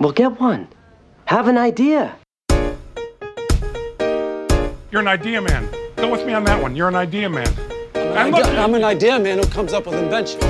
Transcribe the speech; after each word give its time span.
Well, 0.00 0.12
get 0.12 0.38
one. 0.38 0.68
Have 1.24 1.48
an 1.48 1.58
idea. 1.58 2.14
You're 4.92 5.00
an 5.00 5.08
idea 5.08 5.42
man. 5.42 5.68
Go 5.96 6.08
with 6.08 6.24
me 6.24 6.34
on 6.34 6.44
that 6.44 6.62
one. 6.62 6.76
You're 6.76 6.86
an 6.86 6.94
idea 6.94 7.28
man. 7.28 7.52
And 7.96 8.30
look, 8.32 8.46
I'm 8.46 8.74
an 8.74 8.84
idea 8.84 9.18
man 9.18 9.38
who 9.38 9.46
comes 9.46 9.72
up 9.72 9.86
with 9.86 9.96
invention. 9.96 10.40
I 10.40 10.44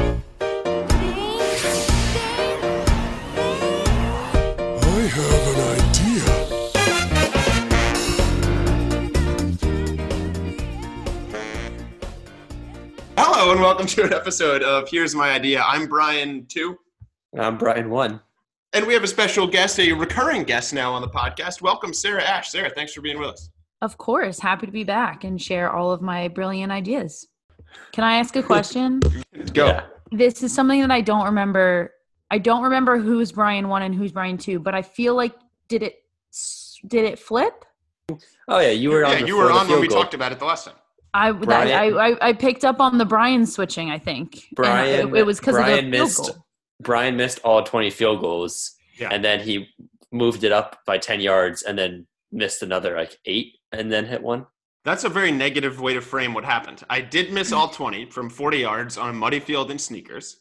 have 5.14 5.48
an 5.54 5.60
idea. 5.80 6.24
Hello 13.16 13.52
and 13.52 13.62
welcome 13.62 13.86
to 13.86 14.02
an 14.04 14.12
episode 14.12 14.62
of 14.62 14.90
Here's 14.90 15.14
My 15.14 15.30
Idea. 15.30 15.62
I'm 15.62 15.86
Brian 15.86 16.44
two, 16.44 16.78
I'm 17.34 17.56
Brian 17.56 17.88
one. 17.88 18.20
And 18.72 18.86
we 18.86 18.94
have 18.94 19.02
a 19.02 19.08
special 19.08 19.46
guest, 19.46 19.78
a 19.80 19.92
recurring 19.92 20.44
guest 20.44 20.72
now 20.74 20.92
on 20.92 21.02
the 21.02 21.08
podcast. 21.08 21.62
Welcome, 21.62 21.92
Sarah 21.94 22.22
Ash. 22.22 22.50
Sarah, 22.50 22.70
thanks 22.70 22.92
for 22.92 23.00
being 23.00 23.18
with 23.18 23.30
us. 23.30 23.50
Of 23.80 23.96
course, 23.96 24.40
happy 24.40 24.66
to 24.66 24.72
be 24.72 24.84
back 24.84 25.24
and 25.24 25.40
share 25.40 25.70
all 25.70 25.92
of 25.92 26.02
my 26.02 26.28
brilliant 26.28 26.72
ideas. 26.72 27.26
Can 27.92 28.04
I 28.04 28.16
ask 28.16 28.34
a 28.36 28.42
question? 28.42 29.00
Go. 29.54 29.66
Yeah. 29.66 29.84
this 30.10 30.42
is 30.42 30.52
something 30.52 30.80
that 30.80 30.90
I 30.90 31.00
don't 31.00 31.24
remember. 31.26 31.92
I 32.30 32.38
don't 32.38 32.62
remember 32.62 32.98
who's 32.98 33.32
Brian 33.32 33.68
one 33.68 33.82
and 33.82 33.94
who's 33.94 34.12
Brian 34.12 34.36
two, 34.36 34.58
but 34.58 34.74
I 34.74 34.82
feel 34.82 35.14
like 35.14 35.34
did 35.68 35.82
it 35.82 35.96
did 36.86 37.04
it 37.04 37.18
flip? 37.18 37.64
Oh 38.48 38.58
yeah, 38.58 38.70
you 38.70 38.90
were 38.90 39.04
on. 39.04 39.12
Yeah, 39.20 39.26
you 39.26 39.36
were 39.36 39.50
on 39.50 39.68
when 39.68 39.80
we 39.80 39.88
goal. 39.88 40.02
talked 40.02 40.14
about 40.14 40.32
it 40.32 40.38
the 40.38 40.44
last 40.44 40.66
time. 40.66 40.74
I 41.14 41.32
that, 41.32 41.66
I, 41.68 42.10
I 42.10 42.28
I 42.28 42.32
picked 42.32 42.64
up 42.64 42.80
on 42.80 42.98
the 42.98 43.04
Brian 43.06 43.46
switching. 43.46 43.90
I 43.90 43.98
think 43.98 44.34
And 44.34 44.42
Brian. 44.56 45.08
it, 45.10 45.18
it 45.20 45.22
was 45.26 45.38
because 45.40 45.56
of 45.56 45.64
the 45.64 45.70
Brian 45.70 45.90
field 45.92 46.04
missed. 46.04 46.18
goal. 46.18 46.46
Brian 46.80 47.16
missed 47.16 47.40
all 47.44 47.62
twenty 47.62 47.90
field 47.90 48.20
goals, 48.20 48.76
Yeah. 48.98 49.08
and 49.10 49.24
then 49.24 49.40
he 49.40 49.68
moved 50.12 50.44
it 50.44 50.52
up 50.52 50.80
by 50.86 50.98
ten 50.98 51.20
yards, 51.20 51.62
and 51.62 51.78
then 51.78 52.06
missed 52.32 52.62
another 52.62 52.96
like 52.96 53.16
eight, 53.24 53.54
and 53.72 53.90
then 53.92 54.06
hit 54.06 54.22
one. 54.22 54.46
That's 54.84 55.04
a 55.04 55.08
very 55.08 55.32
negative 55.32 55.80
way 55.80 55.94
to 55.94 56.00
frame 56.00 56.32
what 56.34 56.44
happened. 56.44 56.82
I 56.88 57.00
did 57.00 57.32
miss 57.32 57.52
all 57.52 57.68
20 57.68 58.06
from 58.10 58.30
40 58.30 58.58
yards 58.58 58.96
on 58.96 59.10
a 59.10 59.12
muddy 59.12 59.40
field 59.40 59.70
in 59.70 59.78
sneakers. 59.78 60.38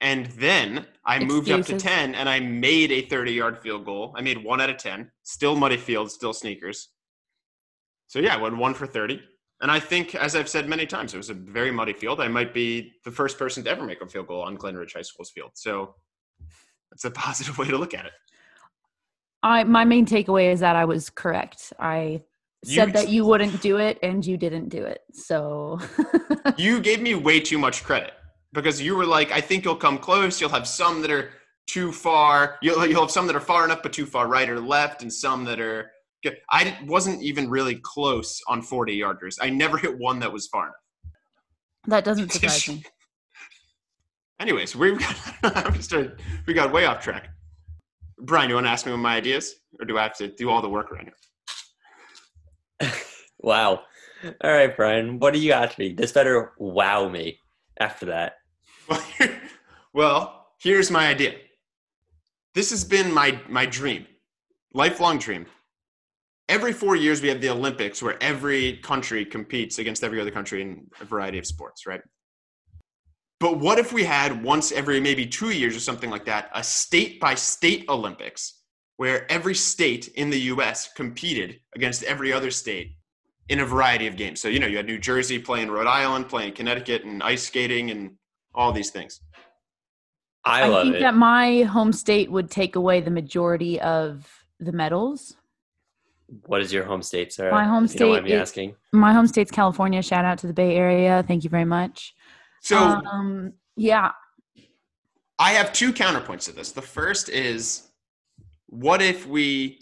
And 0.00 0.26
then 0.26 0.86
I 1.04 1.20
moved 1.20 1.50
up 1.50 1.64
to 1.66 1.78
10 1.78 2.14
and 2.16 2.28
I 2.28 2.40
made 2.40 2.90
a 2.90 3.02
30 3.02 3.32
yard 3.32 3.58
field 3.58 3.84
goal. 3.84 4.12
I 4.16 4.22
made 4.22 4.42
one 4.42 4.60
out 4.60 4.70
of 4.70 4.78
10. 4.78 5.10
Still 5.22 5.54
muddy 5.56 5.76
field, 5.76 6.10
still 6.10 6.32
sneakers. 6.32 6.88
So 8.08 8.18
yeah, 8.18 8.34
I 8.34 8.38
went 8.38 8.56
one 8.56 8.74
for 8.74 8.86
30. 8.86 9.22
And 9.60 9.70
I 9.70 9.80
think, 9.80 10.14
as 10.14 10.34
I've 10.36 10.48
said 10.48 10.68
many 10.68 10.84
times, 10.84 11.14
it 11.14 11.16
was 11.16 11.30
a 11.30 11.34
very 11.34 11.70
muddy 11.70 11.92
field. 11.92 12.20
I 12.20 12.28
might 12.28 12.52
be 12.52 12.92
the 13.04 13.10
first 13.10 13.38
person 13.38 13.62
to 13.64 13.70
ever 13.70 13.84
make 13.84 14.00
a 14.02 14.06
field 14.06 14.26
goal 14.26 14.42
on 14.42 14.56
Glen 14.56 14.76
Ridge 14.76 14.92
High 14.94 15.02
School's 15.02 15.30
field. 15.30 15.52
So 15.54 15.94
that's 16.90 17.04
a 17.04 17.10
positive 17.26 17.56
way 17.58 17.68
to 17.68 17.78
look 17.78 17.94
at 17.94 18.06
it. 18.06 18.12
I 19.42 19.64
my 19.64 19.84
main 19.84 20.06
takeaway 20.06 20.52
is 20.52 20.60
that 20.60 20.74
I 20.76 20.84
was 20.84 21.10
correct. 21.10 21.72
I 21.78 22.22
You- 22.64 22.74
said 22.74 22.92
that 22.94 23.08
you 23.10 23.24
wouldn't 23.24 23.60
do 23.60 23.76
it 23.78 23.98
and 24.02 24.24
you 24.24 24.36
didn't 24.36 24.70
do 24.70 24.84
it. 24.84 25.02
So 25.12 25.78
you 26.56 26.80
gave 26.80 27.00
me 27.00 27.14
way 27.14 27.40
too 27.40 27.58
much 27.58 27.84
credit 27.84 28.12
because 28.52 28.80
you 28.80 28.96
were 28.96 29.06
like, 29.06 29.30
I 29.32 29.40
think 29.40 29.64
you'll 29.64 29.76
come 29.76 29.98
close. 29.98 30.40
You'll 30.40 30.50
have 30.50 30.66
some 30.66 31.02
that 31.02 31.10
are 31.10 31.30
too 31.66 31.92
far. 31.92 32.58
You'll, 32.62 32.86
you'll 32.86 33.02
have 33.02 33.10
some 33.10 33.26
that 33.26 33.36
are 33.36 33.40
far 33.40 33.64
enough 33.64 33.82
but 33.82 33.92
too 33.92 34.06
far 34.06 34.26
right 34.28 34.48
or 34.48 34.60
left, 34.60 35.02
and 35.02 35.12
some 35.12 35.44
that 35.44 35.60
are. 35.60 35.90
Good. 36.24 36.38
I 36.50 36.76
wasn't 36.86 37.22
even 37.22 37.48
really 37.48 37.76
close 37.76 38.40
on 38.48 38.62
40 38.62 38.98
yarders. 38.98 39.38
I 39.40 39.50
never 39.50 39.78
hit 39.78 39.96
one 39.96 40.18
that 40.20 40.32
was 40.32 40.48
far 40.48 40.64
enough. 40.64 40.74
that 41.86 42.04
doesn't 42.04 42.32
surprise 42.32 42.68
me. 42.68 42.82
Anyways, 44.40 44.74
we 44.74 44.96
got, 45.42 45.66
I'm 45.66 45.80
started, 45.80 46.20
we 46.46 46.54
got 46.54 46.72
way 46.72 46.86
off 46.86 47.00
track. 47.00 47.28
Brian, 48.18 48.48
you 48.48 48.56
want 48.56 48.66
to 48.66 48.70
ask 48.70 48.86
me 48.86 48.92
what 48.92 48.98
my 48.98 49.16
ideas, 49.16 49.54
or 49.78 49.84
do 49.84 49.98
I 49.98 50.02
have 50.02 50.16
to 50.16 50.28
do 50.28 50.50
all 50.50 50.60
the 50.62 50.68
work 50.68 50.90
right 50.90 51.08
now? 52.80 52.90
Wow. 53.40 53.82
All 54.42 54.50
right, 54.50 54.74
Brian. 54.74 55.18
What 55.18 55.34
do 55.34 55.38
you 55.38 55.50
got 55.50 55.72
to 55.72 55.78
me? 55.78 55.92
This 55.92 56.12
better 56.12 56.52
wow 56.56 57.10
me 57.10 57.38
after 57.78 58.06
that. 58.06 58.36
Well, 59.94 60.48
here's 60.58 60.90
my 60.90 61.06
idea. 61.06 61.36
This 62.52 62.70
has 62.70 62.84
been 62.84 63.14
my 63.14 63.40
my 63.48 63.64
dream, 63.64 64.06
lifelong 64.72 65.18
dream. 65.18 65.46
Every 66.48 66.72
four 66.72 66.94
years, 66.94 67.22
we 67.22 67.28
have 67.28 67.40
the 67.40 67.48
Olympics, 67.48 68.02
where 68.02 68.22
every 68.22 68.76
country 68.78 69.24
competes 69.24 69.78
against 69.78 70.04
every 70.04 70.20
other 70.20 70.30
country 70.30 70.60
in 70.60 70.86
a 71.00 71.04
variety 71.04 71.38
of 71.38 71.46
sports, 71.46 71.86
right? 71.86 72.02
But 73.40 73.58
what 73.58 73.78
if 73.78 73.92
we 73.92 74.04
had 74.04 74.42
once 74.42 74.70
every 74.70 75.00
maybe 75.00 75.26
two 75.26 75.50
years 75.50 75.76
or 75.76 75.80
something 75.80 76.10
like 76.10 76.24
that, 76.26 76.50
a 76.54 76.62
state 76.62 77.18
by 77.18 77.34
state 77.34 77.86
Olympics, 77.88 78.60
where 78.96 79.30
every 79.30 79.54
state 79.54 80.08
in 80.08 80.30
the 80.30 80.40
U.S. 80.52 80.92
competed 80.92 81.60
against 81.74 82.02
every 82.04 82.32
other 82.32 82.50
state 82.50 82.96
in 83.48 83.60
a 83.60 83.66
variety 83.66 84.06
of 84.06 84.16
games. 84.16 84.40
So 84.40 84.48
you 84.48 84.58
know, 84.58 84.66
you 84.66 84.76
had 84.76 84.86
New 84.86 84.98
Jersey 84.98 85.38
playing 85.38 85.70
Rhode 85.70 85.86
Island, 85.86 86.28
playing 86.28 86.52
Connecticut, 86.52 87.04
and 87.04 87.22
ice 87.22 87.46
skating, 87.46 87.90
and 87.90 88.12
all 88.54 88.72
these 88.72 88.90
things. 88.90 89.20
I, 90.44 90.70
I, 90.70 90.82
think 90.82 90.96
it. 90.96 91.00
that 91.00 91.14
my 91.14 91.62
home 91.62 91.92
state 91.92 92.30
would 92.30 92.50
take 92.50 92.76
away 92.76 93.00
the 93.00 93.10
majority 93.10 93.80
of 93.80 94.28
the 94.60 94.72
medals. 94.72 95.36
What 96.46 96.60
is 96.60 96.72
your 96.72 96.84
home 96.84 97.02
state, 97.02 97.32
Sarah? 97.32 97.52
My 97.52 97.64
home 97.64 97.84
if 97.84 97.92
you 97.94 97.98
don't 98.00 98.24
state 98.24 98.32
is- 98.32 98.40
asking. 98.40 98.76
My 98.92 99.12
home 99.12 99.26
state's 99.26 99.50
California. 99.50 100.02
Shout 100.02 100.24
out 100.24 100.38
to 100.38 100.46
the 100.46 100.52
Bay 100.52 100.76
Area. 100.76 101.24
Thank 101.26 101.44
you 101.44 101.50
very 101.50 101.64
much. 101.64 102.14
So 102.60 102.78
um, 102.78 103.52
yeah, 103.76 104.12
I 105.38 105.52
have 105.52 105.72
two 105.72 105.92
counterpoints 105.92 106.44
to 106.44 106.52
this. 106.52 106.72
The 106.72 106.82
first 106.82 107.28
is 107.28 107.88
what 108.66 109.02
if 109.02 109.26
we 109.26 109.80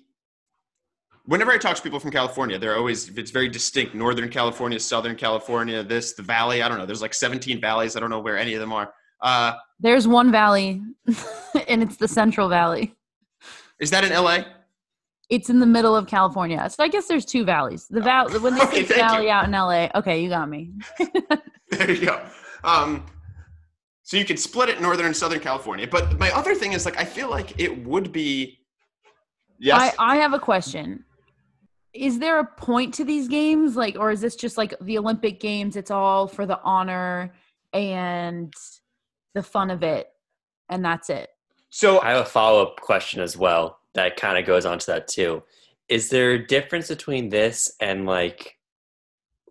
whenever 1.26 1.52
I 1.52 1.58
talk 1.58 1.76
to 1.76 1.82
people 1.82 2.00
from 2.00 2.10
California, 2.10 2.58
they're 2.58 2.76
always 2.76 3.08
it's 3.16 3.30
very 3.30 3.48
distinct. 3.48 3.94
Northern 3.94 4.28
California, 4.28 4.80
Southern 4.80 5.16
California, 5.16 5.82
this, 5.82 6.14
the 6.14 6.22
valley, 6.22 6.62
I 6.62 6.68
don't 6.68 6.78
know. 6.78 6.86
There's 6.86 7.02
like 7.02 7.14
17 7.14 7.60
valleys. 7.60 7.96
I 7.96 8.00
don't 8.00 8.10
know 8.10 8.20
where 8.20 8.38
any 8.38 8.54
of 8.54 8.60
them 8.60 8.72
are. 8.72 8.92
Uh, 9.20 9.52
there's 9.78 10.08
one 10.08 10.32
valley, 10.32 10.82
and 11.68 11.82
it's 11.82 11.96
the 11.96 12.08
Central 12.08 12.48
Valley. 12.48 12.96
is 13.78 13.90
that 13.90 14.04
in 14.04 14.12
LA? 14.12 14.44
It's 15.32 15.48
in 15.48 15.60
the 15.60 15.66
middle 15.66 15.96
of 15.96 16.06
California. 16.06 16.68
So 16.68 16.84
I 16.84 16.88
guess 16.88 17.06
there's 17.06 17.24
two 17.24 17.42
valleys. 17.44 17.86
The 17.88 18.02
valley 18.02 18.38
when 18.38 18.54
they 18.54 18.60
Okay, 18.64 18.84
say 18.84 18.96
valley 18.96 19.24
you. 19.24 19.30
out 19.30 19.46
in 19.46 19.52
LA. 19.52 19.88
Okay, 19.94 20.22
you 20.22 20.28
got 20.28 20.48
me. 20.48 20.72
There 21.70 21.90
you 21.90 22.04
go. 22.04 22.20
Um, 22.64 23.06
so 24.02 24.18
you 24.18 24.26
could 24.26 24.38
split 24.38 24.68
it 24.68 24.82
northern 24.82 25.06
and 25.06 25.16
southern 25.16 25.40
California. 25.40 25.88
But 25.90 26.18
my 26.18 26.30
other 26.32 26.54
thing 26.54 26.74
is 26.74 26.84
like 26.84 26.98
I 27.00 27.04
feel 27.06 27.30
like 27.30 27.58
it 27.58 27.86
would 27.86 28.12
be 28.12 28.58
Yes. 29.58 29.94
I, 29.98 30.12
I 30.12 30.16
have 30.16 30.34
a 30.34 30.38
question. 30.38 31.04
Is 31.94 32.18
there 32.18 32.38
a 32.40 32.44
point 32.44 32.92
to 32.94 33.04
these 33.04 33.26
games? 33.28 33.74
Like, 33.74 33.96
or 33.98 34.10
is 34.10 34.20
this 34.20 34.36
just 34.36 34.58
like 34.58 34.74
the 34.82 34.98
Olympic 34.98 35.40
Games? 35.40 35.76
It's 35.76 35.90
all 35.90 36.26
for 36.26 36.44
the 36.44 36.60
honor 36.62 37.32
and 37.72 38.52
the 39.34 39.42
fun 39.42 39.70
of 39.70 39.82
it, 39.82 40.08
and 40.68 40.84
that's 40.84 41.08
it. 41.08 41.30
so 41.70 42.00
I 42.02 42.10
have 42.10 42.20
a 42.20 42.24
follow 42.28 42.60
up 42.62 42.80
question 42.80 43.22
as 43.22 43.34
well 43.36 43.78
that 43.94 44.16
kind 44.16 44.38
of 44.38 44.46
goes 44.46 44.66
on 44.66 44.78
to 44.78 44.86
that 44.86 45.08
too. 45.08 45.42
Is 45.88 46.08
there 46.08 46.32
a 46.32 46.46
difference 46.46 46.88
between 46.88 47.28
this 47.28 47.72
and 47.80 48.06
like 48.06 48.56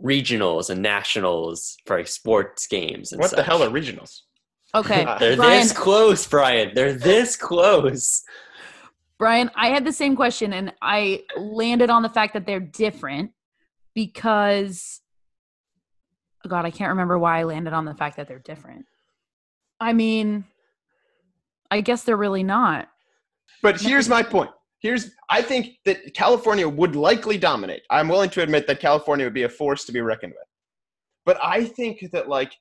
regionals 0.01 0.69
and 0.69 0.81
nationals 0.81 1.77
for 1.85 1.97
like 1.97 2.07
sports 2.07 2.67
games? 2.67 3.11
And 3.11 3.21
what 3.21 3.31
the 3.31 3.43
hell 3.43 3.63
are 3.63 3.69
regionals? 3.69 4.21
Okay, 4.73 5.03
They're 5.19 5.35
Brian. 5.35 5.61
this 5.61 5.71
close, 5.71 6.25
Brian. 6.27 6.71
They're 6.73 6.93
this 6.93 7.35
close. 7.35 8.23
Brian, 9.19 9.51
I 9.55 9.67
had 9.67 9.85
the 9.85 9.93
same 9.93 10.15
question, 10.15 10.53
and 10.53 10.73
I 10.81 11.23
landed 11.37 11.91
on 11.91 12.01
the 12.01 12.09
fact 12.09 12.33
that 12.33 12.47
they're 12.47 12.59
different 12.59 13.31
because, 13.93 15.01
oh 16.43 16.49
God, 16.49 16.65
I 16.65 16.71
can't 16.71 16.89
remember 16.89 17.19
why 17.19 17.39
I 17.39 17.43
landed 17.43 17.73
on 17.73 17.85
the 17.85 17.93
fact 17.93 18.17
that 18.17 18.27
they're 18.27 18.39
different. 18.39 18.85
I 19.79 19.93
mean, 19.93 20.45
I 21.69 21.81
guess 21.81 22.03
they're 22.03 22.17
really 22.17 22.43
not. 22.43 22.89
But 23.61 23.79
here's 23.79 24.09
my 24.09 24.23
point. 24.23 24.51
Here's 24.79 25.11
I 25.29 25.41
think 25.41 25.75
that 25.85 26.13
California 26.15 26.67
would 26.67 26.95
likely 26.95 27.37
dominate. 27.37 27.83
I'm 27.89 28.07
willing 28.07 28.31
to 28.31 28.41
admit 28.41 28.65
that 28.67 28.79
California 28.79 29.25
would 29.25 29.33
be 29.33 29.43
a 29.43 29.49
force 29.49 29.85
to 29.85 29.91
be 29.91 30.01
reckoned 30.01 30.33
with. 30.33 30.47
But 31.25 31.37
I 31.43 31.65
think 31.65 32.03
that 32.11 32.27
like 32.27 32.53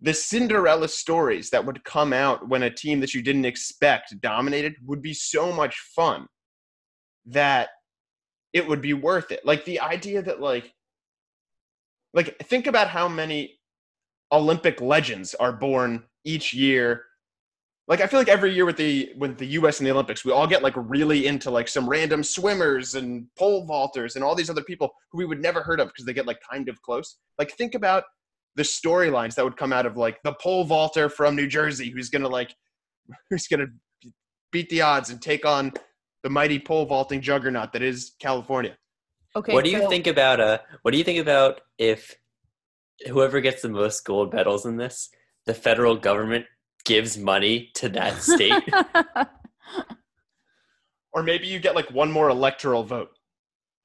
the 0.00 0.14
Cinderella 0.14 0.88
stories 0.88 1.50
that 1.50 1.64
would 1.64 1.84
come 1.84 2.12
out 2.12 2.48
when 2.48 2.62
a 2.62 2.70
team 2.70 3.00
that 3.00 3.14
you 3.14 3.22
didn't 3.22 3.44
expect 3.44 4.20
dominated 4.20 4.74
would 4.84 5.02
be 5.02 5.14
so 5.14 5.52
much 5.52 5.78
fun 5.94 6.26
that 7.26 7.68
it 8.52 8.66
would 8.66 8.80
be 8.80 8.94
worth 8.94 9.30
it. 9.30 9.44
Like 9.44 9.64
the 9.64 9.80
idea 9.80 10.22
that 10.22 10.40
like 10.40 10.72
like 12.14 12.38
think 12.44 12.66
about 12.66 12.88
how 12.88 13.08
many 13.08 13.58
Olympic 14.32 14.80
legends 14.80 15.34
are 15.34 15.52
born 15.52 16.04
each 16.24 16.54
year 16.54 17.04
like 17.86 18.00
I 18.00 18.06
feel 18.06 18.18
like 18.18 18.28
every 18.28 18.54
year 18.54 18.64
with 18.64 18.76
the 18.76 19.12
with 19.16 19.36
the 19.36 19.46
U.S. 19.46 19.78
and 19.78 19.86
the 19.86 19.90
Olympics, 19.90 20.24
we 20.24 20.32
all 20.32 20.46
get 20.46 20.62
like 20.62 20.72
really 20.76 21.26
into 21.26 21.50
like 21.50 21.68
some 21.68 21.88
random 21.88 22.22
swimmers 22.22 22.94
and 22.94 23.26
pole 23.36 23.66
vaulters 23.66 24.14
and 24.14 24.24
all 24.24 24.34
these 24.34 24.48
other 24.48 24.62
people 24.62 24.90
who 25.12 25.18
we 25.18 25.26
would 25.26 25.42
never 25.42 25.62
heard 25.62 25.80
of 25.80 25.88
because 25.88 26.06
they 26.06 26.14
get 26.14 26.26
like 26.26 26.38
kind 26.50 26.68
of 26.68 26.80
close. 26.80 27.18
Like 27.38 27.52
think 27.52 27.74
about 27.74 28.04
the 28.56 28.62
storylines 28.62 29.34
that 29.34 29.44
would 29.44 29.56
come 29.56 29.72
out 29.72 29.84
of 29.84 29.96
like 29.96 30.22
the 30.22 30.32
pole 30.40 30.64
vaulter 30.64 31.08
from 31.08 31.36
New 31.36 31.46
Jersey 31.46 31.90
who's 31.90 32.08
gonna 32.08 32.28
like 32.28 32.54
who's 33.30 33.48
gonna 33.48 33.66
beat 34.50 34.70
the 34.70 34.80
odds 34.80 35.10
and 35.10 35.20
take 35.20 35.44
on 35.44 35.72
the 36.22 36.30
mighty 36.30 36.58
pole 36.58 36.86
vaulting 36.86 37.20
juggernaut 37.20 37.72
that 37.72 37.82
is 37.82 38.12
California. 38.18 38.76
Okay. 39.36 39.52
what 39.52 39.64
do 39.64 39.70
you 39.70 39.80
so- 39.80 39.90
think 39.90 40.06
about 40.06 40.40
uh 40.40 40.58
what 40.82 40.92
do 40.92 40.98
you 40.98 41.04
think 41.04 41.18
about 41.18 41.60
if 41.76 42.14
whoever 43.08 43.40
gets 43.40 43.60
the 43.60 43.68
most 43.68 44.04
gold 44.04 44.32
medals 44.32 44.64
in 44.64 44.76
this, 44.76 45.10
the 45.44 45.52
federal 45.52 45.96
government 45.96 46.46
gives 46.84 47.16
money 47.18 47.70
to 47.74 47.88
that 47.90 48.22
state? 48.22 48.62
Or 51.14 51.22
maybe 51.22 51.46
you 51.46 51.60
get 51.60 51.74
like 51.76 51.90
one 51.92 52.10
more 52.10 52.28
electoral 52.28 52.82
vote. 52.82 53.10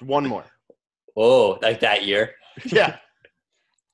One 0.01 0.25
more. 0.27 0.45
Oh, 1.15 1.59
like 1.61 1.79
that 1.81 2.05
year. 2.05 2.31
Yeah. 2.65 2.97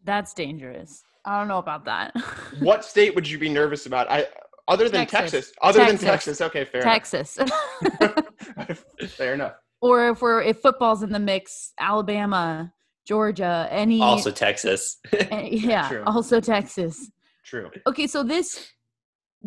That's 0.05 0.33
dangerous. 0.33 1.03
I 1.23 1.37
don't 1.37 1.47
know 1.47 1.59
about 1.59 1.85
that. 1.85 2.13
what 2.59 2.83
state 2.83 3.13
would 3.13 3.29
you 3.29 3.37
be 3.37 3.47
nervous 3.49 3.85
about? 3.85 4.09
I 4.09 4.25
other 4.67 4.89
than 4.89 5.05
Texas. 5.05 5.31
Texas. 5.31 5.53
Other 5.61 5.79
than 5.85 5.97
Texas. 5.99 6.39
Texas. 6.39 6.41
Okay, 6.41 6.65
fair 6.65 6.81
Texas. 6.81 7.37
enough. 7.37 8.83
fair 9.09 9.33
enough. 9.35 9.53
or 9.81 10.09
if 10.09 10.21
we're 10.21 10.41
if 10.41 10.61
football's 10.61 11.03
in 11.03 11.11
the 11.11 11.19
mix, 11.19 11.73
Alabama, 11.79 12.71
Georgia, 13.05 13.67
any 13.69 14.01
Also 14.01 14.31
Texas. 14.31 14.97
Eh, 15.13 15.27
any- 15.29 15.57
yeah, 15.59 15.89
True. 15.89 16.03
also 16.07 16.39
Texas. 16.39 17.11
True. 17.45 17.69
Okay, 17.85 18.07
so 18.07 18.23
this 18.23 18.71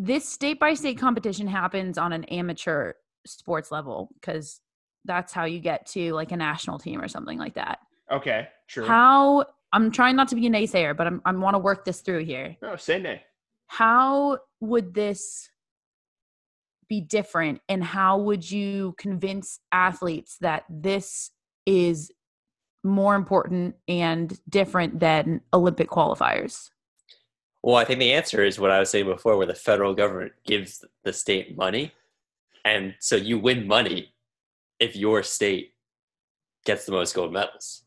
this 0.01 0.27
state 0.27 0.59
by 0.61 0.73
state 0.75 0.97
competition 0.97 1.45
happens 1.45 1.97
on 1.97 2.13
an 2.13 2.23
amateur 2.25 2.93
sports 3.25 3.69
level 3.69 4.09
because 4.13 4.61
that's 5.03 5.33
how 5.33 5.43
you 5.43 5.59
get 5.59 5.85
to 5.87 6.13
like 6.13 6.31
a 6.31 6.37
national 6.37 6.79
team 6.79 7.01
or 7.01 7.09
something 7.09 7.37
like 7.37 7.55
that. 7.55 7.79
Okay. 8.09 8.47
True. 8.69 8.87
How 8.87 9.45
I'm 9.73 9.91
trying 9.91 10.15
not 10.15 10.29
to 10.29 10.35
be 10.35 10.47
a 10.47 10.49
naysayer, 10.49 10.95
but 10.95 11.05
I'm 11.05 11.21
I 11.25 11.33
want 11.33 11.55
to 11.55 11.59
work 11.59 11.83
this 11.83 11.99
through 11.99 12.23
here. 12.23 12.55
no, 12.61 12.77
say 12.77 12.97
nay. 12.97 13.23
How 13.67 14.39
would 14.61 14.93
this 14.93 15.49
be 16.87 17.01
different 17.01 17.59
and 17.67 17.83
how 17.83 18.17
would 18.19 18.49
you 18.49 18.95
convince 18.97 19.59
athletes 19.73 20.37
that 20.39 20.63
this 20.69 21.29
is 21.65 22.09
more 22.85 23.15
important 23.15 23.75
and 23.89 24.39
different 24.47 25.01
than 25.01 25.41
Olympic 25.53 25.89
qualifiers? 25.89 26.69
Well, 27.61 27.75
I 27.75 27.83
think 27.83 27.99
the 27.99 28.13
answer 28.13 28.43
is 28.43 28.59
what 28.59 28.71
I 28.71 28.79
was 28.79 28.89
saying 28.89 29.05
before, 29.05 29.37
where 29.37 29.45
the 29.45 29.53
federal 29.53 29.93
government 29.93 30.33
gives 30.45 30.83
the 31.03 31.11
state 31.13 31.57
money. 31.57 31.91
And 32.63 32.95
so 32.99 33.15
you 33.15 33.37
win 33.39 33.67
money 33.67 34.13
if 34.79 34.95
your 34.95 35.23
state 35.23 35.73
gets 36.65 36.85
the 36.85 36.91
most 36.91 37.13
gold 37.15 37.33
medals. 37.33 37.83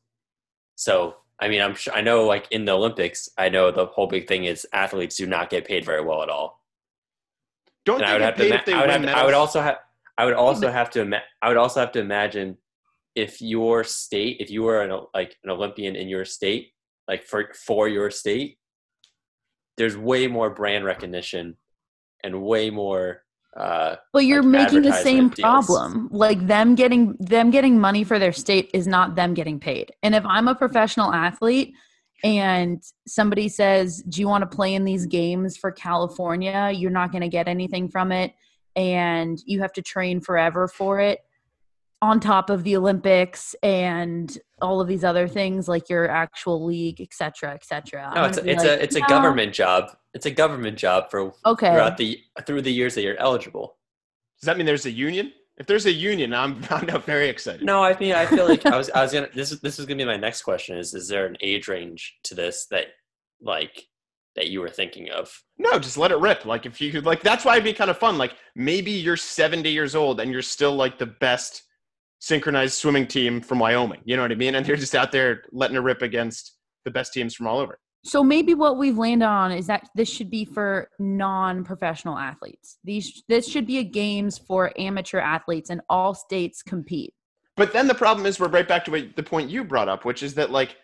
So, 0.75 1.17
I 1.41 1.49
mean, 1.49 1.63
I'm 1.63 1.75
sure, 1.75 1.95
I 1.95 2.01
know 2.03 2.27
like 2.27 2.49
in 2.51 2.65
the 2.65 2.73
Olympics, 2.73 3.29
I 3.39 3.49
know 3.49 3.71
the 3.71 3.87
whole 3.87 4.07
big 4.07 4.29
thing 4.29 4.45
is 4.45 4.67
athletes 4.73 5.17
do 5.17 5.27
not 5.27 5.51
get 5.51 5.67
paid 5.67 5.85
very 5.85 6.03
well 6.05 6.23
at 6.23 6.29
all. 6.29 6.63
Don't 7.85 8.01
And 8.01 8.05
they 8.05 8.11
I 8.11 8.13
would 8.13 8.19
get 8.21 8.25
have 8.27 8.35
to, 8.37 8.43
paid 8.43 8.49
ima- 8.51 8.59
if 8.59 8.65
they 8.67 8.73
I 8.75 8.81
would, 8.81 8.91
win 9.01 9.09
have, 9.09 9.17
I 9.19 9.25
would 9.25 9.35
also 9.35 9.61
have, 9.61 9.79
I 10.19 10.25
would 10.27 10.35
also 10.35 10.71
have 10.71 10.91
to, 10.91 11.01
ima- 11.01 11.23
I 11.41 11.49
would 11.49 11.57
also 11.57 11.81
have 11.81 11.93
to 11.93 12.01
imagine 12.01 12.59
if 13.15 13.41
your 13.41 13.85
state, 13.85 14.37
if 14.41 14.51
you 14.51 14.63
were 14.63 14.83
an, 14.83 15.07
like 15.15 15.37
an 15.45 15.51
Olympian 15.51 15.97
in 15.97 16.09
your 16.09 16.25
state, 16.25 16.73
like 17.09 17.25
for, 17.25 17.53
for 17.55 17.89
your 17.89 18.11
state, 18.11 18.59
there's 19.77 19.97
way 19.97 20.27
more 20.27 20.51
brand 20.51 20.85
recognition 20.85 21.57
and 22.23 22.43
way 22.43 22.71
more 22.71 23.23
uh 23.57 23.97
But 24.13 24.25
you're 24.25 24.43
like 24.43 24.73
making 24.73 24.83
the 24.83 24.93
same 24.93 25.29
deals. 25.29 25.67
problem. 25.67 26.09
Like 26.11 26.47
them 26.47 26.75
getting 26.75 27.17
them 27.19 27.51
getting 27.51 27.79
money 27.79 28.05
for 28.05 28.19
their 28.19 28.33
state 28.33 28.71
is 28.73 28.87
not 28.87 29.15
them 29.15 29.35
getting 29.35 29.61
paid. 29.61 29.93
And 30.03 30.15
if 30.15 30.25
I'm 30.25 30.49
a 30.49 30.55
professional 30.55 31.13
athlete 31.13 31.75
and 32.25 32.83
somebody 33.07 33.49
says, 33.49 34.03
"Do 34.09 34.21
you 34.21 34.29
want 34.29 34.49
to 34.49 34.57
play 34.57 34.75
in 34.75 34.85
these 34.85 35.05
games 35.07 35.57
for 35.57 35.71
California?" 35.71 36.71
You're 36.75 36.91
not 36.91 37.13
going 37.13 37.23
to 37.23 37.29
get 37.29 37.47
anything 37.47 37.89
from 37.91 38.11
it 38.11 38.33
and 38.75 39.39
you 39.45 39.61
have 39.61 39.73
to 39.75 39.83
train 39.83 40.21
forever 40.21 40.67
for 40.67 41.01
it 41.01 41.19
on 42.03 42.21
top 42.21 42.51
of 42.51 42.65
the 42.65 42.77
Olympics 42.77 43.55
and 43.63 44.37
all 44.61 44.81
of 44.81 44.89
these 44.89 45.05
other 45.05 45.27
things 45.29 45.69
like 45.69 45.89
your 45.89 46.11
actual 46.11 46.65
league, 46.65 47.01
et 47.01 47.15
cetera, 47.15 47.55
et 47.55 47.65
cetera. 47.65 48.13
no 48.15 48.25
it's 48.25 48.37
a, 48.39 48.51
it's 48.51 48.65
like, 48.65 48.67
a 48.81 48.83
it's 48.83 48.97
a 48.97 49.01
government 49.03 49.55
job 49.55 49.91
it's 50.13 50.27
a 50.27 50.31
government 50.31 50.77
job 50.77 51.11
for 51.11 51.33
Okay. 51.47 51.71
throughout 51.71 51.97
the 51.97 52.19
through 52.47 52.61
the 52.63 52.73
years 52.73 52.95
that 52.97 53.03
you're 53.03 53.19
eligible 53.19 53.79
Does 54.41 54.47
that 54.47 54.57
mean 54.59 54.67
there's 54.67 54.85
a 54.85 54.91
union? 54.91 55.33
If 55.59 55.67
there's 55.67 55.87
a 55.87 55.93
union, 55.93 56.35
I'm 56.35 56.61
I'm 56.71 56.87
not 56.87 57.05
very 57.05 57.29
excited. 57.29 57.63
no 57.65 57.83
i 57.85 57.97
mean 57.99 58.15
i 58.15 58.27
feel 58.27 58.47
like 58.47 58.67
i 58.67 58.77
was 58.77 58.91
i 58.99 59.01
was 59.03 59.13
gonna 59.13 59.29
this 59.35 59.53
is 59.53 59.61
this 59.61 59.79
is 59.79 59.87
gonna 59.87 59.99
be 59.99 60.05
my 60.05 60.17
next 60.17 60.43
question 60.43 60.77
is 60.77 60.93
is 60.95 61.07
there 61.09 61.27
an 61.27 61.37
age 61.41 61.69
range 61.69 62.03
to 62.25 62.35
this 62.35 62.67
that 62.73 62.87
like 63.41 63.85
that 64.35 64.49
you 64.49 64.61
were 64.61 64.71
thinking 64.71 65.11
of 65.11 65.31
No, 65.59 65.79
just 65.79 65.99
let 65.99 66.11
it 66.11 66.19
rip. 66.19 66.47
Like 66.47 66.65
if 66.67 66.81
you 66.81 66.91
could 66.91 67.05
like 67.07 67.23
that's 67.23 67.45
why 67.45 67.53
it'd 67.55 67.65
be 67.65 67.73
kind 67.75 67.91
of 67.91 67.99
fun. 67.99 68.17
Like 68.19 68.33
maybe 68.57 68.91
you're 68.91 69.17
70 69.17 69.69
years 69.71 69.95
old 69.95 70.21
and 70.21 70.33
you're 70.33 70.43
still 70.57 70.75
like 70.75 70.99
the 70.99 71.07
best 71.07 71.63
synchronized 72.23 72.75
swimming 72.75 73.05
team 73.05 73.41
from 73.41 73.59
Wyoming. 73.59 74.01
You 74.05 74.15
know 74.15 74.23
what 74.23 74.31
I 74.31 74.37
mean? 74.37 74.55
And 74.55 74.65
they're 74.65 74.77
just 74.77 74.95
out 74.95 75.11
there 75.11 75.43
letting 75.51 75.77
it 75.77 75.81
rip 75.81 76.03
against 76.03 76.57
the 76.85 76.91
best 76.91 77.13
teams 77.13 77.35
from 77.35 77.49
all 77.49 77.59
over. 77.59 77.81
So 78.05 78.23
maybe 78.23 78.55
what 78.55 78.79
we've 78.79 78.97
landed 78.97 79.27
on 79.27 79.51
is 79.51 79.67
that 79.67 79.89
this 79.97 80.09
should 80.09 80.31
be 80.31 80.45
for 80.45 80.89
non-professional 81.01 82.17
athletes. 82.17 82.79
These 82.85 83.25
this 83.29 83.49
should 83.49 83.67
be 83.67 83.79
a 83.79 83.85
games 83.85 84.39
for 84.39 84.73
amateur 84.79 85.19
athletes, 85.19 85.71
and 85.71 85.81
all 85.89 86.15
states 86.15 86.63
compete. 86.63 87.13
But 87.57 87.73
then 87.73 87.89
the 87.89 87.95
problem 87.95 88.25
is 88.25 88.39
we're 88.39 88.49
right 88.49 88.67
back 88.67 88.85
to 88.87 88.93
what, 88.93 89.17
the 89.17 89.23
point 89.23 89.51
you 89.51 89.65
brought 89.65 89.89
up, 89.89 90.05
which 90.05 90.23
is 90.23 90.35
that 90.35 90.51
like 90.51 90.77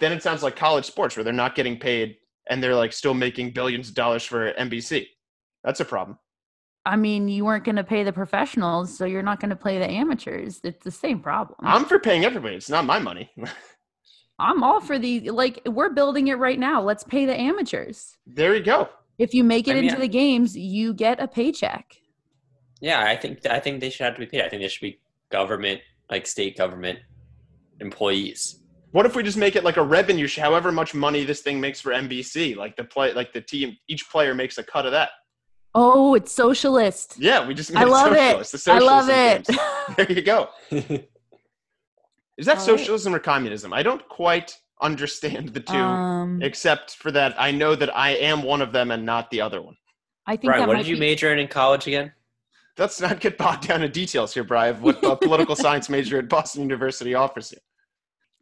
then 0.00 0.12
it 0.12 0.22
sounds 0.22 0.44
like 0.44 0.54
college 0.54 0.84
sports 0.84 1.16
where 1.16 1.24
they're 1.24 1.32
not 1.32 1.56
getting 1.56 1.76
paid 1.76 2.16
and 2.48 2.62
they're 2.62 2.74
like 2.74 2.92
still 2.92 3.14
making 3.14 3.50
billions 3.50 3.88
of 3.88 3.94
dollars 3.94 4.24
for 4.24 4.52
NBC. 4.52 5.06
That's 5.64 5.80
a 5.80 5.84
problem. 5.84 6.18
I 6.84 6.96
mean, 6.96 7.28
you 7.28 7.44
weren't 7.44 7.64
going 7.64 7.76
to 7.76 7.84
pay 7.84 8.02
the 8.02 8.12
professionals, 8.12 8.96
so 8.96 9.04
you're 9.04 9.22
not 9.22 9.38
going 9.40 9.50
to 9.50 9.56
play 9.56 9.78
the 9.78 9.88
amateurs. 9.88 10.60
It's 10.64 10.82
the 10.82 10.90
same 10.90 11.20
problem. 11.20 11.58
I'm 11.62 11.84
for 11.84 11.98
paying 11.98 12.24
everybody. 12.24 12.56
It's 12.56 12.68
not 12.70 12.84
my 12.84 12.98
money. 12.98 13.30
I'm 14.38 14.62
all 14.64 14.80
for 14.80 14.98
the 14.98 15.30
like. 15.30 15.62
We're 15.66 15.90
building 15.90 16.28
it 16.28 16.34
right 16.38 16.58
now. 16.58 16.82
Let's 16.82 17.04
pay 17.04 17.26
the 17.26 17.38
amateurs. 17.38 18.16
there 18.26 18.56
you 18.56 18.62
go. 18.64 18.88
If 19.18 19.34
you 19.34 19.44
make 19.44 19.68
it 19.68 19.72
I 19.72 19.74
mean, 19.80 19.84
into 19.90 20.00
the 20.00 20.08
games, 20.08 20.56
you 20.56 20.94
get 20.94 21.20
a 21.20 21.28
paycheck. 21.28 21.86
yeah 22.80 23.00
i 23.04 23.14
think 23.14 23.46
i 23.46 23.60
think 23.60 23.80
they 23.80 23.90
should 23.90 24.04
have 24.04 24.14
to 24.14 24.20
be 24.20 24.26
paid 24.26 24.42
i 24.42 24.48
think 24.48 24.60
they 24.62 24.68
should 24.68 24.80
be 24.90 24.98
government 25.30 25.80
like 26.10 26.26
state 26.26 26.56
government 26.56 26.98
employees 27.80 28.58
What 28.92 29.06
if 29.06 29.14
we 29.16 29.22
just 29.22 29.38
make 29.38 29.54
it 29.56 29.64
like 29.64 29.76
a 29.78 29.82
revenue 29.82 30.28
however 30.28 30.70
much 30.72 30.92
money 30.94 31.24
this 31.24 31.40
thing 31.40 31.60
makes 31.60 31.80
for 31.80 31.92
NBC? 31.92 32.56
Like 32.56 32.76
the 32.76 32.84
play, 32.84 33.14
like 33.14 33.32
the 33.32 33.40
team, 33.40 33.76
each 33.88 34.10
player 34.10 34.34
makes 34.34 34.58
a 34.58 34.62
cut 34.62 34.84
of 34.84 34.92
that. 34.92 35.10
Oh, 35.74 36.14
it's 36.14 36.32
socialist. 36.32 37.16
Yeah, 37.18 37.46
we 37.46 37.54
just 37.54 37.72
made 37.72 37.80
I 37.82 37.84
love 37.84 38.14
socialist. 38.14 38.54
it. 38.54 38.64
The 38.64 38.72
I 38.72 38.78
love 38.78 39.08
it. 39.08 39.46
games. 39.46 39.58
There 39.96 40.12
you 40.12 40.22
go. 40.22 40.48
Is 40.70 42.46
that 42.46 42.58
All 42.58 42.66
right. 42.66 42.78
socialism 42.78 43.14
or 43.14 43.18
communism? 43.18 43.72
I 43.72 43.82
don't 43.82 44.06
quite 44.08 44.56
understand 44.80 45.50
the 45.50 45.60
two, 45.60 45.76
Um, 45.76 46.42
except 46.42 46.96
for 46.96 47.10
that 47.12 47.34
I 47.40 47.50
know 47.52 47.74
that 47.74 47.94
I 47.96 48.10
am 48.10 48.42
one 48.42 48.60
of 48.60 48.72
them 48.72 48.90
and 48.90 49.04
not 49.06 49.30
the 49.30 49.40
other 49.40 49.62
one. 49.62 49.76
I 50.26 50.36
think 50.36 50.52
Brian, 50.52 50.66
what 50.66 50.74
might 50.74 50.82
did 50.84 50.88
you 50.88 50.96
major 50.96 51.32
in 51.32 51.38
in 51.38 51.48
college 51.48 51.86
again 51.86 52.12
Let's 52.78 53.00
not 53.00 53.20
get 53.20 53.36
bogged 53.36 53.68
down 53.68 53.82
in 53.82 53.90
details 53.90 54.32
here, 54.32 54.44
Brian. 54.44 54.76
of 54.76 54.82
What 54.82 55.04
a 55.04 55.14
political 55.16 55.54
science 55.64 55.88
major 55.90 56.18
at 56.18 56.28
Boston 56.28 56.62
University 56.62 57.14
offers 57.14 57.52
you. 57.52 57.58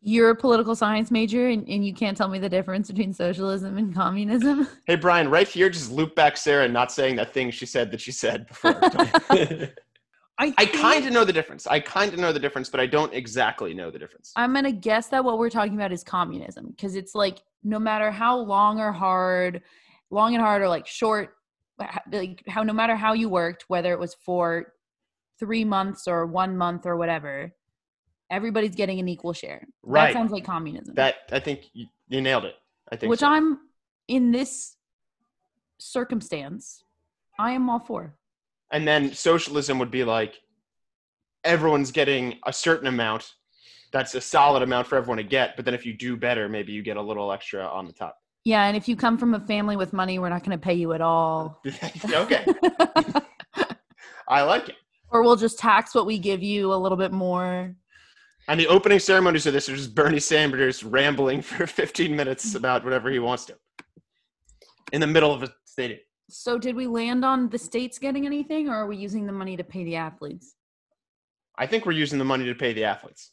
You're 0.02 0.30
a 0.30 0.36
political 0.36 0.74
science 0.74 1.10
major, 1.10 1.48
and, 1.48 1.68
and 1.68 1.84
you 1.84 1.92
can't 1.92 2.16
tell 2.16 2.28
me 2.28 2.38
the 2.38 2.48
difference 2.48 2.88
between 2.88 3.12
socialism 3.12 3.76
and 3.76 3.94
communism. 3.94 4.66
Hey, 4.86 4.96
Brian, 4.96 5.28
right 5.28 5.46
here, 5.46 5.68
just 5.68 5.92
loop 5.92 6.14
back 6.14 6.36
Sarah 6.36 6.66
not 6.66 6.90
saying 6.90 7.16
that 7.16 7.32
thing 7.32 7.50
she 7.50 7.66
said 7.66 7.90
that 7.90 8.00
she 8.00 8.10
said 8.10 8.46
before. 8.48 8.72
Don't- 8.72 9.72
I 10.38 10.64
kind 10.66 11.06
of 11.06 11.12
know 11.12 11.24
the 11.24 11.32
difference. 11.32 11.66
I 11.66 11.80
kind 11.80 12.14
of 12.14 12.18
know 12.18 12.32
the 12.32 12.38
difference, 12.38 12.70
but 12.70 12.80
I 12.80 12.86
don't 12.86 13.12
exactly 13.12 13.74
know 13.74 13.90
the 13.90 13.98
difference. 13.98 14.32
I'm 14.36 14.54
gonna 14.54 14.72
guess 14.72 15.08
that 15.08 15.22
what 15.22 15.38
we're 15.38 15.50
talking 15.50 15.74
about 15.74 15.92
is 15.92 16.02
communism 16.02 16.68
because 16.70 16.96
it's 16.96 17.14
like 17.14 17.40
no 17.62 17.78
matter 17.78 18.10
how 18.10 18.38
long 18.38 18.80
or 18.80 18.90
hard, 18.90 19.60
long 20.10 20.34
and 20.34 20.42
hard 20.42 20.62
or 20.62 20.68
like 20.68 20.86
short, 20.86 21.34
like 22.10 22.42
how 22.48 22.62
no 22.62 22.72
matter 22.72 22.96
how 22.96 23.12
you 23.12 23.28
worked, 23.28 23.64
whether 23.68 23.92
it 23.92 23.98
was 23.98 24.14
for 24.14 24.72
three 25.38 25.64
months 25.64 26.08
or 26.08 26.26
one 26.26 26.56
month 26.56 26.86
or 26.86 26.96
whatever, 26.96 27.52
everybody's 28.30 28.74
getting 28.74 29.00
an 29.00 29.08
equal 29.08 29.32
share. 29.32 29.66
Right. 29.82 30.06
That 30.06 30.12
sounds 30.14 30.32
like 30.32 30.44
communism. 30.44 30.94
That 30.94 31.16
I 31.32 31.40
think 31.40 31.70
you, 31.72 31.86
you 32.08 32.20
nailed 32.20 32.44
it. 32.44 32.54
I 32.90 32.96
think 32.96 33.10
which 33.10 33.20
so. 33.20 33.28
I'm 33.28 33.58
in 34.08 34.30
this 34.32 34.76
circumstance, 35.78 36.84
I 37.38 37.52
am 37.52 37.68
all 37.70 37.78
for. 37.80 38.14
and 38.72 38.86
then 38.86 39.12
socialism 39.12 39.78
would 39.78 39.90
be 39.90 40.04
like 40.04 40.34
everyone's 41.44 41.90
getting 41.90 42.38
a 42.46 42.52
certain 42.52 42.86
amount. 42.86 43.32
That's 43.92 44.14
a 44.14 44.20
solid 44.20 44.62
amount 44.62 44.86
for 44.86 44.96
everyone 44.96 45.16
to 45.18 45.24
get. 45.24 45.56
But 45.56 45.64
then 45.64 45.74
if 45.74 45.84
you 45.84 45.94
do 45.94 46.16
better, 46.16 46.48
maybe 46.48 46.72
you 46.72 46.82
get 46.82 46.96
a 46.96 47.02
little 47.02 47.32
extra 47.32 47.66
on 47.66 47.86
the 47.86 47.92
top. 47.92 48.16
Yeah, 48.44 48.66
and 48.66 48.76
if 48.76 48.88
you 48.88 48.96
come 48.96 49.18
from 49.18 49.34
a 49.34 49.40
family 49.40 49.76
with 49.76 49.92
money, 49.92 50.18
we're 50.18 50.28
not 50.28 50.44
going 50.44 50.56
to 50.56 50.62
pay 50.62 50.74
you 50.74 50.92
at 50.92 51.00
all. 51.00 51.60
okay, 52.12 52.46
I 54.28 54.42
like 54.42 54.68
it. 54.68 54.76
or 55.10 55.22
we'll 55.22 55.36
just 55.36 55.58
tax 55.58 55.94
what 55.94 56.06
we 56.06 56.18
give 56.18 56.42
you 56.42 56.72
a 56.72 56.76
little 56.76 56.96
bit 56.96 57.12
more. 57.12 57.74
And 58.50 58.58
the 58.58 58.66
opening 58.66 58.98
ceremonies 58.98 59.46
of 59.46 59.52
this 59.52 59.68
are 59.68 59.76
just 59.76 59.94
Bernie 59.94 60.18
Sanders 60.18 60.82
rambling 60.82 61.40
for 61.40 61.66
15 61.68 62.16
minutes 62.16 62.56
about 62.56 62.82
whatever 62.82 63.08
he 63.08 63.20
wants 63.20 63.44
to 63.44 63.54
in 64.92 65.00
the 65.00 65.06
middle 65.06 65.32
of 65.32 65.44
a 65.44 65.54
stadium. 65.64 66.00
So 66.28 66.58
did 66.58 66.74
we 66.74 66.88
land 66.88 67.24
on 67.24 67.48
the 67.48 67.58
states 67.58 67.96
getting 68.00 68.26
anything, 68.26 68.68
or 68.68 68.74
are 68.74 68.86
we 68.88 68.96
using 68.96 69.24
the 69.24 69.32
money 69.32 69.56
to 69.56 69.62
pay 69.62 69.84
the 69.84 69.94
athletes? 69.94 70.56
I 71.58 71.66
think 71.66 71.86
we're 71.86 71.92
using 71.92 72.18
the 72.18 72.24
money 72.24 72.44
to 72.46 72.54
pay 72.56 72.72
the 72.72 72.82
athletes. 72.82 73.30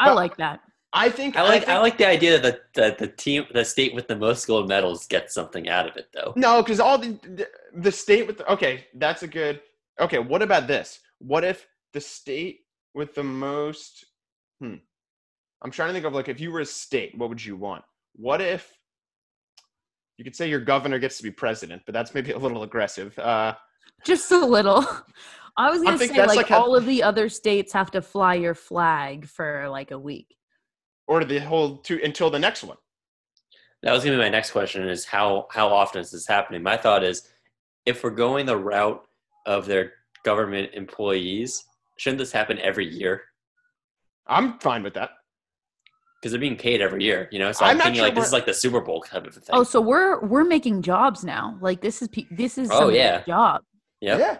I 0.00 0.08
But- 0.08 0.16
like 0.16 0.36
that. 0.38 0.60
I 0.92 1.10
think 1.10 1.36
I 1.36 1.42
like 1.42 1.64
think, 1.64 1.68
I 1.68 1.78
like 1.80 1.98
the 1.98 2.08
idea 2.08 2.40
that 2.40 2.72
the, 2.72 2.80
that 2.80 2.98
the 2.98 3.08
team 3.08 3.44
the 3.52 3.62
state 3.64 3.94
with 3.94 4.08
the 4.08 4.16
most 4.16 4.46
gold 4.46 4.68
medals 4.68 5.06
gets 5.06 5.34
something 5.34 5.68
out 5.68 5.86
of 5.86 5.96
it 5.98 6.08
though. 6.14 6.32
No, 6.34 6.62
because 6.62 6.80
all 6.80 6.96
the, 6.96 7.10
the 7.22 7.46
the 7.74 7.92
state 7.92 8.26
with 8.26 8.38
the, 8.38 8.50
okay, 8.54 8.86
that's 8.94 9.22
a 9.22 9.28
good. 9.28 9.60
Okay, 10.00 10.18
what 10.18 10.40
about 10.40 10.66
this? 10.66 10.98
What 11.18 11.44
if 11.44 11.68
the 11.92 12.00
state 12.00 12.60
with 12.94 13.14
the 13.14 13.24
most? 13.24 14.04
Hmm. 14.60 14.74
I'm 15.62 15.70
trying 15.70 15.88
to 15.88 15.92
think 15.92 16.04
of 16.06 16.12
like 16.14 16.28
if 16.28 16.40
you 16.40 16.50
were 16.52 16.60
a 16.60 16.66
state, 16.66 17.16
what 17.16 17.28
would 17.28 17.44
you 17.44 17.56
want? 17.56 17.84
What 18.14 18.40
if 18.40 18.72
you 20.16 20.24
could 20.24 20.34
say 20.36 20.48
your 20.48 20.60
governor 20.60 20.98
gets 20.98 21.16
to 21.18 21.22
be 21.22 21.30
president, 21.30 21.82
but 21.86 21.92
that's 21.92 22.14
maybe 22.14 22.32
a 22.32 22.38
little 22.38 22.62
aggressive. 22.64 23.16
Uh, 23.18 23.54
Just 24.04 24.30
a 24.32 24.44
little. 24.44 24.84
I 25.56 25.70
was 25.70 25.82
gonna 25.82 25.98
think 25.98 26.12
say 26.12 26.24
like, 26.26 26.36
like 26.36 26.48
how- 26.48 26.62
all 26.62 26.76
of 26.76 26.86
the 26.86 27.02
other 27.02 27.28
states 27.28 27.72
have 27.72 27.90
to 27.92 28.02
fly 28.02 28.34
your 28.34 28.54
flag 28.54 29.26
for 29.26 29.68
like 29.68 29.90
a 29.90 29.98
week. 29.98 30.34
or 31.08 31.24
the 31.24 31.38
whole 31.38 31.78
two 31.78 32.00
until 32.04 32.30
the 32.30 32.38
next 32.38 32.62
one. 32.62 32.76
That 33.82 33.92
was 33.92 34.04
gonna 34.04 34.16
be 34.16 34.22
my 34.22 34.28
next 34.28 34.50
question: 34.52 34.88
is 34.88 35.04
how 35.04 35.46
how 35.50 35.68
often 35.68 36.00
is 36.00 36.10
this 36.10 36.26
happening? 36.26 36.62
My 36.62 36.76
thought 36.76 37.02
is, 37.02 37.28
if 37.86 38.02
we're 38.04 38.10
going 38.10 38.46
the 38.46 38.56
route 38.56 39.02
of 39.46 39.66
their 39.66 39.92
government 40.24 40.70
employees, 40.74 41.64
shouldn't 41.98 42.18
this 42.18 42.32
happen 42.32 42.58
every 42.60 42.86
year? 42.86 43.22
I'm 44.26 44.58
fine 44.60 44.82
with 44.82 44.94
that. 44.94 45.10
Because 46.20 46.32
they're 46.32 46.40
being 46.40 46.56
paid 46.56 46.80
every 46.80 47.04
year, 47.04 47.28
you 47.30 47.38
know. 47.38 47.52
So 47.52 47.64
I'm 47.64 47.72
I'm, 47.72 47.76
not 47.78 47.84
thinking 47.84 48.00
sure 48.00 48.06
like 48.08 48.14
this 48.16 48.26
is 48.26 48.32
like 48.32 48.46
the 48.46 48.54
Super 48.54 48.80
Bowl 48.80 49.02
type 49.02 49.26
of 49.26 49.34
thing. 49.34 49.44
Oh, 49.50 49.62
so 49.62 49.80
we're 49.80 50.20
we're 50.26 50.44
making 50.44 50.82
jobs 50.82 51.22
now. 51.22 51.56
Like 51.60 51.80
this 51.80 52.02
is 52.02 52.08
pe- 52.08 52.26
this 52.32 52.58
is 52.58 52.70
Oh, 52.72 52.88
yeah. 52.88 53.22
job. 53.24 53.62
yep. 54.00 54.18
Yeah, 54.18 54.38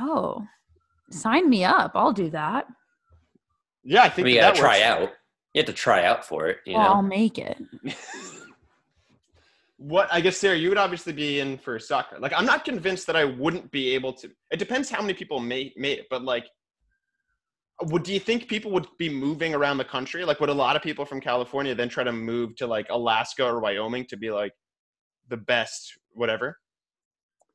Oh, 0.00 0.46
sign 1.10 1.50
me 1.50 1.64
up. 1.64 1.92
I'll 1.94 2.12
do 2.14 2.30
that. 2.30 2.66
yeah. 3.84 4.02
I 4.02 4.06
I 4.06 4.08
think 4.08 4.24
mean, 4.26 4.36
you 4.36 4.40
gotta 4.40 4.58
try 4.58 4.78
works. 4.78 4.82
out. 4.86 5.12
You 5.52 5.58
have 5.58 5.66
to 5.66 5.72
try 5.74 6.04
out 6.06 6.24
for 6.24 6.46
it, 6.48 6.60
you 6.64 6.74
Well, 6.76 6.94
I'll 6.94 7.02
make 7.02 7.38
it. 7.38 7.58
what 9.76 10.08
I 10.12 10.20
guess 10.20 10.36
Sarah, 10.38 10.56
you 10.56 10.68
would 10.68 10.78
obviously 10.78 11.12
be 11.12 11.40
in 11.40 11.58
for 11.58 11.78
soccer. 11.78 12.18
Like 12.18 12.32
I'm 12.34 12.46
not 12.46 12.64
convinced 12.64 13.06
that 13.08 13.16
I 13.16 13.24
wouldn't 13.24 13.70
be 13.70 13.94
able 13.94 14.12
to. 14.14 14.30
It 14.50 14.58
depends 14.58 14.88
how 14.88 15.00
many 15.02 15.14
people 15.14 15.40
made 15.40 15.72
made 15.76 15.98
it, 15.98 16.06
but 16.08 16.22
like, 16.24 16.46
would 17.80 18.02
do 18.02 18.12
you 18.12 18.20
think 18.20 18.48
people 18.48 18.70
would 18.72 18.86
be 18.98 19.08
moving 19.08 19.54
around 19.54 19.78
the 19.78 19.84
country? 19.84 20.24
Like, 20.24 20.40
would 20.40 20.50
a 20.50 20.54
lot 20.54 20.76
of 20.76 20.82
people 20.82 21.04
from 21.04 21.20
California 21.20 21.74
then 21.74 21.88
try 21.88 22.04
to 22.04 22.12
move 22.12 22.54
to 22.56 22.66
like 22.66 22.86
Alaska 22.90 23.44
or 23.44 23.60
Wyoming 23.60 24.06
to 24.06 24.16
be 24.16 24.30
like 24.30 24.52
the 25.28 25.36
best 25.36 25.98
whatever? 26.12 26.58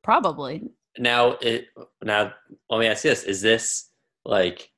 Probably. 0.02 0.64
Now, 0.98 1.32
it 1.40 1.66
now 2.02 2.32
let 2.70 2.80
me 2.80 2.86
ask 2.86 3.04
you 3.04 3.10
this: 3.10 3.24
Is 3.24 3.40
this 3.42 3.90
like 4.24 4.70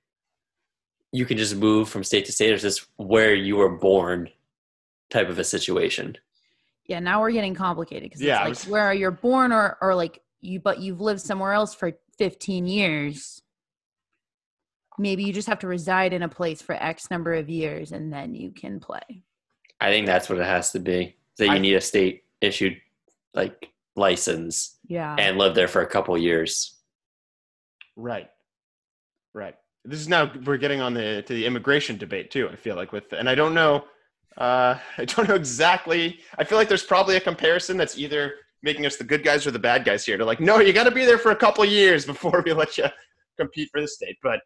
you 1.12 1.24
can 1.26 1.36
just 1.36 1.56
move 1.56 1.88
from 1.88 2.04
state 2.04 2.26
to 2.26 2.32
state, 2.32 2.52
or 2.52 2.54
is 2.54 2.62
this 2.62 2.86
where 2.96 3.34
you 3.34 3.56
were 3.56 3.76
born 3.76 4.28
type 5.10 5.28
of 5.28 5.38
a 5.38 5.44
situation? 5.44 6.16
Yeah, 6.86 7.00
now 7.00 7.20
we're 7.20 7.30
getting 7.32 7.54
complicated 7.54 8.04
because 8.04 8.20
Yeah, 8.22 8.40
it's 8.40 8.42
like 8.42 8.48
was- 8.50 8.66
where 8.68 8.92
you're 8.92 9.10
born 9.10 9.52
or 9.52 9.78
or 9.80 9.94
like 9.94 10.22
you 10.40 10.60
but 10.60 10.80
you've 10.80 11.00
lived 11.00 11.20
somewhere 11.20 11.52
else 11.52 11.74
for 11.74 11.92
15 12.18 12.66
years. 12.66 13.39
Maybe 15.00 15.24
you 15.24 15.32
just 15.32 15.48
have 15.48 15.58
to 15.60 15.66
reside 15.66 16.12
in 16.12 16.22
a 16.22 16.28
place 16.28 16.60
for 16.60 16.74
X 16.74 17.10
number 17.10 17.32
of 17.32 17.48
years 17.48 17.92
and 17.92 18.12
then 18.12 18.34
you 18.34 18.50
can 18.52 18.78
play. 18.80 19.22
I 19.80 19.90
think 19.90 20.06
that's 20.06 20.28
what 20.28 20.38
it 20.38 20.44
has 20.44 20.72
to 20.72 20.78
be. 20.78 21.16
That 21.38 21.46
you 21.46 21.52
I- 21.52 21.58
need 21.58 21.74
a 21.74 21.80
state 21.80 22.24
issued 22.42 22.76
like 23.32 23.70
license 23.96 24.78
Yeah. 24.86 25.16
and 25.18 25.38
live 25.38 25.54
there 25.54 25.68
for 25.68 25.80
a 25.80 25.86
couple 25.86 26.16
years. 26.18 26.76
Right, 27.96 28.28
right. 29.34 29.54
This 29.84 30.00
is 30.00 30.08
now 30.08 30.30
we're 30.44 30.58
getting 30.58 30.82
on 30.82 30.92
the 30.92 31.22
to 31.26 31.32
the 31.32 31.46
immigration 31.46 31.96
debate 31.96 32.30
too. 32.30 32.48
I 32.50 32.56
feel 32.56 32.76
like 32.76 32.92
with 32.92 33.10
and 33.14 33.28
I 33.28 33.34
don't 33.34 33.54
know, 33.54 33.84
uh, 34.36 34.76
I 34.98 35.04
don't 35.06 35.28
know 35.28 35.34
exactly. 35.34 36.20
I 36.38 36.44
feel 36.44 36.58
like 36.58 36.68
there's 36.68 36.82
probably 36.84 37.16
a 37.16 37.20
comparison 37.20 37.78
that's 37.78 37.96
either 37.98 38.34
making 38.62 38.84
us 38.84 38.96
the 38.96 39.04
good 39.04 39.24
guys 39.24 39.46
or 39.46 39.50
the 39.50 39.58
bad 39.58 39.84
guys 39.86 40.04
here. 40.04 40.18
To 40.18 40.24
like, 40.26 40.40
no, 40.40 40.58
you 40.60 40.74
got 40.74 40.84
to 40.84 40.90
be 40.90 41.06
there 41.06 41.16
for 41.18 41.30
a 41.30 41.36
couple 41.36 41.64
years 41.64 42.04
before 42.04 42.42
we 42.44 42.52
let 42.52 42.76
you 42.76 42.84
compete 43.38 43.70
for 43.72 43.80
the 43.80 43.88
state. 43.88 44.16
But 44.22 44.40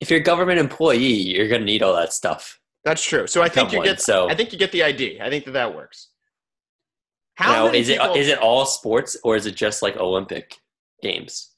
If 0.00 0.10
you're 0.10 0.20
a 0.20 0.22
government 0.22 0.58
employee, 0.60 0.98
you're 1.12 1.48
gonna 1.48 1.64
need 1.64 1.82
all 1.82 1.94
that 1.94 2.12
stuff. 2.12 2.60
that's 2.84 3.02
true. 3.04 3.26
So 3.26 3.42
I 3.42 3.48
think 3.48 3.72
you 3.72 3.82
get. 3.82 4.00
so- 4.00 4.28
I 4.30 4.34
think 4.34 4.52
you 4.52 4.58
get 4.58 4.72
the 4.72 4.82
ID. 4.84 5.20
I 5.20 5.28
think 5.28 5.44
that 5.44 5.50
that 5.52 5.74
works. 5.74 6.08
How 7.34 7.66
now, 7.66 7.72
is 7.72 7.88
it 7.88 8.00
people- 8.00 8.14
is 8.14 8.28
it 8.28 8.38
all 8.38 8.64
sports 8.66 9.16
or 9.22 9.36
is 9.36 9.46
it 9.46 9.54
just 9.54 9.82
like 9.82 9.96
Olympic 9.96 10.56
games? 11.02 11.52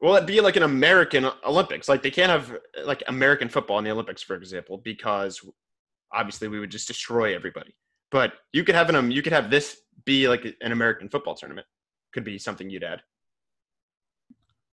Will 0.00 0.16
it 0.16 0.26
be 0.26 0.40
like 0.40 0.56
an 0.56 0.62
American 0.62 1.26
Olympics? 1.44 1.88
Like 1.88 2.02
they 2.02 2.10
can't 2.10 2.30
have 2.30 2.56
like 2.84 3.02
American 3.08 3.48
football 3.48 3.78
in 3.78 3.84
the 3.84 3.90
Olympics, 3.90 4.22
for 4.22 4.34
example, 4.36 4.78
because 4.78 5.40
obviously 6.12 6.48
we 6.48 6.58
would 6.60 6.70
just 6.70 6.88
destroy 6.88 7.34
everybody. 7.34 7.74
But 8.10 8.32
you 8.52 8.64
could 8.64 8.74
have 8.74 8.88
an 8.88 8.96
um, 8.96 9.10
you 9.10 9.22
could 9.22 9.32
have 9.32 9.50
this 9.50 9.82
be 10.04 10.28
like 10.28 10.44
an 10.62 10.72
American 10.72 11.08
football 11.08 11.34
tournament. 11.34 11.66
Could 12.14 12.24
be 12.24 12.38
something 12.38 12.70
you'd 12.70 12.84
add. 12.84 13.02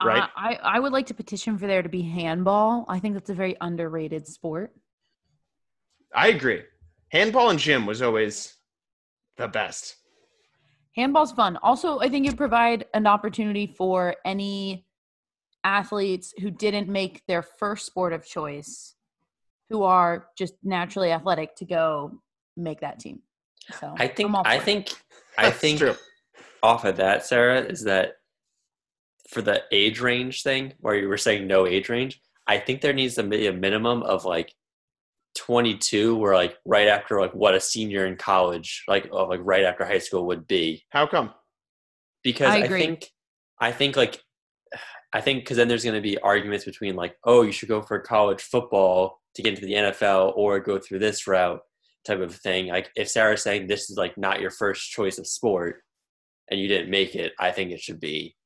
Right? 0.04 0.24
Uh, 0.24 0.28
I 0.36 0.60
I 0.64 0.80
would 0.80 0.92
like 0.92 1.08
to 1.08 1.14
petition 1.14 1.58
for 1.58 1.68
there 1.68 1.82
to 1.82 1.90
be 1.90 2.02
handball. 2.02 2.86
I 2.88 3.00
think 3.00 3.14
that's 3.14 3.30
a 3.30 3.34
very 3.34 3.56
underrated 3.62 4.28
sport. 4.28 4.74
I 6.16 6.30
agree. 6.30 6.64
Handball 7.10 7.50
and 7.50 7.60
gym 7.60 7.86
was 7.86 8.02
always 8.02 8.56
the 9.38 9.48
best. 9.48 9.96
Handball's 10.98 11.32
fun. 11.32 11.58
Also, 11.62 12.00
I 12.00 12.10
think 12.10 12.28
it 12.28 12.36
provide 12.36 12.86
an 12.94 13.06
opportunity 13.06 13.68
for 13.68 14.16
any 14.26 14.86
athletes 15.64 16.34
who 16.40 16.50
didn't 16.50 16.90
make 16.90 17.22
their 17.28 17.44
first 17.44 17.86
sport 17.86 18.14
of 18.14 18.26
choice, 18.26 18.96
who 19.70 19.84
are 19.84 20.28
just 20.38 20.56
naturally 20.64 21.12
athletic, 21.12 21.56
to 21.58 21.66
go 21.66 22.20
make 22.56 22.82
that 22.82 23.00
team. 23.00 23.22
So 23.80 23.94
I 23.98 24.08
think 24.08 24.30
I'm 24.30 24.36
all 24.36 24.44
I 24.46 24.58
for 24.58 24.62
it. 24.62 24.66
think 24.66 24.90
I 25.38 25.52
think 25.52 25.80
true. 25.80 25.96
off 26.64 26.84
of 26.86 26.98
that, 26.98 27.26
Sarah, 27.26 27.62
is 27.62 27.84
that 27.84 28.14
for 29.28 29.42
the 29.42 29.64
age 29.72 30.00
range 30.00 30.44
thing 30.44 30.74
where 30.80 30.96
you 30.96 31.08
were 31.08 31.18
saying 31.18 31.48
no 31.48 31.68
age 31.68 31.90
range, 31.90 32.22
I 32.48 32.58
think 32.60 32.82
there 32.82 32.94
needs 32.94 33.16
to 33.16 33.24
be 33.24 33.48
a 33.48 33.54
minimum 33.54 34.04
of 34.04 34.26
like 34.26 34.54
22 35.36 36.18
where 36.18 36.34
like 36.34 36.58
right 36.66 36.88
after 36.88 37.20
like 37.20 37.34
what 37.34 37.54
a 37.54 37.60
senior 37.60 38.08
in 38.08 38.16
college 38.16 38.84
like 38.88 39.08
of 39.12 39.30
like 39.30 39.42
right 39.44 39.66
after 39.66 39.86
high 39.86 40.00
school 40.00 40.26
would 40.26 40.48
be 40.48 40.84
How 40.90 41.06
come? 41.06 41.32
because 42.24 42.50
I 42.50 42.60
I, 42.60 42.68
think 42.68 43.12
I 43.60 43.72
think 43.72 43.96
like 43.96 44.20
I 45.14 45.22
think 45.22 45.44
because 45.44 45.58
then 45.58 45.68
there's 45.68 45.84
going 45.84 45.96
to 45.96 46.02
be 46.02 46.18
arguments 46.20 46.66
between 46.66 46.96
like 46.96 47.16
oh 47.24 47.44
you 47.44 47.52
should 47.52 47.70
go 47.70 47.82
for 47.82 48.00
college 48.00 48.42
football 48.42 49.20
to 49.36 49.44
get 49.44 49.54
into 49.54 49.68
the 49.68 49.74
NFL 49.74 50.34
or 50.36 50.60
go 50.60 50.80
through 50.80 51.00
this 51.00 51.28
route 51.28 51.62
type 52.08 52.22
of 52.22 52.36
thing. 52.36 52.68
Like 52.68 52.90
if 52.96 53.10
Sarah's 53.10 53.44
saying 53.44 53.68
this 53.68 53.90
is 53.90 53.98
like 53.98 54.18
not 54.18 54.42
your 54.42 54.50
first 54.50 54.90
choice 54.90 55.20
of 55.20 55.28
sport 55.28 55.84
and 56.50 56.60
you 56.60 56.68
didn't 56.68 56.90
make 56.90 57.14
it, 57.16 57.34
I 57.40 57.52
think 57.52 57.72
it 57.72 57.80
should 57.80 58.00
be 58.00 58.37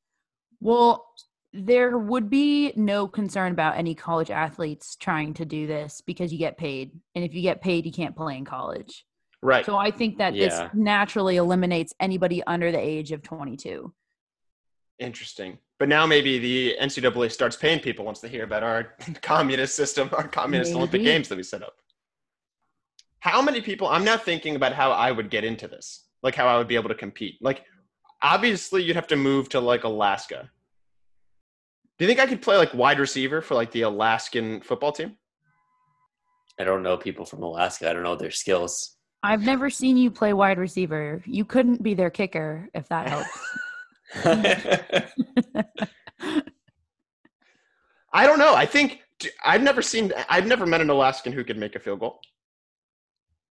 Well, 0.62 1.06
there 1.54 1.98
would 1.98 2.30
be 2.30 2.72
no 2.76 3.08
concern 3.08 3.52
about 3.52 3.78
any 3.78 3.94
college 3.94 4.32
athletes 4.32 4.96
trying 4.96 5.34
to 5.34 5.46
do 5.46 5.68
this 5.68 6.02
because 6.06 6.32
you 6.32 6.40
get 6.40 6.58
paid. 6.58 6.92
And 7.16 7.26
if 7.26 7.34
you 7.34 7.42
get 7.42 7.62
paid, 7.62 7.86
you 7.86 7.92
can't 7.92 8.16
play 8.16 8.38
in 8.38 8.46
college. 8.46 9.06
Right. 9.42 9.66
So 9.66 9.76
I 9.76 9.92
think 9.92 10.20
that 10.20 10.34
this 10.34 10.58
naturally 10.74 11.38
eliminates 11.38 11.94
anybody 12.00 12.44
under 12.46 12.72
the 12.72 12.80
age 12.80 13.12
of 13.12 13.24
22. 13.24 13.92
Interesting. 15.00 15.58
But 15.80 15.90
now 15.90 16.06
maybe 16.06 16.38
the 16.38 16.76
NCAA 16.80 17.32
starts 17.32 17.56
paying 17.56 17.80
people 17.80 18.06
once 18.06 18.20
they 18.20 18.30
hear 18.30 18.44
about 18.44 18.62
our 18.62 18.94
communist 19.24 19.76
system, 19.76 20.10
our 20.14 20.28
communist 20.28 20.76
Olympic 20.76 21.02
Games 21.02 21.28
that 21.28 21.36
we 21.36 21.44
set 21.44 21.64
up. 21.64 21.74
How 23.20 23.42
many 23.42 23.62
people? 23.62 23.88
I'm 23.88 24.06
now 24.06 24.18
thinking 24.18 24.56
about 24.56 24.74
how 24.74 24.92
I 24.92 25.12
would 25.12 25.32
get 25.32 25.44
into 25.44 25.68
this, 25.68 26.06
like 26.22 26.36
how 26.36 26.48
I 26.48 26.58
would 26.58 26.68
be 26.68 26.76
able 26.76 26.90
to 26.90 26.96
compete. 26.96 27.40
Like, 27.42 27.64
obviously, 28.22 28.84
you'd 28.84 28.96
have 28.96 29.08
to 29.08 29.16
move 29.16 29.50
to 29.50 29.60
like 29.60 29.84
Alaska. 29.84 30.50
Do 31.98 32.06
you 32.06 32.08
think 32.08 32.20
I 32.20 32.28
could 32.28 32.42
play 32.42 32.58
like 32.58 32.74
wide 32.74 33.00
receiver 33.00 33.42
for 33.42 33.56
like 33.56 33.72
the 33.72 33.82
Alaskan 33.84 34.62
football 34.62 34.92
team? 34.92 35.18
I 36.60 36.64
don't 36.64 36.84
know 36.84 36.98
people 36.98 37.26
from 37.26 37.44
Alaska. 37.44 37.90
I 37.90 37.94
don't 37.94 38.04
know 38.04 38.16
their 38.16 38.32
skills. 38.32 38.98
I've 39.24 39.44
never 39.44 39.70
seen 39.70 39.98
you 39.98 40.10
play 40.10 40.34
wide 40.34 40.58
receiver. 40.58 41.22
You 41.26 41.46
couldn't 41.46 41.84
be 41.84 41.94
their 41.94 42.10
kicker 42.10 42.70
if 42.74 42.88
that 42.90 43.08
helps. 43.08 43.30
I 48.14 48.26
don't 48.26 48.40
know. 48.40 48.56
I 48.56 48.66
think 48.66 49.02
I've 49.44 49.62
never 49.62 49.82
seen. 49.82 50.12
I've 50.30 50.48
never 50.48 50.66
met 50.66 50.82
an 50.82 50.90
Alaskan 50.90 51.34
who 51.34 51.44
could 51.44 51.58
make 51.58 51.76
a 51.76 51.80
field 51.80 52.00
goal. 52.00 52.20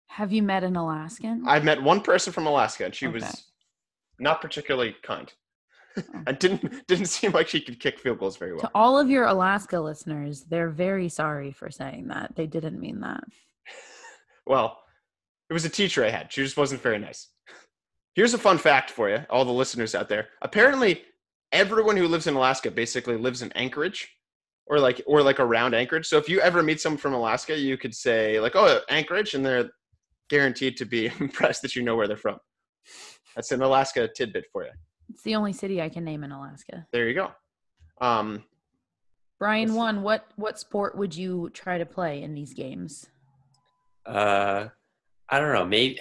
Have 0.08 0.32
you 0.34 0.44
met 0.44 0.64
an 0.64 0.76
Alaskan? 0.76 1.44
I've 1.48 1.64
met 1.64 1.82
one 1.82 2.02
person 2.02 2.34
from 2.34 2.46
Alaska, 2.48 2.86
and 2.86 2.94
she 2.94 3.08
Okay. 3.08 3.20
was 3.20 3.46
not 4.22 4.42
particularly 4.42 4.96
kind. 5.04 5.32
Oh. 5.98 6.04
and 6.26 6.40
didn't 6.40 6.88
didn't 6.88 7.08
seem 7.08 7.32
like 7.32 7.50
she 7.50 7.60
could 7.60 7.80
kick 7.80 8.00
field 8.00 8.20
goals 8.20 8.38
very 8.38 8.54
well. 8.54 8.62
to 8.62 8.72
all 8.74 8.98
of 8.98 9.10
your 9.10 9.26
Alaska 9.26 9.78
listeners, 9.80 10.44
they're 10.44 10.70
very 10.70 11.10
sorry 11.10 11.52
for 11.52 11.70
saying 11.70 12.08
that. 12.08 12.34
They 12.36 12.48
didn't 12.48 12.80
mean 12.80 13.02
that. 13.02 13.24
Well, 14.48 14.80
it 15.52 15.54
was 15.54 15.66
a 15.66 15.70
teacher 15.70 16.04
I 16.04 16.10
had. 16.10 16.34
She 16.34 16.42
just 16.44 16.58
wasn't 16.58 16.82
very 16.82 16.98
nice. 16.98 17.30
Here's 18.16 18.34
a 18.34 18.40
fun 18.40 18.58
fact 18.58 18.90
for 18.90 19.08
you, 19.08 19.20
all 19.30 19.46
the 19.46 19.52
listeners 19.52 19.94
out 19.94 20.10
there. 20.10 20.30
Apparently, 20.42 21.04
everyone 21.52 21.96
who 21.96 22.08
lives 22.08 22.26
in 22.26 22.34
Alaska 22.34 22.72
basically 22.72 23.18
lives 23.18 23.44
in 23.44 23.52
Anchorage 23.52 24.10
or 24.66 24.80
like 24.80 25.02
or 25.06 25.22
like 25.22 25.40
around 25.40 25.76
Anchorage. 25.76 26.08
So 26.08 26.18
if 26.18 26.28
you 26.28 26.40
ever 26.40 26.64
meet 26.64 26.82
someone 26.82 26.98
from 26.98 27.14
Alaska, 27.14 27.58
you 27.58 27.78
could 27.78 27.94
say 27.94 28.40
like, 28.40 28.56
"Oh, 28.56 28.80
Anchorage," 28.90 29.36
and 29.36 29.46
they're 29.46 29.70
guaranteed 30.30 30.78
to 30.78 30.86
be 30.86 31.12
impressed 31.20 31.62
that 31.62 31.76
you 31.76 31.84
know 31.84 31.96
where 31.96 32.08
they're 32.08 32.18
from. 32.18 32.38
That's 33.36 33.52
an 33.52 33.62
Alaska 33.62 34.08
tidbit 34.08 34.46
for 34.52 34.64
you. 34.64 34.72
It's 35.10 35.24
the 35.24 35.36
only 35.36 35.54
city 35.54 35.82
I 35.82 35.90
can 35.90 36.04
name 36.04 36.24
in 36.24 36.32
Alaska. 36.32 36.88
There 36.92 37.08
you 37.08 37.16
go. 37.16 37.32
Um, 38.00 38.44
Brian, 39.40 39.74
one, 39.74 40.04
what 40.04 40.28
what 40.36 40.60
sport 40.60 40.98
would 40.98 41.16
you 41.16 41.50
try 41.54 41.78
to 41.78 41.86
play 41.86 42.22
in 42.22 42.34
these 42.34 42.54
games? 42.54 43.08
Uh, 44.06 44.68
I 45.30 45.40
don't 45.40 45.54
know. 45.54 45.66
Maybe 45.66 46.00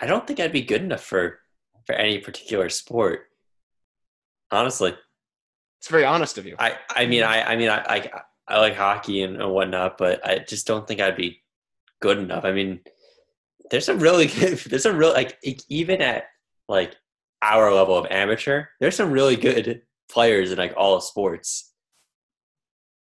I 0.00 0.06
don't 0.06 0.26
think 0.26 0.40
I'd 0.40 0.52
be 0.52 0.62
good 0.62 0.82
enough 0.82 1.02
for 1.02 1.40
for 1.86 1.94
any 1.94 2.18
particular 2.18 2.68
sport. 2.68 3.22
Honestly, 4.50 4.94
it's 5.80 5.88
very 5.88 6.04
honest 6.04 6.38
of 6.38 6.46
you. 6.46 6.56
I 6.58 6.76
I 6.90 7.06
mean 7.06 7.22
I 7.22 7.42
I 7.42 7.56
mean 7.56 7.68
I 7.68 7.78
I, 7.78 8.22
I 8.46 8.60
like 8.60 8.76
hockey 8.76 9.22
and, 9.22 9.40
and 9.40 9.50
whatnot, 9.50 9.98
but 9.98 10.24
I 10.26 10.38
just 10.38 10.66
don't 10.66 10.86
think 10.86 11.00
I'd 11.00 11.16
be 11.16 11.42
good 12.00 12.18
enough. 12.18 12.44
I 12.44 12.52
mean, 12.52 12.80
there's 13.70 13.86
some 13.86 13.98
really 13.98 14.26
good. 14.40 14.58
There's 14.58 14.84
some 14.84 14.96
real 14.96 15.12
like 15.12 15.36
e- 15.42 15.58
even 15.68 16.00
at 16.00 16.24
like 16.68 16.94
our 17.42 17.72
level 17.72 17.96
of 17.96 18.06
amateur, 18.10 18.64
there's 18.80 18.96
some 18.96 19.10
really 19.10 19.36
good 19.36 19.82
players 20.10 20.50
in 20.52 20.58
like 20.58 20.74
all 20.76 21.00
sports. 21.00 21.72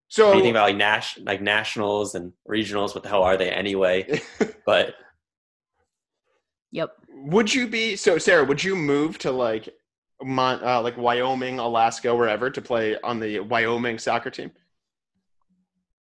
So 0.09 0.25
What 0.25 0.31
do 0.33 0.37
you 0.37 0.43
think 0.43 0.53
about 0.53 0.67
like 0.69 0.75
Nash 0.75 1.17
like 1.19 1.41
nationals 1.41 2.15
and 2.15 2.33
regionals? 2.47 2.93
What 2.93 3.03
the 3.03 3.09
hell 3.09 3.23
are 3.23 3.37
they 3.37 3.49
anyway? 3.49 4.21
But 4.65 4.95
Yep. 6.71 6.91
would 7.09 7.53
you 7.53 7.67
be 7.67 7.95
so 7.95 8.17
Sarah? 8.17 8.43
Would 8.45 8.63
you 8.63 8.75
move 8.75 9.17
to 9.19 9.31
like 9.31 9.69
Mon, 10.21 10.63
uh, 10.63 10.81
like 10.81 10.97
Wyoming, 10.97 11.59
Alaska, 11.59 12.15
wherever 12.15 12.49
to 12.49 12.61
play 12.61 12.97
on 13.01 13.19
the 13.19 13.39
Wyoming 13.41 13.99
soccer 13.99 14.29
team? 14.29 14.51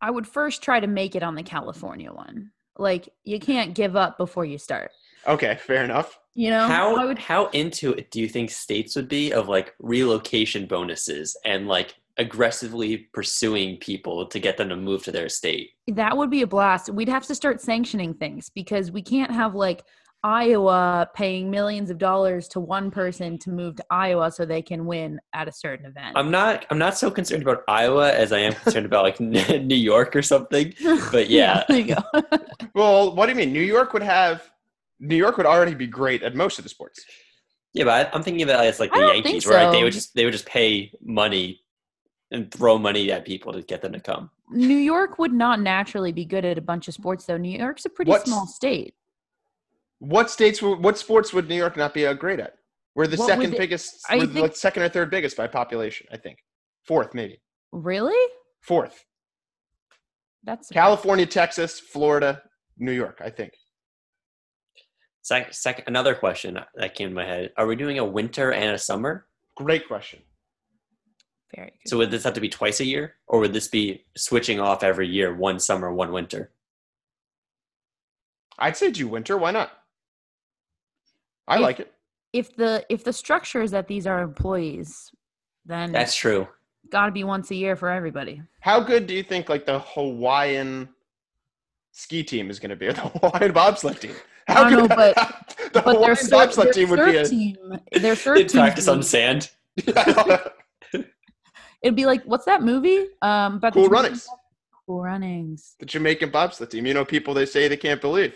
I 0.02 0.12
would 0.12 0.28
first 0.28 0.62
try 0.62 0.80
to 0.80 0.88
make 0.88 1.16
it 1.16 1.24
on 1.24 1.36
the 1.36 1.44
California 1.44 2.12
one. 2.12 2.52
Like 2.78 3.10
you 3.24 3.40
can't 3.40 3.74
give 3.74 3.96
up 3.96 4.18
before 4.18 4.46
you 4.46 4.58
start. 4.58 4.92
Okay, 5.28 5.58
fair 5.66 5.84
enough. 5.84 6.19
You 6.40 6.52
know, 6.52 6.64
I 6.64 6.68
how 6.68 7.06
would 7.06 7.20
how 7.20 7.48
into 7.48 7.92
it 7.92 8.12
do 8.12 8.22
you 8.22 8.30
think 8.30 8.50
states 8.50 8.96
would 8.96 9.10
be 9.10 9.34
of 9.34 9.50
like 9.50 9.76
relocation 9.78 10.68
bonuses 10.68 11.36
and 11.44 11.68
like 11.68 11.96
aggressively 12.18 13.10
pursuing 13.12 13.76
people 13.76 14.26
to 14.26 14.40
get 14.40 14.56
them 14.56 14.70
to 14.70 14.78
move 14.78 15.04
to 15.04 15.12
their 15.12 15.28
state? 15.28 15.72
that 15.90 16.16
would 16.16 16.30
be 16.30 16.44
a 16.44 16.48
blast. 16.48 16.90
We'd 16.92 17.10
have 17.10 17.26
to 17.26 17.36
start 17.36 17.60
sanctioning 17.60 18.14
things 18.14 18.50
because 18.56 18.90
we 18.90 19.02
can't 19.02 19.32
have 19.32 19.54
like 19.54 19.84
Iowa 20.24 21.10
paying 21.14 21.52
millions 21.52 21.90
of 21.90 21.98
dollars 21.98 22.48
to 22.50 22.62
one 22.62 22.90
person 22.90 23.38
to 23.40 23.50
move 23.50 23.76
to 23.76 23.86
Iowa 23.90 24.32
so 24.32 24.46
they 24.46 24.62
can 24.62 24.86
win 24.86 25.20
at 25.34 25.50
a 25.50 25.52
certain 25.52 25.88
event. 25.88 26.16
I'm 26.16 26.32
not 26.32 26.66
I'm 26.70 26.78
not 26.78 26.98
so 26.98 27.12
concerned 27.12 27.42
about 27.42 27.66
Iowa 27.68 28.14
as 28.14 28.32
I 28.32 28.40
am 28.40 28.54
concerned 28.54 28.86
about 28.86 29.04
like 29.04 29.20
New 29.20 29.76
York 29.76 30.16
or 30.16 30.22
something. 30.22 30.74
But 31.12 31.30
yeah, 31.30 31.66
there 31.68 31.80
you 31.80 31.96
go. 31.96 32.22
Well, 32.76 33.14
what 33.14 33.26
do 33.26 33.34
you 33.34 33.38
mean? 33.38 33.52
New 33.52 33.60
York 33.60 33.92
would 33.92 34.04
have 34.04 34.50
New 35.00 35.16
York 35.16 35.38
would 35.38 35.46
already 35.46 35.74
be 35.74 35.88
great 35.88 36.24
at 36.24 36.36
most 36.36 36.58
of 36.60 36.64
the 36.64 36.70
sports. 36.70 37.04
yeah, 37.74 37.86
but 37.86 38.08
I, 38.08 38.16
I'm 38.16 38.24
thinking 38.24 38.44
of 38.44 38.50
it 38.50 38.54
as 38.56 38.80
like 38.80 38.92
the 38.92 39.00
don't 39.00 39.14
Yankees, 39.16 39.46
where 39.46 39.64
like, 39.64 39.72
they 39.74 39.84
would 39.84 39.94
just 39.94 40.14
they 40.16 40.26
would 40.26 40.34
just 40.34 40.46
pay 40.46 40.92
money 41.02 41.62
and 42.32 42.52
throw 42.52 42.78
money 42.78 43.12
at 43.12 43.26
people 43.26 43.54
to 43.54 43.62
get 43.62 43.82
them 43.82 43.94
to 43.94 44.00
come. 44.00 44.30
New 44.52 44.78
York 44.78 45.18
would 45.20 45.34
not 45.34 45.60
naturally 45.60 46.12
be 46.12 46.26
good 46.26 46.44
at 46.46 46.58
a 46.58 46.62
bunch 46.62 46.88
of 46.88 46.94
sports, 46.94 47.26
though. 47.26 47.38
New 47.38 47.58
York's 47.58 47.86
a 47.86 47.90
pretty 47.90 48.10
What's- 48.12 48.26
small 48.26 48.46
state. 48.48 48.94
What 50.00 50.30
states? 50.32 50.62
What 50.62 50.98
sports 50.98 51.34
would 51.34 51.50
New 51.50 51.56
York 51.58 51.76
not 51.76 51.94
be 51.94 52.06
uh, 52.08 52.14
great 52.14 52.40
at? 52.40 52.54
We're 52.96 53.08
the 53.08 53.18
What 53.18 53.28
second 53.28 53.52
would- 53.52 53.58
biggest. 53.58 54.06
I 54.10 54.16
We're 54.18 54.26
the, 54.28 54.34
think- 54.34 54.44
like 54.44 54.56
second 54.56 54.84
or 54.84 54.90
third 54.90 55.10
biggest 55.12 55.36
by 55.38 55.48
population. 55.48 56.08
I 56.12 56.18
think 56.18 56.40
fourth, 56.86 57.14
maybe 57.14 57.42
Really? 57.72 58.18
fourth. 58.62 59.04
That's 60.44 60.70
California, 60.70 61.26
Texas, 61.26 61.80
Florida, 61.80 62.42
New 62.78 62.92
York. 62.94 63.22
I 63.24 63.30
think. 63.30 63.54
Sec- 65.22 65.54
second, 65.54 65.86
another 65.88 66.16
question 66.16 66.60
that 66.76 66.96
came 66.96 67.10
to 67.10 67.16
my 67.16 67.26
head: 67.26 67.52
Are 67.58 67.68
we 67.68 67.76
doing 67.76 68.00
a 68.00 68.06
winter 68.06 68.52
and 68.52 68.74
a 68.74 68.78
summer? 68.78 69.26
Great 69.56 69.88
question. 69.88 70.20
very 71.56 71.68
good. 71.84 71.90
So 71.90 71.98
would 71.98 72.12
this 72.12 72.24
have 72.24 72.34
to 72.36 72.42
be 72.42 72.50
twice 72.50 72.80
a 72.80 72.86
year, 72.86 73.16
or 73.28 73.40
would 73.40 73.54
this 73.54 73.68
be 73.68 74.06
switching 74.16 74.60
off 74.60 74.84
every 74.84 75.08
year, 75.08 75.36
one 75.36 75.60
summer, 75.60 75.92
one 75.94 76.12
winter? 76.12 76.52
I'd 78.58 78.78
say 78.78 78.92
do 78.92 79.08
winter. 79.08 79.38
Why 79.38 79.52
not? 79.52 79.72
I 81.48 81.56
If- 81.56 81.62
like 81.62 81.80
it. 81.80 81.94
if 82.34 82.56
the 82.56 82.86
if 82.90 83.04
the 83.04 83.14
structure 83.14 83.62
is 83.62 83.72
that 83.72 83.88
these 83.88 84.06
are 84.08 84.22
employees, 84.22 85.12
then 85.66 85.92
That's 85.92 86.16
true. 86.16 86.48
got 86.90 87.06
to 87.08 87.12
be 87.12 87.24
once 87.24 87.52
a 87.52 87.56
year 87.56 87.76
for 87.76 87.90
everybody. 87.90 88.42
How 88.62 88.80
good 88.80 89.08
do 89.08 89.14
you 89.14 89.24
think 89.24 89.50
like 89.50 89.66
the 89.66 89.80
Hawaiian 89.80 90.90
ski 91.92 92.24
team 92.24 92.50
is 92.50 92.60
going 92.60 92.70
to 92.70 92.76
be, 92.76 92.88
or 92.88 92.94
the 92.94 93.02
Hawaiian 93.22 93.52
bobsled 93.54 94.00
team? 94.02 94.16
How 94.54 94.64
I 94.64 94.70
don't 94.70 94.90
know, 94.90 94.96
but- 94.96 95.16
the 95.74 95.82
But 95.82 96.00
their 96.02 96.16
Hawaiian 96.16 96.30
bobsled 96.30 96.68
their 96.68 96.74
team 96.74 96.90
would 96.90 97.06
be 97.06 97.18
a. 97.18 97.26
team, 97.26 97.56
their 97.92 98.16
surf 98.24 98.38
Did 98.38 98.50
team 98.50 98.62
practice 98.62 98.88
on 98.88 99.04
sand. 99.04 99.52
It'd 101.82 101.96
be 101.96 102.06
like 102.06 102.24
what's 102.24 102.46
that 102.46 102.62
movie? 102.62 103.08
Um, 103.22 103.56
about 103.56 103.74
cool 103.74 103.88
runnings. 103.88 104.28
Cool 104.86 105.04
Runnings. 105.04 105.76
The 105.80 105.86
Jamaican 105.86 106.32
bobsled 106.32 106.72
team. 106.72 106.88
You 106.88 106.96
know, 106.96 107.06
people 107.06 107.36
they 107.36 107.46
say 107.46 107.68
they 107.68 107.78
can't 107.78 108.02
believe. 108.02 108.34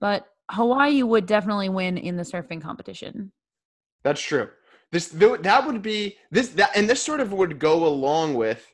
But 0.00 0.26
Hawaii 0.50 1.04
would 1.04 1.26
definitely 1.26 1.68
win 1.68 1.96
in 1.96 2.16
the 2.16 2.24
surfing 2.24 2.60
competition. 2.60 3.30
That's 4.02 4.20
true. 4.20 4.48
This 4.90 5.08
that 5.08 5.66
would 5.66 5.80
be 5.80 6.16
this 6.32 6.48
that 6.48 6.76
and 6.76 6.90
this 6.90 7.00
sort 7.00 7.20
of 7.20 7.32
would 7.32 7.60
go 7.60 7.86
along 7.86 8.34
with 8.34 8.66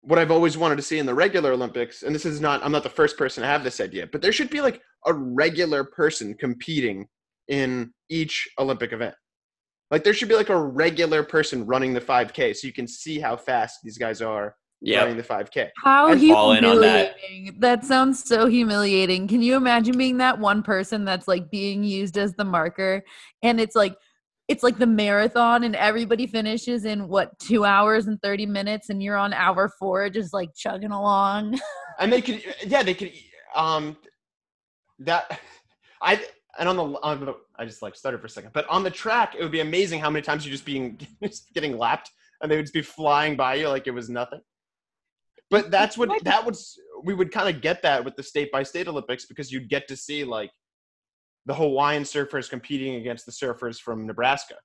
what 0.00 0.18
I've 0.18 0.30
always 0.30 0.56
wanted 0.56 0.76
to 0.76 0.82
see 0.82 0.98
in 0.98 1.04
the 1.04 1.14
regular 1.14 1.52
Olympics. 1.52 2.02
And 2.02 2.14
this 2.14 2.24
is 2.24 2.40
not 2.40 2.64
I'm 2.64 2.72
not 2.72 2.82
the 2.82 2.88
first 2.88 3.18
person 3.18 3.42
to 3.42 3.46
have 3.46 3.62
this 3.62 3.78
idea, 3.78 4.06
but 4.06 4.22
there 4.22 4.32
should 4.32 4.50
be 4.50 4.62
like 4.62 4.80
a 5.06 5.12
regular 5.14 5.84
person 5.84 6.34
competing 6.34 7.06
in 7.48 7.92
each 8.08 8.48
Olympic 8.58 8.92
event. 8.92 9.14
Like 9.90 10.02
there 10.02 10.14
should 10.14 10.28
be 10.28 10.34
like 10.34 10.48
a 10.48 10.60
regular 10.60 11.22
person 11.22 11.64
running 11.64 11.94
the 11.94 12.00
5K 12.00 12.56
so 12.56 12.66
you 12.66 12.72
can 12.72 12.88
see 12.88 13.20
how 13.20 13.36
fast 13.36 13.78
these 13.84 13.98
guys 13.98 14.20
are 14.20 14.56
running 14.84 15.16
the 15.16 15.22
5K. 15.22 15.70
How 15.82 16.08
I'm 16.08 16.30
all 16.32 16.52
in 16.52 16.64
on 16.64 16.80
that. 16.80 17.16
humiliating. 17.20 17.60
That. 17.60 17.84
sounds 17.84 18.24
so 18.24 18.46
humiliating. 18.46 19.28
Can 19.28 19.42
you 19.42 19.56
imagine 19.56 19.96
being 19.96 20.18
that 20.18 20.38
one 20.38 20.62
person 20.62 21.04
that's 21.04 21.28
like 21.28 21.50
being 21.50 21.84
used 21.84 22.18
as 22.18 22.34
the 22.34 22.44
marker 22.44 23.02
and 23.42 23.60
it's 23.60 23.76
like 23.76 23.96
it's 24.48 24.62
like 24.62 24.78
the 24.78 24.86
marathon 24.86 25.64
and 25.64 25.74
everybody 25.74 26.26
finishes 26.26 26.84
in 26.84 27.08
what 27.08 27.36
2 27.40 27.64
hours 27.64 28.06
and 28.06 28.20
30 28.22 28.46
minutes 28.46 28.90
and 28.90 29.02
you're 29.02 29.16
on 29.16 29.32
hour 29.32 29.70
4 29.78 30.10
just 30.10 30.32
like 30.32 30.50
chugging 30.56 30.92
along. 30.92 31.58
and 32.00 32.12
they 32.12 32.20
could 32.20 32.42
yeah 32.66 32.82
they 32.82 32.94
could 32.94 33.12
um 33.54 33.96
that 35.00 35.40
i 36.02 36.22
and 36.58 36.68
on 36.68 36.76
the 36.76 36.82
on 36.82 37.24
the 37.24 37.34
i 37.56 37.64
just 37.64 37.82
like 37.82 37.94
stuttered 37.94 38.20
for 38.20 38.26
a 38.26 38.30
second 38.30 38.50
but 38.52 38.68
on 38.68 38.82
the 38.82 38.90
track 38.90 39.34
it 39.38 39.42
would 39.42 39.52
be 39.52 39.60
amazing 39.60 40.00
how 40.00 40.10
many 40.10 40.22
times 40.22 40.44
you're 40.44 40.52
just 40.52 40.64
being 40.64 40.98
just 41.22 41.52
getting 41.54 41.76
lapped 41.76 42.10
and 42.40 42.50
they 42.50 42.56
would 42.56 42.64
just 42.64 42.74
be 42.74 42.82
flying 42.82 43.36
by 43.36 43.54
you 43.54 43.68
like 43.68 43.86
it 43.86 43.92
was 43.92 44.08
nothing 44.08 44.40
but 45.50 45.70
that's 45.70 45.96
what 45.96 46.10
that 46.24 46.44
would 46.44 46.56
we 47.04 47.14
would 47.14 47.30
kind 47.30 47.54
of 47.54 47.60
get 47.62 47.82
that 47.82 48.04
with 48.04 48.16
the 48.16 48.22
state 48.22 48.50
by 48.50 48.62
state 48.62 48.88
olympics 48.88 49.26
because 49.26 49.52
you'd 49.52 49.68
get 49.68 49.86
to 49.88 49.96
see 49.96 50.24
like 50.24 50.50
the 51.46 51.54
hawaiian 51.54 52.02
surfers 52.02 52.48
competing 52.50 52.96
against 52.96 53.26
the 53.26 53.32
surfers 53.32 53.78
from 53.80 54.06
nebraska 54.06 54.56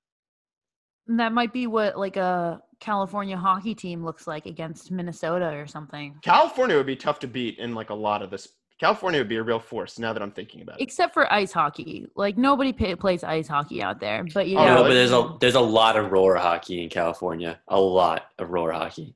And 1.08 1.18
that 1.20 1.32
might 1.32 1.52
be 1.52 1.66
what 1.66 1.98
like 1.98 2.16
a 2.16 2.60
California 2.80 3.36
hockey 3.36 3.74
team 3.74 4.04
looks 4.04 4.26
like 4.26 4.46
against 4.46 4.90
Minnesota 4.90 5.52
or 5.54 5.66
something. 5.66 6.16
california 6.22 6.76
would 6.76 6.86
be 6.86 6.96
tough 6.96 7.18
to 7.20 7.28
beat 7.28 7.58
in 7.58 7.74
like 7.74 7.90
a 7.90 7.94
lot 7.94 8.22
of 8.22 8.30
this 8.30 8.48
california 8.82 9.20
would 9.20 9.28
be 9.28 9.36
a 9.36 9.42
real 9.42 9.60
force 9.60 9.98
now 9.98 10.12
that 10.12 10.20
i'm 10.22 10.32
thinking 10.32 10.60
about 10.62 10.78
it 10.80 10.82
Except 10.82 11.14
for 11.14 11.32
ice 11.32 11.52
hockey. 11.52 12.06
Like 12.16 12.36
nobody 12.36 12.72
pay, 12.72 12.94
plays 12.96 13.22
ice 13.22 13.46
hockey 13.46 13.80
out 13.82 14.00
there. 14.00 14.24
But 14.34 14.46
Oh, 14.46 14.48
yeah, 14.48 14.74
no, 14.74 14.82
but 14.82 14.94
there's 14.98 15.12
a 15.12 15.36
there's 15.40 15.54
a 15.54 15.60
lot 15.80 15.96
of 15.96 16.10
roller 16.10 16.34
hockey 16.36 16.82
in 16.82 16.88
California. 16.88 17.60
A 17.68 17.80
lot 17.80 18.26
of 18.40 18.50
roller 18.50 18.72
hockey. 18.72 19.14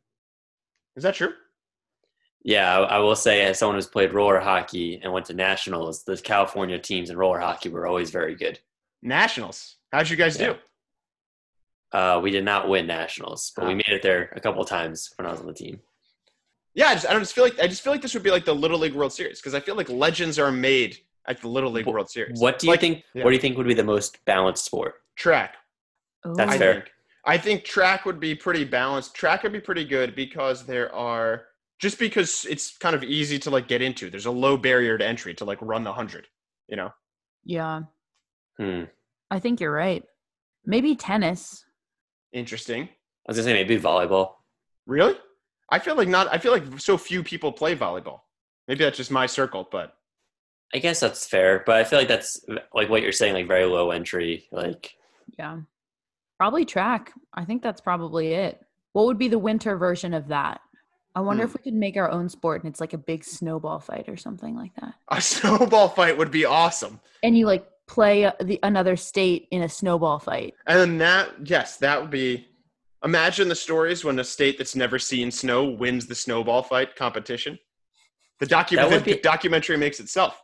is 0.96 1.02
that 1.02 1.14
true 1.16 1.32
Yeah, 2.44 2.78
I, 2.78 2.96
I 2.96 2.98
will 2.98 3.16
say, 3.16 3.42
as 3.42 3.58
someone 3.58 3.74
who's 3.76 3.88
played 3.88 4.12
roller 4.14 4.38
hockey 4.38 5.00
and 5.02 5.12
went 5.12 5.26
to 5.26 5.34
nationals, 5.34 6.04
the 6.04 6.16
California 6.16 6.78
teams 6.78 7.10
in 7.10 7.16
roller 7.16 7.40
hockey 7.40 7.68
were 7.68 7.86
always 7.88 8.10
very 8.10 8.34
good. 8.36 8.58
nationals 9.02 9.58
how'd 9.92 10.08
you 10.08 10.16
guys 10.16 10.38
Yeah. 10.38 10.52
do 10.52 10.54
Uh, 11.98 12.20
we 12.24 12.30
did 12.30 12.44
not 12.44 12.68
win 12.68 12.86
nationals, 12.86 13.52
but 13.56 13.66
we 13.66 13.72
Ah. 13.74 13.76
made 13.82 13.94
it 13.98 14.02
there 14.02 14.22
a 14.36 14.40
couple 14.40 14.62
of 14.62 14.68
times 14.68 14.98
when 15.16 15.26
I 15.26 15.30
was 15.32 15.40
on 15.40 15.46
the 15.46 15.54
team. 15.64 15.80
Yeah, 16.76 16.88
I 16.88 16.94
just 16.94 17.06
I 17.08 17.12
don't 17.12 17.22
just 17.22 17.34
feel 17.34 17.42
like 17.44 17.58
I 17.58 17.66
just 17.66 17.82
feel 17.82 17.92
like 17.92 18.02
this 18.02 18.14
would 18.14 18.22
be 18.22 18.30
like 18.30 18.44
the 18.44 18.54
Little 18.54 18.78
League 18.78 18.94
World 18.94 19.12
Series 19.12 19.40
because 19.40 19.54
I 19.54 19.60
feel 19.60 19.74
like 19.76 19.88
legends 19.88 20.38
are 20.38 20.52
made 20.52 20.98
at 21.26 21.40
the 21.40 21.48
Little 21.48 21.72
League 21.72 21.86
World 21.86 22.08
Series. 22.08 22.38
What 22.38 22.58
do 22.60 22.66
you 22.68 22.72
Like, 22.72 22.80
think? 22.80 23.02
yeah. 23.14 23.24
What 23.24 23.30
do 23.30 23.34
you 23.34 23.40
think 23.40 23.56
would 23.56 23.66
be 23.66 23.74
the 23.74 23.82
most 23.82 24.24
balanced 24.26 24.64
sport? 24.64 24.94
track? 25.16 25.56
That's 26.24 26.52
I 26.52 26.58
fair. 26.58 26.72
think. 26.74 26.84
I 27.24 27.38
think 27.38 27.64
track 27.64 28.04
would 28.04 28.20
be 28.20 28.34
pretty 28.34 28.64
balanced. 28.64 29.14
Track 29.16 29.42
would 29.42 29.52
be 29.52 29.58
pretty 29.60 29.84
good 29.84 30.14
because 30.14 30.64
there 30.66 30.94
are 30.94 31.46
just 31.80 31.98
because 31.98 32.44
it's 32.48 32.76
kind 32.76 32.94
of 32.94 33.02
easy 33.02 33.38
to 33.40 33.50
like 33.50 33.66
get 33.68 33.80
into. 33.82 34.10
There's 34.10 34.26
a 34.26 34.30
low 34.30 34.56
barrier 34.56 34.96
to 34.98 35.04
entry 35.06 35.34
to 35.34 35.44
like 35.44 35.58
run 35.62 35.82
the 35.82 35.92
hundred. 35.92 36.26
You 36.68 36.76
know, 36.76 36.90
yeah. 37.44 37.82
Hmm. 38.58 38.84
I 39.30 39.38
think 39.40 39.60
you're 39.60 39.72
right. 39.72 40.04
Maybe 40.66 40.94
tennis. 40.94 41.64
Interesting. 42.32 42.82
I 42.84 42.88
was 43.28 43.36
gonna 43.38 43.44
say 43.48 43.52
maybe 43.54 43.78
volleyball. 43.80 44.32
Really? 44.86 45.14
I 45.70 45.78
feel 45.78 45.96
like 45.96 46.08
not. 46.08 46.28
I 46.32 46.38
feel 46.38 46.52
like 46.52 46.78
so 46.80 46.96
few 46.96 47.22
people 47.22 47.52
play 47.52 47.74
volleyball. 47.76 48.20
Maybe 48.68 48.84
that's 48.84 48.96
just 48.96 49.10
my 49.10 49.26
circle, 49.26 49.68
but 49.70 49.94
I 50.74 50.78
guess 50.78 51.00
that's 51.00 51.26
fair, 51.26 51.62
but 51.64 51.76
I 51.76 51.84
feel 51.84 51.98
like 51.98 52.08
that's 52.08 52.44
like 52.74 52.88
what 52.88 53.02
you're 53.02 53.12
saying, 53.12 53.34
like 53.34 53.46
very 53.48 53.64
low 53.64 53.90
entry. 53.90 54.46
Like 54.52 54.94
Yeah. 55.38 55.58
Probably 56.38 56.64
track. 56.64 57.12
I 57.34 57.44
think 57.44 57.62
that's 57.62 57.80
probably 57.80 58.32
it. 58.34 58.60
What 58.92 59.06
would 59.06 59.18
be 59.18 59.28
the 59.28 59.38
winter 59.38 59.76
version 59.76 60.12
of 60.14 60.28
that? 60.28 60.60
I 61.14 61.20
wonder 61.20 61.44
Hmm. 61.44 61.48
if 61.50 61.54
we 61.54 61.62
could 61.62 61.74
make 61.74 61.96
our 61.96 62.10
own 62.10 62.28
sport 62.28 62.62
and 62.62 62.70
it's 62.70 62.80
like 62.80 62.92
a 62.92 62.98
big 62.98 63.24
snowball 63.24 63.80
fight 63.80 64.06
or 64.08 64.16
something 64.16 64.54
like 64.54 64.74
that. 64.80 64.94
a 65.08 65.20
snowball 65.22 65.88
fight 65.88 66.18
would 66.18 66.30
be 66.30 66.44
awesome. 66.44 67.00
And 67.22 67.38
you 67.38 67.46
like 67.46 67.66
play 67.86 68.24
uh, 68.26 68.32
the 68.42 68.58
another 68.62 68.96
state 68.96 69.48
in 69.50 69.62
a 69.62 69.68
snowball 69.68 70.18
fight. 70.18 70.54
And 70.66 70.78
then 70.78 70.98
that, 70.98 71.30
yes, 71.48 71.76
that 71.78 72.00
would 72.02 72.10
be. 72.10 72.48
Imagine 73.04 73.48
the 73.48 73.54
stories 73.54 74.04
when 74.04 74.18
a 74.18 74.24
state 74.24 74.58
that's 74.58 74.74
never 74.74 74.98
seen 74.98 75.30
snow 75.30 75.64
wins 75.64 76.06
the 76.06 76.14
snowball 76.14 76.62
fight 76.62 76.96
competition. 76.96 77.58
The, 78.40 78.46
docu- 78.46 78.76
That 78.76 79.04
the 79.04 79.14
be- 79.14 79.20
documentary 79.20 79.76
makes 79.76 80.00
itself. 80.00 80.42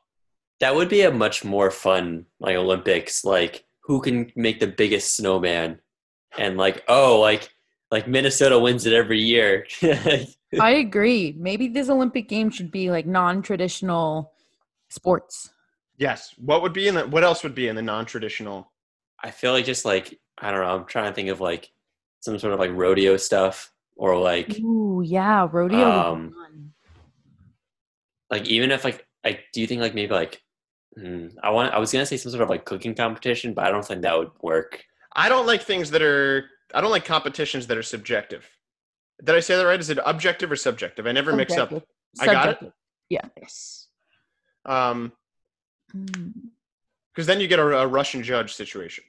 that 0.60 0.74
would 0.74 0.88
be 0.88 1.02
a 1.02 1.10
much 1.10 1.44
more 1.44 1.70
fun 1.70 2.26
like 2.40 2.56
Olympics. 2.56 3.24
Like 3.24 3.64
who 3.84 4.00
can 4.00 4.30
make 4.36 4.60
the 4.60 4.66
biggest 4.66 5.16
snowman, 5.16 5.80
and 6.38 6.56
like 6.56 6.84
oh 6.88 7.20
like 7.20 7.50
like 7.90 8.06
Minnesota 8.08 8.58
wins 8.58 8.86
it 8.86 8.92
every 8.92 9.20
year. 9.20 9.66
I 10.60 10.70
agree. 10.70 11.34
Maybe 11.38 11.68
this 11.68 11.88
Olympic 11.88 12.28
game 12.28 12.50
should 12.50 12.70
be 12.70 12.90
like 12.90 13.06
non-traditional 13.06 14.32
sports. 14.88 15.50
Yes. 15.98 16.34
What 16.38 16.62
would 16.62 16.72
be 16.72 16.88
in 16.88 16.94
the? 16.94 17.06
What 17.06 17.24
else 17.24 17.42
would 17.42 17.54
be 17.54 17.68
in 17.68 17.76
the 17.76 17.82
non-traditional? 17.82 18.70
I 19.22 19.30
feel 19.30 19.52
like 19.52 19.64
just 19.64 19.84
like 19.84 20.18
I 20.38 20.50
don't 20.50 20.60
know. 20.60 20.66
I'm 20.76 20.84
trying 20.86 21.10
to 21.10 21.14
think 21.14 21.28
of 21.28 21.40
like 21.40 21.70
some 22.22 22.38
sort 22.38 22.54
of 22.54 22.60
like 22.60 22.70
rodeo 22.72 23.16
stuff 23.16 23.72
or 23.96 24.16
like 24.16 24.58
Ooh, 24.60 25.02
yeah, 25.04 25.46
rodeo. 25.50 25.86
Um, 25.86 26.72
like 28.30 28.46
even 28.46 28.70
if 28.70 28.84
like 28.84 29.06
I 29.24 29.40
do 29.52 29.60
you 29.60 29.66
think 29.66 29.80
like 29.80 29.94
maybe 29.94 30.14
like 30.14 30.40
hmm, 30.96 31.26
I 31.42 31.50
want 31.50 31.74
I 31.74 31.78
was 31.78 31.92
gonna 31.92 32.06
say 32.06 32.16
some 32.16 32.30
sort 32.30 32.42
of 32.42 32.48
like 32.48 32.64
cooking 32.64 32.94
competition, 32.94 33.52
but 33.54 33.66
I 33.66 33.70
don't 33.70 33.84
think 33.84 34.02
that 34.02 34.16
would 34.16 34.30
work. 34.40 34.84
I 35.14 35.28
don't 35.28 35.46
like 35.46 35.62
things 35.62 35.90
that 35.90 36.00
are. 36.00 36.46
I 36.74 36.80
don't 36.80 36.90
like 36.90 37.04
competitions 37.04 37.66
that 37.66 37.76
are 37.76 37.82
subjective. 37.82 38.48
Did 39.22 39.34
I 39.34 39.40
say 39.40 39.56
that 39.56 39.66
right? 39.66 39.78
Is 39.78 39.90
it 39.90 39.98
objective 40.06 40.50
or 40.50 40.56
subjective? 40.56 41.06
I 41.06 41.12
never 41.12 41.34
mix 41.36 41.52
up. 41.58 41.68
Subjective. 41.68 42.20
I 42.20 42.26
got 42.26 42.62
it? 42.62 42.72
Yeah. 43.10 43.26
Yes. 43.36 43.88
Um, 44.64 45.12
Mm. 45.94 46.32
because 47.12 47.26
then 47.26 47.38
you 47.38 47.46
get 47.48 47.58
a, 47.58 47.80
a 47.80 47.86
Russian 47.86 48.22
judge 48.22 48.54
situation. 48.54 49.04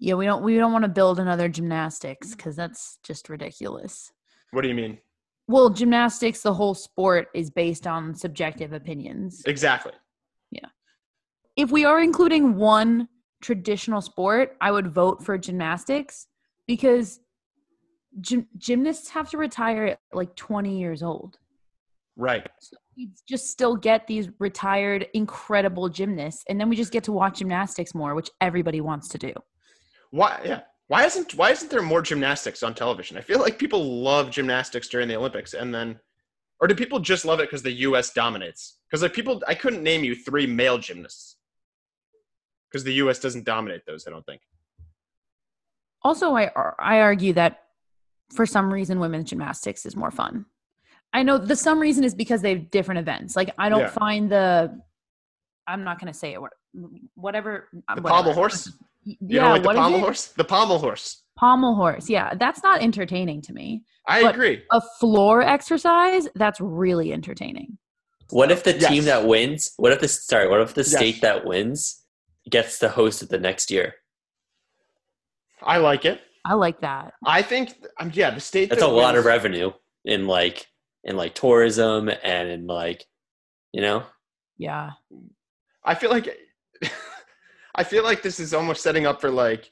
Yeah, 0.00 0.14
we 0.14 0.24
don't 0.24 0.42
we 0.42 0.56
don't 0.56 0.72
want 0.72 0.84
to 0.84 0.88
build 0.88 1.20
another 1.20 1.48
gymnastics 1.48 2.28
mm. 2.28 2.36
because 2.36 2.56
that's 2.56 2.98
just 3.02 3.28
ridiculous. 3.28 4.10
What 4.50 4.62
do 4.62 4.68
you 4.68 4.74
mean? 4.74 4.98
Well, 5.46 5.68
gymnastics, 5.68 6.40
the 6.40 6.54
whole 6.54 6.74
sport 6.74 7.28
is 7.34 7.50
based 7.50 7.86
on 7.86 8.14
subjective 8.14 8.72
opinions. 8.72 9.42
Exactly. 9.46 9.92
Yeah. 10.50 10.68
If 11.56 11.70
we 11.70 11.84
are 11.84 12.00
including 12.00 12.56
one 12.56 13.08
traditional 13.42 14.00
sport, 14.00 14.56
I 14.60 14.70
would 14.70 14.88
vote 14.88 15.22
for 15.22 15.36
gymnastics 15.36 16.28
because 16.66 17.20
gym- 18.20 18.46
gymnasts 18.56 19.10
have 19.10 19.28
to 19.30 19.38
retire 19.38 19.86
at 19.86 19.98
like 20.12 20.34
20 20.36 20.78
years 20.78 21.02
old. 21.02 21.38
Right. 22.16 22.46
We 22.96 23.10
just 23.28 23.48
still 23.48 23.76
get 23.76 24.06
these 24.06 24.28
retired, 24.38 25.08
incredible 25.14 25.88
gymnasts, 25.88 26.44
and 26.48 26.60
then 26.60 26.68
we 26.68 26.76
just 26.76 26.92
get 26.92 27.04
to 27.04 27.12
watch 27.12 27.38
gymnastics 27.38 27.94
more, 27.94 28.14
which 28.14 28.30
everybody 28.40 28.80
wants 28.80 29.08
to 29.08 29.18
do. 29.18 29.32
Why? 30.10 30.40
Yeah. 30.44 30.60
Why 30.88 31.04
isn't 31.04 31.34
Why 31.34 31.50
isn't 31.50 31.70
there 31.70 31.82
more 31.82 32.02
gymnastics 32.02 32.62
on 32.62 32.74
television? 32.74 33.16
I 33.16 33.20
feel 33.20 33.38
like 33.40 33.58
people 33.58 34.02
love 34.02 34.30
gymnastics 34.30 34.88
during 34.88 35.06
the 35.08 35.14
Olympics, 35.16 35.54
and 35.54 35.72
then, 35.74 36.00
or 36.60 36.66
do 36.66 36.74
people 36.74 36.98
just 36.98 37.24
love 37.24 37.38
it 37.40 37.44
because 37.48 37.62
the 37.62 37.72
U.S. 37.88 38.12
dominates? 38.12 38.78
Because 38.90 39.02
like 39.02 39.12
people, 39.12 39.40
I 39.46 39.54
couldn't 39.54 39.82
name 39.84 40.02
you 40.02 40.16
three 40.16 40.46
male 40.46 40.78
gymnasts 40.78 41.36
because 42.68 42.82
the 42.82 42.94
U.S. 42.94 43.20
doesn't 43.20 43.44
dominate 43.44 43.82
those. 43.86 44.04
I 44.06 44.10
don't 44.10 44.26
think. 44.26 44.40
Also, 46.02 46.34
I 46.34 46.50
I 46.80 47.00
argue 47.00 47.32
that 47.34 47.60
for 48.34 48.44
some 48.46 48.72
reason 48.72 48.98
women's 48.98 49.30
gymnastics 49.30 49.86
is 49.86 49.94
more 49.94 50.10
fun. 50.10 50.46
I 51.12 51.22
know 51.22 51.38
the 51.38 51.56
some 51.56 51.78
reason 51.78 52.04
is 52.04 52.14
because 52.14 52.42
they 52.42 52.54
have 52.54 52.70
different 52.70 52.98
events. 53.00 53.36
Like 53.36 53.54
I 53.58 53.68
don't 53.68 53.80
Yeah. 53.80 53.90
find 53.90 54.30
the 54.30 54.80
I'm 55.68 55.84
not 55.84 56.00
going 56.00 56.12
to 56.12 56.18
say 56.18 56.34
it. 56.34 56.40
Whatever. 57.14 57.68
The 57.72 57.82
whatever. 58.02 58.08
pommel 58.08 58.32
horse. 58.32 58.72
Y- 59.06 59.16
You 59.20 59.36
yeah, 59.36 59.40
don't 59.42 59.50
like 59.52 59.62
the 59.62 59.66
what 59.68 59.76
is 59.76 59.80
pommel 59.80 59.98
it? 59.98 60.02
horse? 60.02 60.26
The 60.28 60.44
pommel 60.44 60.78
horse. 60.78 61.22
Pommel 61.38 61.74
horse. 61.74 62.08
Yeah, 62.10 62.34
that's 62.34 62.62
not 62.62 62.82
entertaining 62.82 63.40
to 63.42 63.52
me. 63.52 63.82
I 64.06 64.22
But- 64.22 64.34
agree. 64.34 64.62
A 64.72 64.80
floor 64.98 65.42
exercise 65.42 66.28
that's 66.34 66.60
really 66.60 67.12
entertaining. 67.12 67.78
What 68.30 68.50
if 68.52 68.62
the 68.62 68.72
Yes. 68.78 68.88
team 68.90 69.04
that 69.04 69.26
wins? 69.26 69.72
What 69.76 69.92
if 69.92 70.00
the 70.00 70.08
sorry? 70.08 70.48
What 70.48 70.60
if 70.60 70.74
the 70.74 70.82
Yes. 70.82 70.90
state 70.94 71.20
that 71.22 71.44
wins 71.44 72.04
gets 72.48 72.78
to 72.80 72.88
host 72.88 73.22
it 73.22 73.28
the 73.30 73.38
next 73.38 73.70
year? 73.70 73.94
I 75.62 75.78
like 75.78 76.04
it. 76.04 76.20
I 76.44 76.54
like 76.54 76.80
that. 76.80 77.14
I 77.26 77.42
think. 77.42 77.74
Um, 77.98 78.10
yeah, 78.14 78.30
the 78.30 78.40
state. 78.40 78.70
That's 78.70 78.80
that 78.82 78.88
a 78.88 78.92
lot 78.92 79.16
of 79.16 79.24
revenue 79.24 79.72
in 80.04 80.26
like 80.26 80.66
in 81.04 81.16
like 81.16 81.34
tourism 81.34 82.08
and 82.22 82.48
in 82.48 82.66
like 82.66 83.04
you 83.72 83.80
know. 83.82 84.04
Yeah. 84.58 84.90
I 85.84 85.94
feel 85.94 86.10
like 86.10 86.28
I 87.74 87.84
feel 87.84 88.02
like 88.04 88.22
this 88.22 88.40
is 88.40 88.52
almost 88.54 88.82
setting 88.82 89.06
up 89.06 89.20
for 89.20 89.30
like 89.30 89.70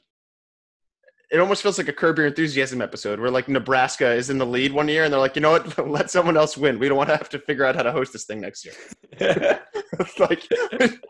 it 1.31 1.39
almost 1.39 1.61
feels 1.61 1.77
like 1.77 1.87
a 1.87 1.93
Curb 1.93 2.17
Your 2.17 2.25
Enthusiasm 2.25 2.81
episode 2.81 3.19
where 3.19 3.29
like 3.29 3.47
Nebraska 3.47 4.11
is 4.13 4.31
in 4.31 4.39
the 4.39 4.45
lead 4.47 4.71
one 4.73 4.87
year 4.87 5.03
and 5.03 5.13
they're 5.13 5.19
like, 5.19 5.35
you 5.35 5.43
know 5.43 5.51
what, 5.51 5.87
let 5.87 6.09
someone 6.09 6.35
else 6.35 6.57
win. 6.57 6.79
We 6.79 6.87
don't 6.89 6.97
want 6.97 7.09
to 7.09 7.17
have 7.17 7.29
to 7.29 7.37
figure 7.39 7.65
out 7.65 7.75
how 7.75 7.83
to 7.83 7.91
host 7.91 8.13
this 8.13 8.25
thing 8.25 8.41
next 8.41 8.65
year. 8.65 8.73
Like 10.17 10.47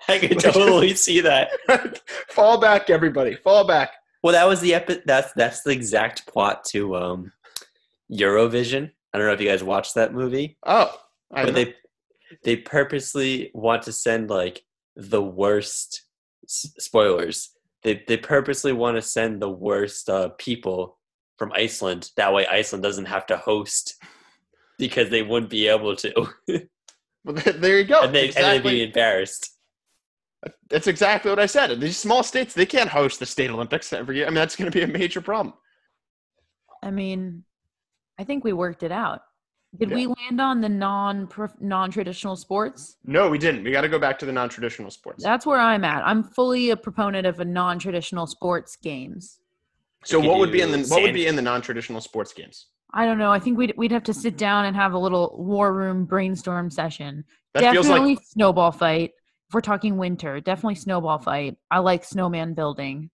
I 0.08 0.17
could 0.19 0.39
totally 0.39 0.95
see 0.95 1.21
that. 1.21 1.52
fall 2.30 2.60
back, 2.60 2.89
everybody, 2.89 3.36
fall 3.36 3.65
back. 3.67 3.91
Well, 4.23 4.34
that 4.34 4.47
was 4.47 4.62
the 4.62 4.73
epi- 4.73 5.02
that's 5.06 5.32
that's 5.34 5.62
the 5.62 5.69
exact 5.71 6.25
plot 6.28 6.63
to 6.71 6.95
um 6.95 7.32
Eurovision. 8.12 8.91
I 9.13 9.17
don't 9.17 9.28
know 9.28 9.34
if 9.34 9.41
you 9.41 9.47
guys 9.47 9.63
watched 9.63 9.95
that 9.95 10.13
movie, 10.13 10.58
Oh, 10.65 10.93
I 11.32 11.43
but 11.45 11.54
know. 11.54 11.63
they 11.63 11.75
they 12.43 12.56
purposely 12.58 13.52
want 13.54 13.84
to 13.84 13.91
send 13.91 14.30
like 14.30 14.63
the 14.95 15.21
worst 15.21 16.04
s- 16.49 16.73
spoilers. 16.79 17.51
They 17.83 18.03
they 18.07 18.17
purposely 18.17 18.73
want 18.73 18.97
to 18.97 19.01
send 19.01 19.41
the 19.41 19.49
worst 19.49 20.09
uh, 20.09 20.29
people 20.38 20.97
from 21.38 21.51
Iceland. 21.53 22.12
That 22.17 22.33
way, 22.33 22.45
Iceland 22.47 22.83
doesn't 22.83 23.05
have 23.05 23.25
to 23.27 23.38
host 23.38 23.95
because 24.77 25.09
they 25.09 25.21
wouldn't 25.21 25.49
be 25.49 25.67
able 25.67 25.95
to, 25.97 26.27
Well, 27.25 27.35
there 27.35 27.79
you 27.79 27.85
go. 27.85 28.01
and 28.01 28.13
they 28.15 28.27
and 28.27 28.35
they'd 28.35 28.63
be 28.63 28.83
embarrassed. 28.83 29.55
That's 30.69 30.88
exactly 30.88 31.29
what 31.29 31.39
I 31.39 31.47
said. 31.47 31.79
These 31.81 31.97
small 31.97 32.23
states, 32.23 32.53
they 32.53 32.65
can't 32.65 32.89
host 32.89 33.19
the 33.19 33.25
state 33.25 33.49
Olympics 33.49 33.91
every 33.91 34.17
year. 34.17 34.25
I 34.25 34.29
mean, 34.29 34.35
that's 34.35 34.55
going 34.55 34.71
to 34.71 34.77
be 34.77 34.83
a 34.83 34.88
major 34.88 35.19
problem. 35.19 35.53
I 36.81 36.91
mean, 36.91 37.43
I 38.17 38.23
think 38.23 38.45
we 38.45 38.53
worked 38.53 38.83
it 38.83 38.91
out. 38.91 39.21
Did 39.77 39.89
Yeah. 39.89 39.95
we 39.95 40.08
land 40.08 40.41
on 40.41 40.62
the 40.62 40.69
non 40.69 41.29
non 41.60 41.91
traditional 41.91 42.36
sports? 42.36 42.97
No, 43.05 43.29
we 43.29 43.38
didn't. 43.38 43.63
We 43.63 43.71
got 43.71 43.82
to 43.82 43.89
go 43.89 43.99
back 43.99 44.17
to 44.19 44.25
the 44.25 44.32
non-traditional 44.32 44.89
sports. 44.89 45.23
That's 45.23 45.45
where 45.45 45.60
I'm 45.60 45.84
at. 45.84 46.05
I'm 46.05 46.23
fully 46.23 46.71
a 46.71 46.77
proponent 46.77 47.27
of 47.27 47.39
a 47.39 47.45
non 47.45 47.77
traditional 47.77 48.25
sports 48.25 48.75
games. 48.75 49.39
So 50.05 50.19
what 50.19 50.39
would 50.39 50.51
be 50.51 50.62
in 50.62 50.71
the 50.71 50.77
do 50.79 50.89
what 50.89 51.03
would 51.03 51.13
be 51.13 51.27
in 51.27 51.36
the 51.36 51.41
non-traditional 51.41 52.01
sports 52.01 52.34
games? 52.34 52.67
I 52.93 53.05
don't 53.05 53.19
know. 53.19 53.32
I 53.32 53.38
think 53.39 53.58
we'd 53.58 53.73
we'd 53.77 53.91
have 53.91 54.03
to 54.03 54.13
sit 54.13 54.38
down 54.38 54.65
and 54.65 54.75
have 54.75 54.93
a 54.93 54.97
little 54.97 55.36
war 55.38 55.71
room 55.73 56.05
brainstorm 56.05 56.71
session. 56.71 57.23
That 57.53 57.71
feels 57.71 57.86
definitely 57.88 58.15
like 58.15 58.23
snowball 58.25 58.71
fight. 58.71 59.12
If 59.47 59.53
we're 59.53 59.62
talking 59.62 59.97
winter, 59.97 60.39
definitely 60.39 60.75
snowball 60.75 61.19
fight. 61.19 61.58
I 61.69 61.79
like 61.79 62.03
snowman 62.03 62.53
building, 62.55 63.12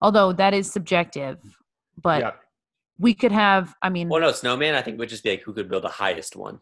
although 0.00 0.32
that 0.34 0.54
is 0.54 0.70
subjective. 0.70 1.38
But 2.00 2.20
yeah. 2.22 2.30
We 2.98 3.14
could 3.14 3.32
have. 3.32 3.74
I 3.82 3.88
mean, 3.90 4.08
Well, 4.08 4.20
no, 4.20 4.32
snowman. 4.32 4.74
I 4.74 4.82
think 4.82 4.98
would 4.98 5.08
just 5.08 5.22
be 5.24 5.30
like 5.30 5.42
who 5.42 5.52
could 5.52 5.68
build 5.68 5.84
the 5.84 5.88
highest 5.88 6.36
one. 6.36 6.60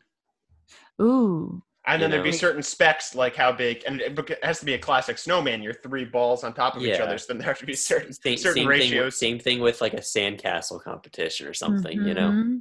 ooh, 1.01 1.63
And 1.87 2.01
then 2.01 2.11
you 2.11 2.13
there'd 2.17 2.25
be 2.25 2.33
certain 2.33 2.63
specs 2.63 3.15
like 3.15 3.37
how 3.37 3.53
big, 3.53 3.83
and 3.87 4.01
it 4.01 4.39
has 4.43 4.59
to 4.61 4.65
be 4.65 4.75
a 4.75 4.79
classic 4.79 5.19
snowman. 5.19 5.63
You're 5.63 5.75
three 5.75 6.05
balls 6.05 6.45
on 6.45 6.55
top 6.55 6.77
of 6.77 6.83
each 6.83 7.01
other, 7.01 7.19
so 7.19 7.27
then 7.29 7.39
there 7.39 7.47
have 7.49 7.59
to 7.59 7.67
be 7.67 7.75
certain 7.75 8.13
Same, 8.13 8.37
certain 8.37 8.63
same 8.63 8.63
thing. 8.63 8.67
with- 8.69 8.81
ratios. 8.81 9.19
Same 9.19 9.39
thing 9.39 9.61
with 9.61 9.81
like 9.81 9.95
a 9.95 9.99
sandcastle 9.99 10.83
competition 10.83 11.47
or 11.47 11.55
something. 11.55 12.05
You 12.07 12.15
know. 12.15 12.31
mhm. 12.31 12.61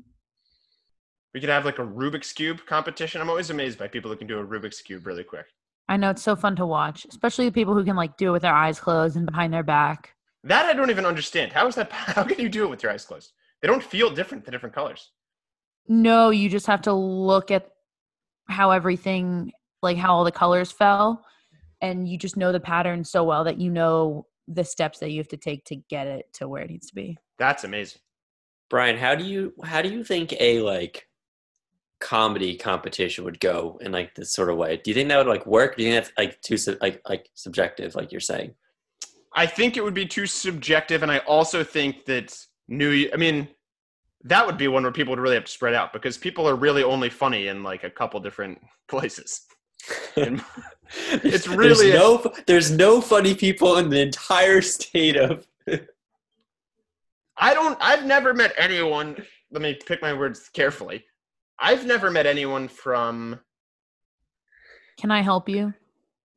We 1.33 1.39
could 1.39 1.49
have 1.49 1.65
like 1.65 1.79
a 1.79 1.83
Rubik's 1.85 2.31
cube 2.31 2.63
competition. 2.67 3.19
I'm 3.19 3.29
always 3.29 3.49
amazed 3.49 3.79
by 3.79 3.87
people 3.87 4.11
who 4.11 4.17
can 4.17 4.27
do 4.27 4.39
a 4.39 4.45
Rubik's 4.45 4.81
cube 4.81 5.07
really 5.07 5.23
quick. 5.23 5.47
I 5.89 5.97
know 5.97 6.11
it's 6.11 6.21
so 6.21 6.35
fun 6.35 6.55
to 6.57 6.65
watch, 6.65 7.05
especially 7.09 7.45
the 7.45 7.51
people 7.51 7.73
who 7.73 7.83
can 7.83 7.95
like 7.95 8.17
do 8.17 8.29
it 8.29 8.31
with 8.33 8.41
their 8.43 8.53
eyes 8.53 8.79
closed 8.79 9.15
and 9.17 9.25
behind 9.25 9.51
their 9.53 9.63
back. 9.63 10.13
That 10.43 10.65
I 10.65 10.73
don't 10.73 10.89
even 10.91 11.05
understand. 11.05 11.51
How 11.53 11.65
is 11.67 11.75
that? 11.75 11.91
How 11.91 12.23
can 12.23 12.39
you 12.39 12.49
do 12.49 12.63
it 12.65 12.69
with 12.69 12.83
your 12.83 12.91
eyes 12.91 13.05
closed? 13.05 13.31
They 13.63 13.67
don't 13.69 13.81
feel 13.81 14.09
different. 14.09 14.43
The 14.43 14.51
different 14.51 14.75
colors. 14.75 15.11
No, 15.87 16.31
you 16.31 16.49
just 16.49 16.67
have 16.67 16.81
to 16.81 16.93
look 16.93 17.49
at 17.49 17.69
how 18.49 18.71
everything, 18.71 19.53
like 19.81 19.95
how 19.95 20.13
all 20.13 20.25
the 20.25 20.33
colors 20.33 20.69
fell, 20.69 21.25
and 21.81 22.05
you 22.05 22.17
just 22.17 22.35
know 22.35 22.51
the 22.51 22.59
pattern 22.59 23.05
so 23.05 23.23
well 23.23 23.45
that 23.45 23.59
you 23.59 23.71
know 23.71 24.27
the 24.49 24.65
steps 24.65 24.99
that 24.99 25.11
you 25.11 25.17
have 25.19 25.29
to 25.29 25.37
take 25.37 25.63
to 25.65 25.77
get 25.77 26.07
it 26.07 26.25
to 26.33 26.49
where 26.49 26.61
it 26.61 26.69
needs 26.69 26.87
to 26.87 26.95
be. 26.95 27.17
That's 27.39 27.63
amazing. 27.63 28.01
Brian, 28.69 28.97
how 28.97 29.15
do 29.15 29.23
you 29.23 29.53
how 29.63 29.81
do 29.81 29.87
you 29.87 30.03
think 30.03 30.33
a 30.41 30.59
like 30.59 31.07
comedy 32.01 32.57
competition 32.57 33.23
would 33.23 33.39
go 33.39 33.79
in 33.79 33.93
like 33.93 34.13
this 34.13 34.33
sort 34.33 34.49
of 34.49 34.57
way? 34.57 34.81
Do 34.83 34.91
you 34.91 34.95
think 34.95 35.07
that 35.07 35.17
would 35.17 35.27
like 35.27 35.45
work? 35.45 35.77
Do 35.77 35.83
you 35.83 35.91
think 35.91 36.03
that's 36.03 36.17
like 36.17 36.41
too 36.41 36.57
like 36.81 37.01
like 37.07 37.29
subjective, 37.33 37.95
like 37.95 38.11
you're 38.11 38.19
saying? 38.19 38.55
I 39.33 39.45
think 39.45 39.77
it 39.77 39.83
would 39.85 39.93
be 39.93 40.05
too 40.05 40.25
subjective, 40.25 41.01
and 41.01 41.09
I 41.09 41.19
also 41.19 41.63
think 41.63 42.03
that 42.05 42.37
New. 42.67 43.09
I 43.13 43.17
mean, 43.17 43.47
that 44.23 44.45
would 44.45 44.57
be 44.57 44.67
one 44.67 44.83
where 44.83 44.91
people 44.91 45.11
would 45.11 45.19
really 45.19 45.35
have 45.35 45.45
to 45.45 45.51
spread 45.51 45.73
out 45.73 45.93
because 45.93 46.17
people 46.17 46.47
are 46.47 46.55
really 46.55 46.83
only 46.83 47.09
funny 47.09 47.47
in 47.47 47.63
like 47.63 47.83
a 47.83 47.89
couple 47.89 48.19
different 48.19 48.59
places. 48.87 49.41
It's 51.11 51.47
really 51.47 51.89
there's 51.89 51.99
no 51.99 52.33
there's 52.45 52.71
no 52.71 53.01
funny 53.01 53.33
people 53.33 53.77
in 53.77 53.89
the 53.89 53.99
entire 53.99 54.61
state 54.61 55.15
of 55.17 55.47
I 57.37 57.53
don't. 57.53 57.77
I've 57.81 58.05
never 58.05 58.33
met 58.33 58.53
anyone. 58.57 59.17
Let 59.51 59.61
me 59.61 59.73
pick 59.85 60.01
my 60.01 60.13
words 60.13 60.49
carefully. 60.53 61.05
I've 61.57 61.85
never 61.85 62.11
met 62.11 62.25
anyone 62.25 62.67
from 62.67 63.39
Can 64.99 65.09
I 65.11 65.21
help 65.21 65.49
you? 65.49 65.73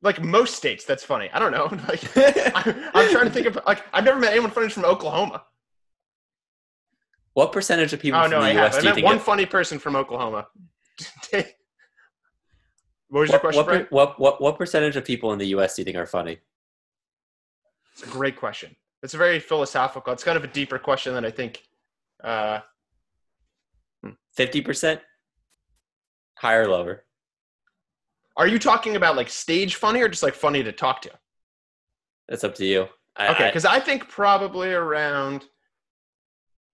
like 0.01 0.21
most 0.23 0.55
states 0.55 0.85
that's 0.85 1.03
funny. 1.03 1.29
I 1.33 1.39
don't 1.39 1.51
know. 1.51 1.67
Like 1.87 2.01
I, 2.17 2.91
I'm 2.93 3.11
trying 3.11 3.25
to 3.25 3.31
think 3.31 3.47
of 3.47 3.59
like 3.65 3.83
I've 3.93 4.03
never 4.03 4.19
met 4.19 4.31
anyone 4.31 4.51
funny 4.51 4.69
from 4.69 4.85
Oklahoma. 4.85 5.43
What 7.37 7.51
percentage 7.51 7.93
of 7.93 7.99
people 7.99 8.19
Oh 8.19 8.23
from 8.23 8.31
no, 8.31 8.39
the 8.41 8.47
I 8.47 8.65
US 8.65 8.73
have. 8.73 8.73
I 8.73 8.79
do 8.79 8.87
you 8.87 8.89
met 8.89 8.95
think 8.95 9.05
one 9.05 9.19
funny 9.19 9.45
person 9.45 9.77
from 9.77 9.95
Oklahoma. 9.95 10.47
what 11.31 11.45
was 13.09 13.29
your 13.29 13.39
what, 13.39 13.41
question, 13.41 13.63
what, 13.63 13.91
what, 13.91 14.19
what 14.19 14.41
what 14.41 14.57
percentage 14.57 14.95
of 14.95 15.05
people 15.05 15.31
in 15.33 15.37
the 15.37 15.45
US 15.57 15.75
do 15.75 15.81
you 15.81 15.85
think 15.85 15.97
are 15.97 16.07
funny? 16.07 16.39
It's 17.93 18.01
a 18.01 18.07
great 18.07 18.37
question. 18.37 18.75
It's 19.03 19.13
a 19.13 19.17
very 19.17 19.39
philosophical. 19.39 20.11
It's 20.13 20.23
kind 20.23 20.35
of 20.35 20.43
a 20.43 20.47
deeper 20.47 20.79
question 20.79 21.13
than 21.13 21.25
I 21.25 21.29
think. 21.29 21.61
Uh, 22.23 22.61
Fifty 24.33 24.61
percent? 24.61 25.01
Higher 26.39 26.63
or 26.63 26.69
lower? 26.69 27.03
are 28.35 28.47
you 28.47 28.57
talking 28.57 28.95
about 28.95 29.15
like 29.15 29.29
stage 29.29 29.75
funny 29.75 30.01
or 30.01 30.07
just 30.07 30.23
like 30.23 30.33
funny 30.33 30.63
to 30.63 30.71
talk 30.71 31.03
to? 31.03 31.11
That's 32.27 32.43
up 32.43 32.55
to 32.55 32.65
you. 32.65 32.87
I, 33.15 33.27
Okay, 33.29 33.43
I- 33.43 33.47
because 33.49 33.65
I 33.65 33.79
think 33.79 34.09
probably 34.09 34.73
around. 34.73 35.45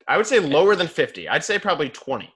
I 0.08 0.18
would 0.18 0.28
say 0.28 0.40
lower 0.40 0.76
than 0.76 0.88
fifty. 0.88 1.28
I'd 1.30 1.44
say 1.44 1.60
probably 1.60 1.90
twenty. 1.90 2.34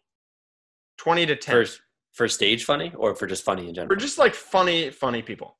Twenty 0.97 1.25
to 1.25 1.35
ten. 1.35 1.65
for 1.65 1.71
for 2.13 2.27
stage 2.27 2.65
funny 2.65 2.91
or 2.95 3.15
for 3.15 3.27
just 3.27 3.43
funny 3.43 3.67
in 3.69 3.75
general? 3.75 3.93
For 3.95 3.99
just 3.99 4.17
like 4.17 4.33
funny, 4.33 4.89
funny 4.89 5.21
people. 5.21 5.57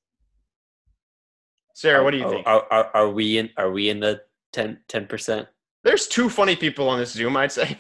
Sarah, 1.76 2.04
what 2.04 2.12
do 2.12 2.18
you 2.18 2.26
are, 2.26 2.30
think? 2.32 2.48
Are, 2.48 2.66
are, 2.72 2.92
are 2.96 3.10
we 3.10 3.38
in 3.38 3.50
are 3.58 3.72
we 3.72 3.90
in 3.90 4.00
the 4.00 4.22
10 4.54 4.80
percent? 5.08 5.48
There's 5.84 6.08
two 6.08 6.30
funny 6.30 6.56
people 6.56 6.90
on 6.90 6.98
this 7.00 7.12
Zoom. 7.12 7.38
I'd 7.38 7.52
say. 7.52 7.78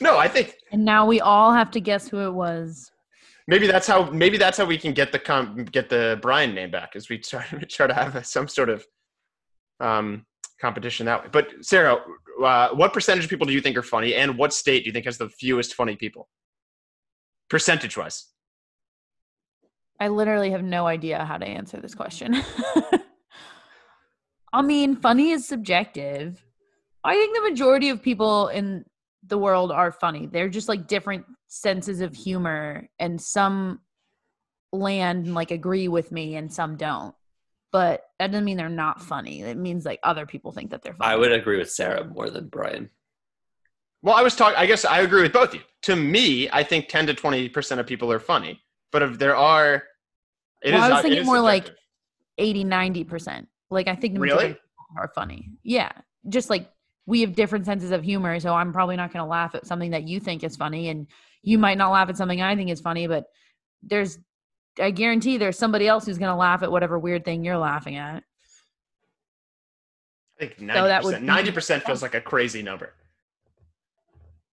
No, 0.00 0.18
I 0.18 0.26
think 0.26 0.56
And 0.72 0.84
now 0.84 1.06
we 1.06 1.20
all 1.20 1.52
have 1.52 1.70
to 1.72 1.80
guess 1.80 2.08
who 2.08 2.18
it 2.26 2.32
was. 2.32 2.90
maybe 3.46 3.66
that's 3.68 3.86
how 3.86 4.10
maybe 4.10 4.36
that's 4.36 4.58
how 4.58 4.64
we 4.64 4.76
can 4.76 4.92
get 4.92 5.12
the 5.12 5.18
com- 5.18 5.64
get 5.64 5.88
the 5.88 6.18
Brian 6.20 6.54
name 6.54 6.70
back 6.72 6.96
as 6.96 7.08
we 7.08 7.18
try, 7.18 7.44
to 7.46 7.64
try 7.76 7.86
to 7.86 7.94
have 7.94 8.26
some 8.26 8.48
sort 8.48 8.68
of 8.68 8.84
um, 9.82 10.24
competition 10.60 11.06
that 11.06 11.22
way. 11.22 11.28
But 11.30 11.48
Sarah, 11.60 11.98
uh, 12.42 12.68
what 12.70 12.92
percentage 12.92 13.24
of 13.24 13.30
people 13.30 13.46
do 13.46 13.52
you 13.52 13.60
think 13.60 13.76
are 13.76 13.82
funny, 13.82 14.14
and 14.14 14.38
what 14.38 14.54
state 14.54 14.84
do 14.84 14.86
you 14.86 14.92
think 14.92 15.04
has 15.04 15.18
the 15.18 15.28
fewest 15.28 15.74
funny 15.74 15.96
people, 15.96 16.28
percentage 17.50 17.96
wise? 17.96 18.28
I 20.00 20.08
literally 20.08 20.50
have 20.50 20.62
no 20.62 20.86
idea 20.86 21.24
how 21.24 21.36
to 21.36 21.46
answer 21.46 21.80
this 21.80 21.94
question. 21.94 22.36
I 24.52 24.62
mean, 24.62 24.96
funny 24.96 25.30
is 25.30 25.46
subjective. 25.46 26.44
I 27.04 27.14
think 27.14 27.34
the 27.34 27.50
majority 27.50 27.88
of 27.88 28.02
people 28.02 28.48
in 28.48 28.84
the 29.26 29.38
world 29.38 29.72
are 29.72 29.92
funny. 29.92 30.26
They're 30.26 30.48
just 30.48 30.68
like 30.68 30.86
different 30.86 31.24
senses 31.48 32.00
of 32.00 32.14
humor, 32.14 32.88
and 32.98 33.20
some 33.20 33.80
land 34.72 35.26
and 35.26 35.34
like 35.34 35.50
agree 35.50 35.88
with 35.88 36.12
me, 36.12 36.36
and 36.36 36.52
some 36.52 36.76
don't. 36.76 37.14
But 37.72 38.02
that 38.18 38.30
doesn't 38.30 38.44
mean 38.44 38.58
they're 38.58 38.68
not 38.68 39.00
funny. 39.02 39.42
It 39.42 39.56
means 39.56 39.84
like 39.84 39.98
other 40.04 40.26
people 40.26 40.52
think 40.52 40.70
that 40.70 40.82
they're 40.82 40.94
funny. 40.94 41.10
I 41.12 41.16
would 41.16 41.32
agree 41.32 41.58
with 41.58 41.70
Sarah 41.70 42.04
more 42.04 42.28
than 42.30 42.48
Brian. 42.48 42.90
Well, 44.02 44.14
I 44.14 44.22
was 44.22 44.36
talking. 44.36 44.56
I 44.58 44.66
guess 44.66 44.84
I 44.84 45.00
agree 45.00 45.22
with 45.22 45.32
both 45.32 45.50
of 45.50 45.54
you. 45.56 45.60
To 45.82 45.96
me, 45.96 46.48
I 46.52 46.62
think 46.62 46.88
ten 46.88 47.06
to 47.06 47.14
twenty 47.14 47.48
percent 47.48 47.80
of 47.80 47.86
people 47.86 48.12
are 48.12 48.18
funny, 48.20 48.60
but 48.90 49.02
if 49.02 49.18
there 49.18 49.36
are, 49.36 49.84
it 50.62 50.74
is. 50.74 50.80
Well, 50.80 50.82
I 50.82 50.88
was 50.90 50.98
it 50.98 51.02
thinking 51.02 51.20
is 51.20 51.26
more 51.26 51.40
like 51.40 51.66
subjective. 51.66 51.78
80 52.38 52.64
90% 52.64 53.46
like 53.70 53.88
i 53.88 53.94
think 53.94 54.14
the 54.14 54.20
Really? 54.20 54.34
majority 54.34 54.50
of 54.52 54.56
people 54.56 55.02
are 55.02 55.12
funny 55.14 55.50
yeah 55.62 55.90
just 56.28 56.48
like 56.50 56.70
we 57.06 57.20
have 57.20 57.34
different 57.34 57.66
senses 57.66 57.90
of 57.90 58.02
humor 58.02 58.40
so 58.40 58.54
i'm 58.54 58.72
probably 58.72 58.96
not 58.96 59.12
going 59.12 59.22
to 59.22 59.28
laugh 59.28 59.54
at 59.54 59.66
something 59.66 59.90
that 59.90 60.08
you 60.08 60.18
think 60.18 60.42
is 60.42 60.56
funny 60.56 60.88
and 60.88 61.06
you 61.42 61.58
might 61.58 61.76
not 61.76 61.90
laugh 61.90 62.08
at 62.08 62.16
something 62.16 62.40
i 62.40 62.56
think 62.56 62.70
is 62.70 62.80
funny 62.80 63.06
but 63.06 63.26
there's 63.82 64.18
i 64.80 64.90
guarantee 64.90 65.36
there's 65.36 65.58
somebody 65.58 65.86
else 65.86 66.06
who's 66.06 66.18
going 66.18 66.30
to 66.30 66.36
laugh 66.36 66.62
at 66.62 66.70
whatever 66.70 66.98
weird 66.98 67.24
thing 67.24 67.44
you're 67.44 67.58
laughing 67.58 67.96
at 67.96 68.22
I 70.40 70.46
think 70.46 70.58
So 70.58 70.64
that 70.88 71.04
would 71.04 71.22
ninety 71.22 71.22
percent. 71.22 71.22
be- 71.22 71.26
Ninety 71.26 71.52
percent 71.52 71.84
feels 71.84 72.02
like 72.02 72.14
a 72.14 72.20
crazy 72.20 72.62
number. 72.62 72.94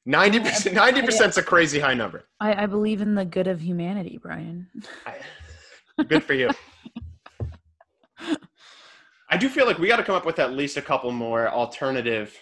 Ninety 0.05 0.39
percent. 0.39 0.75
Ninety 0.75 1.01
percent 1.01 1.31
is 1.31 1.37
a 1.39 1.43
crazy 1.43 1.79
high 1.79 1.95
number. 1.95 2.25
I, 2.39 2.63
I 2.63 2.65
believe 2.67 3.01
in 3.01 3.15
the 3.15 3.25
good 3.25 3.47
of 3.47 3.59
humanity 3.61 4.19
brian 4.21 4.67
I- 5.07 5.15
Good 6.03 6.23
for 6.23 6.33
you. 6.33 6.49
I 9.29 9.37
do 9.37 9.49
feel 9.49 9.65
like 9.65 9.77
we 9.79 9.87
got 9.87 9.97
to 9.97 10.03
come 10.03 10.15
up 10.15 10.25
with 10.25 10.39
at 10.39 10.53
least 10.53 10.77
a 10.77 10.81
couple 10.81 11.11
more 11.11 11.49
alternative. 11.49 12.35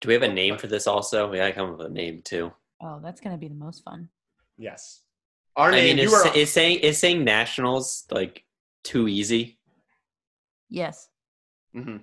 Do 0.00 0.08
we 0.08 0.14
have 0.14 0.22
a 0.22 0.28
oh, 0.28 0.32
name 0.32 0.56
for 0.58 0.66
this 0.66 0.86
also? 0.86 1.30
We 1.30 1.36
gotta 1.36 1.52
come 1.52 1.70
up 1.70 1.78
with 1.78 1.86
a 1.88 1.90
name 1.90 2.22
too. 2.24 2.50
oh 2.82 2.98
that's 3.02 3.20
going 3.20 3.34
to 3.34 3.38
be 3.38 3.48
the 3.48 3.54
most 3.54 3.84
fun 3.84 4.08
Yes. 4.58 5.01
Our 5.56 5.68
I 5.68 5.76
name. 5.76 5.96
mean, 5.96 6.08
you 6.08 6.14
is, 6.14 6.14
are. 6.14 6.36
is 6.36 6.52
saying 6.52 6.78
is 6.80 6.98
saying 6.98 7.24
nationals 7.24 8.04
like 8.10 8.44
too 8.84 9.08
easy? 9.08 9.58
yes 10.68 11.08
Mhm. 11.76 12.02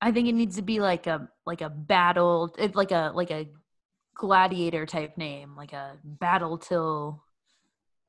I 0.00 0.12
think 0.12 0.28
it 0.28 0.32
needs 0.34 0.56
to 0.56 0.62
be 0.62 0.80
like 0.80 1.06
a 1.06 1.28
like 1.44 1.60
a 1.60 1.68
battle, 1.68 2.54
it, 2.58 2.74
like 2.76 2.92
a 2.92 3.10
like 3.14 3.30
a 3.30 3.48
gladiator 4.14 4.86
type 4.86 5.16
name, 5.18 5.56
like 5.56 5.72
a 5.72 5.96
battle 6.04 6.56
till 6.58 7.22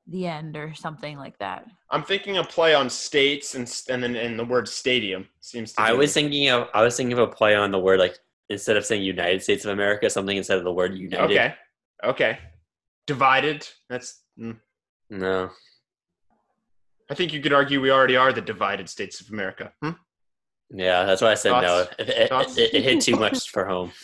the 0.06 0.26
end 0.26 0.56
or 0.56 0.72
something 0.74 1.18
like 1.18 1.38
that. 1.38 1.66
I'm 1.90 2.02
thinking 2.04 2.36
a 2.38 2.44
play 2.44 2.74
on 2.74 2.88
states 2.90 3.54
and 3.54 3.66
and 3.88 4.02
then 4.02 4.14
and 4.16 4.38
the 4.38 4.44
word 4.44 4.68
stadium 4.68 5.28
seems 5.40 5.72
to. 5.72 5.82
I 5.82 5.92
be- 5.92 5.98
was 5.98 6.12
thinking 6.14 6.48
of 6.50 6.68
I 6.74 6.82
was 6.82 6.96
thinking 6.96 7.12
of 7.12 7.18
a 7.18 7.26
play 7.32 7.54
on 7.54 7.70
the 7.70 7.78
word 7.78 7.98
like 7.98 8.16
instead 8.48 8.76
of 8.76 8.84
saying 8.86 9.02
United 9.02 9.42
States 9.42 9.64
of 9.64 9.72
America, 9.72 10.08
something 10.10 10.36
instead 10.36 10.58
of 10.58 10.64
the 10.64 10.72
word 10.72 10.94
United. 10.96 11.30
Okay. 11.30 11.54
Okay. 12.04 12.38
Divided. 13.10 13.68
That's. 13.88 14.22
mm. 14.38 14.56
No. 15.10 15.50
I 17.10 17.14
think 17.16 17.32
you 17.32 17.40
could 17.40 17.52
argue 17.52 17.80
we 17.80 17.90
already 17.90 18.14
are 18.14 18.32
the 18.32 18.40
divided 18.40 18.88
states 18.88 19.20
of 19.20 19.30
America. 19.30 19.72
Hmm? 19.82 19.98
Yeah, 20.72 21.02
that's 21.04 21.20
why 21.20 21.32
I 21.32 21.34
said 21.34 21.60
no. 21.60 21.86
It, 21.98 22.08
it, 22.08 22.30
it, 22.30 22.74
it 22.74 22.82
hit 22.84 23.00
too 23.00 23.16
much 23.16 23.50
for 23.50 23.66
home. 23.66 23.92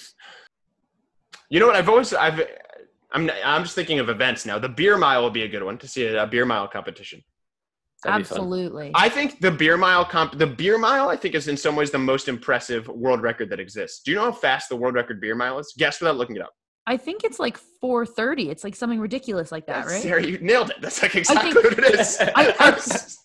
You 1.49 1.61
know 1.61 1.69
what? 1.69 1.77
I've 1.77 1.88
always 1.88 2.12
I've 2.12 2.40
I'm 3.12 3.31
I'm 3.45 3.62
just 3.62 3.77
thinking 3.77 4.01
of 4.01 4.09
events 4.09 4.45
now. 4.47 4.59
The 4.59 4.69
beer 4.69 4.99
mile 4.99 5.23
will 5.23 5.31
be 5.31 5.45
a 5.45 5.49
good 5.49 5.62
one 5.62 5.79
to 5.79 5.87
see 5.87 6.05
a, 6.07 6.25
a 6.25 6.27
beer 6.27 6.45
mile 6.45 6.66
competition. 6.66 7.23
That'd. 8.03 8.23
Absolutely. 8.23 8.90
I 8.97 9.09
think 9.09 9.38
the 9.40 9.53
beer 9.53 9.77
mile 9.77 10.05
comp 10.05 10.37
the 10.38 10.47
beer 10.49 10.77
mile 10.77 11.09
I 11.09 11.14
think 11.14 11.37
is 11.37 11.47
in 11.47 11.57
some 11.57 11.77
ways 11.77 11.92
the 11.92 11.99
most 11.99 12.27
impressive 12.27 12.88
world 12.88 13.23
record 13.23 13.49
that 13.51 13.61
exists. 13.61 14.03
Do 14.03 14.11
you 14.11 14.16
know 14.16 14.25
how 14.25 14.33
fast 14.33 14.69
the 14.69 14.75
world 14.75 14.97
record 14.97 15.21
beer 15.21 15.37
mile 15.37 15.61
is? 15.61 15.73
Guess 15.79 16.01
without 16.01 16.16
looking 16.16 16.35
it 16.35 16.42
up. 16.42 16.53
I 16.87 16.96
think 16.96 17.25
it's 17.25 17.38
like 17.40 17.59
4:30. 17.83 18.49
It's 18.51 18.62
like 18.64 18.77
something 18.77 19.01
ridiculous 19.01 19.51
like 19.51 19.66
that, 19.66 19.87
right? 19.87 20.03
Sarah, 20.03 20.25
you 20.25 20.38
nailed 20.38 20.70
it. 20.70 20.77
That's 20.81 21.03
like 21.03 21.14
exactly 21.16 21.53
think- 21.53 21.64
what 21.64 21.79
it 21.79 22.01
is. 22.01 22.18
I- 22.20 22.55
I- 22.59 22.70
That's, 22.70 23.18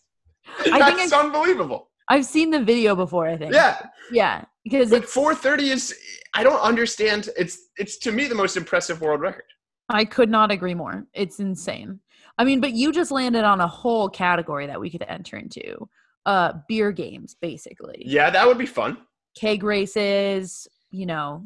I 0.72 0.92
think 0.94 1.14
unbelievable. 1.14 1.90
I've 2.10 2.26
seen 2.26 2.50
the 2.50 2.62
video 2.62 2.96
before. 2.96 3.28
I 3.28 3.38
think. 3.38 3.54
Yeah, 3.54 3.86
Yeah, 4.12 4.44
because 4.64 4.90
but 4.90 5.04
it's 5.04 5.14
430 5.14 5.70
is 5.70 5.96
I 6.34 6.44
don't 6.44 6.60
understand. 6.62 7.30
It's 7.38 7.70
it's 7.78 7.98
to 8.00 8.12
me 8.12 8.28
the 8.28 8.36
most 8.36 8.58
impressive 8.58 9.00
world 9.02 9.22
record. 9.22 9.46
I 9.90 10.06
could 10.06 10.30
not 10.30 10.52
agree 10.52 10.74
more. 10.74 11.06
It's 11.14 11.40
insane. 11.40 12.00
I 12.38 12.44
mean, 12.44 12.62
but 12.62 12.72
you 12.74 12.92
just 12.92 13.12
landed 13.12 13.44
on 13.44 13.60
a 13.62 13.68
whole 13.68 14.10
category 14.10 14.66
that 14.68 14.80
we 14.80 14.90
could 14.90 15.04
enter 15.08 15.38
into. 15.38 15.88
Uh 16.26 16.54
beer 16.68 16.92
games 16.92 17.36
basically. 17.42 18.04
Yeah, 18.06 18.30
that 18.30 18.46
would 18.48 18.58
be 18.58 18.66
fun. 18.66 18.98
Keg 19.38 19.64
races, 19.64 20.68
you 20.90 21.06
know, 21.06 21.46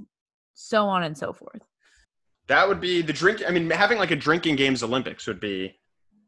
so 0.54 0.86
on 0.88 1.04
and 1.04 1.17
so 1.17 1.32
forth. 1.34 1.62
That 2.47 2.67
would 2.67 2.79
be 2.79 3.01
the 3.01 3.13
drink. 3.13 3.43
I 3.47 3.51
mean, 3.51 3.69
having 3.69 3.97
like 3.97 4.12
a 4.12 4.15
drinking 4.15 4.55
games 4.55 4.84
Olympics 4.84 5.25
would 5.27 5.39
be. 5.39 5.77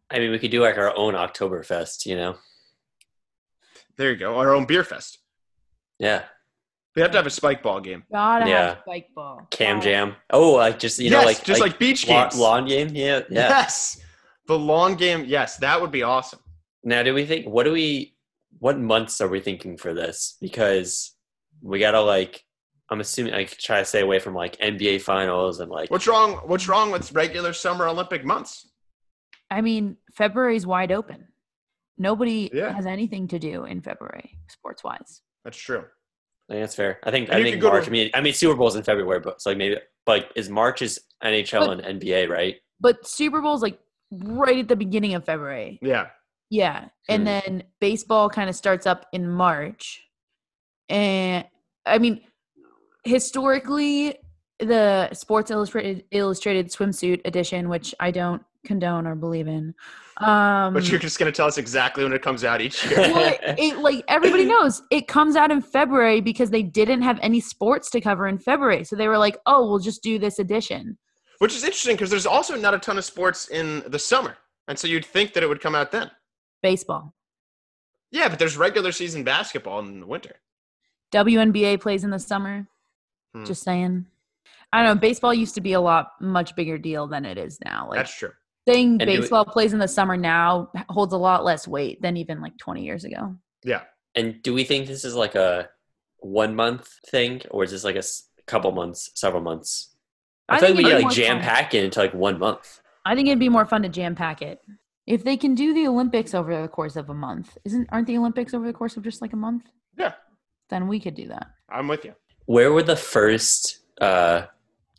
I 0.10 0.20
mean, 0.20 0.32
we 0.32 0.40
could 0.40 0.52
do 0.52 0.62
like 0.62 0.78
our 0.78 0.96
own 0.96 1.14
Oktoberfest, 1.14 2.06
you 2.06 2.16
know? 2.16 2.38
There 3.98 4.12
you 4.12 4.18
go. 4.18 4.38
Our 4.38 4.54
own 4.54 4.66
beer 4.66 4.84
fest. 4.84 5.20
Yeah. 6.00 6.24
We 6.96 7.02
have 7.02 7.12
to 7.12 7.18
have 7.18 7.28
a 7.28 7.32
spike 7.32 7.62
ball 7.62 7.80
game. 7.80 8.04
Gotta 8.12 8.50
Yeah. 8.50 8.68
have 8.70 8.80
spike 8.84 9.08
ball. 9.14 9.48
Cam 9.52 9.78
Gotta- 9.78 9.90
jam. 9.90 10.16
Oh, 10.32 10.54
like 10.54 10.80
just 10.80 10.98
you 11.00 11.10
yes, 11.10 11.14
know, 11.14 11.26
like 11.26 11.44
just 11.44 11.62
like, 11.62 11.78
beach 11.78 12.08
lawn, 12.08 12.24
games. 12.30 12.40
lawn 12.40 12.66
game. 12.66 12.90
Yeah, 12.94 13.20
yeah. 13.30 13.50
Yes, 13.50 14.02
the 14.48 14.58
long 14.58 14.96
game. 14.96 15.26
Yes, 15.26 15.58
that 15.58 15.80
would 15.80 15.92
be 15.92 16.04
awesome. 16.04 16.40
Now, 16.84 17.04
do 17.04 17.14
we 17.14 17.26
think? 17.26 17.46
What 17.48 17.64
do 17.64 17.72
we? 17.74 18.14
what 18.60 18.80
months 18.80 19.22
are 19.22 19.28
we 19.28 19.40
thinking 19.40 19.78
for 19.78 19.94
this? 19.94 20.36
Because 20.42 21.12
we 21.62 21.78
gotta 21.78 22.02
like, 22.02 22.44
I'm 22.90 23.00
assuming 23.02 23.34
I 23.34 23.44
could 23.46 23.58
try 23.60 23.80
to 23.80 23.86
stay 23.86 24.02
away 24.02 24.20
from 24.20 24.34
like 24.34 24.58
NBA 24.58 25.02
finals 25.02 25.60
and 25.60 25.70
like. 25.70 25.90
What's 25.92 26.08
wrong? 26.08 26.34
What's 26.46 26.68
wrong 26.68 26.92
with 26.92 27.12
regular 27.12 27.52
summer 27.54 27.88
Olympic 27.88 28.24
months? 28.24 28.68
I 29.52 29.62
mean, 29.62 29.98
February's 30.14 30.66
wide 30.66 30.92
open. 30.92 31.28
Nobody 31.98 32.50
Yeah. 32.54 32.72
has 32.74 32.86
anything 32.86 33.28
to 33.30 33.40
do 33.40 33.66
in 33.66 33.82
February, 33.82 34.38
sports 34.50 34.84
wise. 34.84 35.22
That's 35.44 35.58
true. 35.58 35.84
I 36.50 36.54
think 36.54 36.64
that's 36.64 36.76
fair. 36.76 37.00
I 37.04 37.12
think 37.12 37.28
And 37.30 37.38
I 37.38 37.44
think 37.44 37.56
could 37.56 37.62
go 37.62 37.68
to- 37.70 37.74
March. 37.74 37.88
I 37.88 37.92
mean, 37.92 38.10
I 38.14 38.22
mean 38.22 38.34
Super 38.34 38.56
Bowl's 38.56 38.76
in 38.78 38.84
February, 38.84 39.20
but 39.20 39.34
it's 39.34 39.46
like 39.46 39.58
maybe 39.58 39.78
like 40.06 40.32
is 40.36 40.50
March 40.50 40.82
is 40.82 41.02
NHL 41.24 41.68
But- 41.68 41.86
and 41.86 42.02
NBA, 42.02 42.30
right? 42.30 42.56
But 42.80 43.06
Super 43.08 43.42
Bowl's 43.42 43.62
like 43.62 43.80
right 44.12 44.60
at 44.60 44.68
the 44.70 44.76
beginning 44.78 45.14
of 45.16 45.26
February. 45.26 45.80
Yeah. 45.82 46.08
Yeah. 46.50 46.82
Hmm. 46.86 46.90
And 47.10 47.28
then 47.28 47.64
baseball 47.82 48.30
kind 48.30 48.50
of 48.50 48.56
starts 48.56 48.86
up 48.86 49.08
in 49.12 49.30
March. 49.30 50.04
And 50.88 51.46
I 51.86 51.98
mean, 51.98 52.22
historically, 53.08 54.18
the 54.60 55.12
Sports 55.14 55.52
Illustrated 55.52 56.04
Illustrated 56.12 56.68
swimsuit 56.72 57.22
edition, 57.26 57.70
which 57.70 57.94
I 58.00 58.12
don't 58.12 58.44
condone 58.66 59.08
or 59.08 59.16
believe 59.16 59.48
in. 59.48 59.74
Um 60.18 60.74
But 60.74 60.90
you're 60.90 61.00
just 61.00 61.20
gonna 61.20 61.32
tell 61.32 61.48
us 61.48 61.58
exactly 61.58 62.04
when 62.04 62.12
it 62.12 62.22
comes 62.22 62.44
out 62.44 62.60
each 62.60 62.84
year. 62.86 62.98
well, 62.98 63.34
it, 63.34 63.60
it 63.60 63.78
like 63.78 64.04
everybody 64.08 64.46
knows 64.54 64.82
it 64.92 65.08
comes 65.08 65.36
out 65.36 65.52
in 65.52 65.62
February 65.62 66.22
because 66.22 66.50
they 66.50 66.64
didn't 66.64 67.04
have 67.04 67.20
any 67.22 67.40
sports 67.40 67.90
to 67.92 68.02
cover 68.02 68.28
in 68.28 68.40
February. 68.40 68.84
So 68.84 68.96
they 68.96 69.08
were 69.08 69.18
like, 69.18 69.38
"Oh, 69.46 69.68
we'll 69.68 69.80
just 69.80 70.02
do 70.04 70.18
this 70.20 70.40
edition." 70.40 70.98
Which 71.40 71.56
is 71.56 71.64
interesting 71.64 71.96
because 71.96 72.10
there's 72.10 72.26
also 72.26 72.56
not 72.56 72.74
a 72.74 72.80
ton 72.80 72.98
of 72.98 73.06
sports 73.06 73.48
in 73.50 73.84
the 73.88 74.00
summer. 74.00 74.38
And 74.68 74.78
so 74.78 74.88
you'd 74.88 75.06
think 75.06 75.34
that 75.34 75.44
it 75.44 75.48
would 75.48 75.62
come 75.62 75.76
out 75.76 75.92
then. 75.92 76.10
Baseball. 76.64 77.14
Yeah, 78.12 78.28
but 78.28 78.40
there's 78.40 78.58
regular 78.58 78.92
season 78.92 79.24
basketball 79.24 79.80
in 79.80 80.00
the 80.00 80.08
winter. 80.08 80.38
WNBA 81.14 81.80
plays 81.80 82.04
in 82.04 82.10
the 82.10 82.20
summer. 82.20 82.68
Hmm. 83.40 83.46
Just 83.46 83.64
saying. 83.64 84.06
I 84.74 84.84
don't 84.84 84.96
know. 84.96 85.00
Baseball 85.00 85.34
used 85.34 85.56
to 85.56 85.62
be 85.62 85.74
a 85.74 85.82
lot 85.82 86.12
much 86.20 86.56
bigger 86.56 86.78
deal 86.78 87.08
than 87.08 87.26
it 87.26 87.38
is 87.38 87.58
now. 87.64 87.88
Like 87.90 88.00
That's 88.00 88.14
true. 88.16 88.32
saying 88.68 88.90
And 89.00 89.00
do 89.00 89.06
it- 89.14 89.20
baseball 89.22 89.46
plays 89.46 89.74
in 89.74 89.80
the 89.80 89.88
summer 89.88 90.18
now 90.18 90.72
holds 90.90 91.14
a 91.14 91.18
lot 91.18 91.46
less 91.46 91.68
weight 91.68 92.02
than 92.02 92.18
even 92.18 92.42
like 92.42 92.58
20 92.58 92.84
years 92.84 93.04
ago. 93.06 93.36
Yeah. 93.64 93.84
And 94.16 94.42
do 94.44 94.54
we 94.54 94.64
think 94.64 94.88
this 94.88 95.06
is 95.06 95.16
like 95.16 95.36
a 95.36 95.70
one 96.20 96.56
month 96.56 96.90
thing, 97.10 97.42
or 97.52 97.64
is 97.64 97.72
this 97.72 97.84
like 97.84 97.96
a 97.96 98.00
s- 98.00 98.24
couple 98.48 98.72
months, 98.72 99.12
several 99.16 99.42
months? 99.42 99.96
I, 100.50 100.56
I 100.58 100.60
feel 100.60 100.70
like 100.70 100.76
think 100.78 100.88
we 100.88 100.92
it'd 100.94 101.04
like 101.04 101.16
be 101.16 101.22
more 101.22 101.28
jam 101.28 101.38
fun. 101.38 101.46
pack 101.48 101.74
it 101.74 101.84
into 101.86 102.00
like 102.00 102.14
one 102.14 102.40
month. 102.40 102.82
I 103.06 103.16
think 103.16 103.28
it'd 103.28 103.40
be 103.40 103.50
more 103.50 103.66
fun 103.66 103.84
to 103.84 103.90
jam 103.90 104.16
pack 104.16 104.42
it. 104.42 104.60
If 105.06 105.24
they 105.24 105.38
can 105.38 105.56
do 105.56 105.74
the 105.74 105.88
Olympics 105.88 106.34
over 106.34 106.62
the 106.62 106.68
course 106.68 106.96
of 106.98 107.10
a 107.10 107.14
month, 107.14 107.58
isn't 107.64 107.88
aren't 107.92 108.08
the 108.08 108.18
Olympics 108.18 108.54
over 108.54 108.66
the 108.66 108.74
course 108.74 108.98
of 108.98 109.04
just 109.04 109.22
like 109.22 109.32
a 109.34 109.38
month? 109.38 109.64
Yeah. 109.98 110.14
Then 110.70 110.88
we 110.90 111.00
could 111.00 111.16
do 111.16 111.28
that. 111.30 111.48
I'm 111.70 111.88
with 111.88 112.04
you. 112.04 112.14
Where 112.48 112.72
would 112.72 112.86
the 112.86 112.96
first 112.96 113.80
uh, 114.00 114.44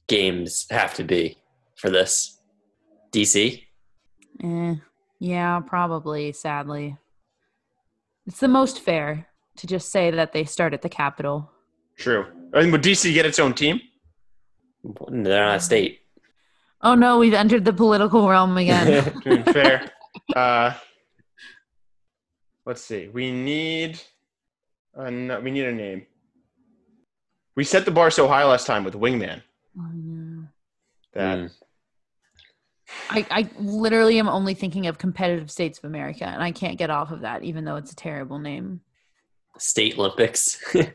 games 0.06 0.66
have 0.70 0.92
to 0.94 1.02
be 1.04 1.38
for 1.76 1.88
this? 1.88 2.38
DC. 3.10 3.62
Eh, 4.44 4.74
yeah, 5.18 5.60
probably, 5.60 6.30
sadly. 6.32 6.98
It's 8.26 8.40
the 8.40 8.48
most 8.48 8.80
fair 8.80 9.28
to 9.56 9.66
just 9.66 9.90
say 9.90 10.10
that 10.10 10.32
they 10.34 10.44
start 10.44 10.74
at 10.74 10.82
the 10.82 10.90
Capitol. 10.90 11.50
True. 11.96 12.26
I 12.52 12.60
mean, 12.60 12.70
would 12.70 12.82
DC 12.82 13.14
get 13.14 13.24
its 13.24 13.38
own 13.38 13.54
team? 13.54 13.80
They're 15.08 15.46
not 15.46 15.56
a 15.56 15.60
state. 15.60 16.00
Oh 16.82 16.94
no, 16.94 17.18
we've 17.18 17.32
entered 17.32 17.64
the 17.64 17.72
political 17.72 18.28
realm 18.28 18.58
again. 18.58 19.10
Fair. 19.44 19.90
uh, 20.36 20.74
let's 22.66 22.82
see. 22.82 23.08
We 23.08 23.32
need. 23.32 23.98
Uh, 24.94 25.08
no, 25.08 25.40
we 25.40 25.50
need 25.50 25.64
a 25.64 25.72
name. 25.72 26.06
We 27.58 27.64
set 27.64 27.84
the 27.84 27.90
bar 27.90 28.08
so 28.12 28.28
high 28.28 28.44
last 28.44 28.68
time 28.68 28.84
with 28.84 28.94
Wingman 28.94 29.42
Oh, 29.76 29.90
no. 29.92 30.44
that 31.14 31.38
Mm. 31.38 31.50
I, 33.10 33.26
I 33.30 33.50
literally 33.58 34.20
am 34.20 34.28
only 34.28 34.54
thinking 34.54 34.86
of 34.86 34.96
competitive 34.96 35.50
states 35.50 35.76
of 35.78 35.84
America, 35.84 36.24
and 36.24 36.40
I 36.40 36.52
can't 36.52 36.78
get 36.78 36.88
off 36.88 37.10
of 37.10 37.22
that, 37.22 37.42
even 37.42 37.64
though 37.64 37.74
it's 37.74 37.90
a 37.90 37.96
terrible 37.96 38.38
name. 38.38 38.80
State 39.58 39.98
Olympics. 39.98 40.62
um, 40.76 40.92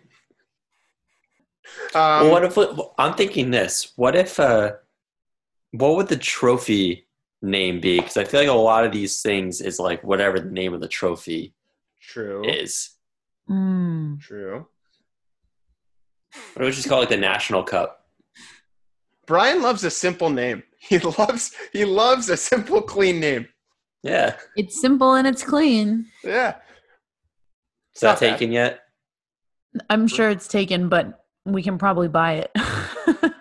well, 1.94 2.32
what 2.32 2.46
if 2.46 2.58
I'm 2.98 3.14
thinking 3.16 3.52
this? 3.52 3.92
What 3.98 4.16
if 4.16 4.40
uh, 4.40 4.72
what 5.72 5.98
would 5.98 6.08
the 6.08 6.16
trophy 6.16 7.10
name 7.42 7.82
be? 7.82 8.00
Because 8.00 8.16
I 8.16 8.24
feel 8.24 8.40
like 8.40 8.50
a 8.50 8.54
lot 8.54 8.86
of 8.86 8.94
these 8.94 9.22
things 9.22 9.60
is 9.60 9.80
like 9.80 10.02
whatever 10.02 10.40
the 10.40 10.50
name 10.50 10.74
of 10.74 10.80
the 10.80 10.88
trophy 10.88 11.54
true. 12.02 12.50
is. 12.50 12.92
Mm. 13.50 14.22
True. 14.22 14.68
What 16.54 16.60
would 16.64 16.66
we 16.66 16.72
just 16.72 16.88
call 16.90 17.02
it? 17.02 17.10
The 17.10 17.18
National 17.18 17.64
Cup. 17.64 18.06
Brian 19.26 19.62
loves 19.62 19.84
a 19.84 19.90
simple 19.92 20.30
name. 20.30 20.64
He 20.78 21.00
loves 21.00 21.54
he 21.72 21.86
loves 21.86 22.30
a 22.30 22.36
simple, 22.36 22.82
clean 22.82 23.20
name. 23.22 23.48
Yeah. 24.04 24.36
It's 24.58 24.82
simple 24.82 25.14
and 25.14 25.26
it's 25.26 25.44
clean. 25.44 26.08
Yeah. 26.26 26.56
Is 27.96 28.02
that 28.02 28.08
Not 28.08 28.20
bad. 28.20 28.30
taken 28.32 28.52
yet? 28.52 28.82
I'm 29.90 30.08
sure 30.08 30.30
it's 30.30 30.48
taken, 30.48 30.90
but 30.90 31.24
we 31.46 31.64
can 31.64 31.78
probably 31.78 32.10
buy 32.10 32.34
it. 32.34 32.52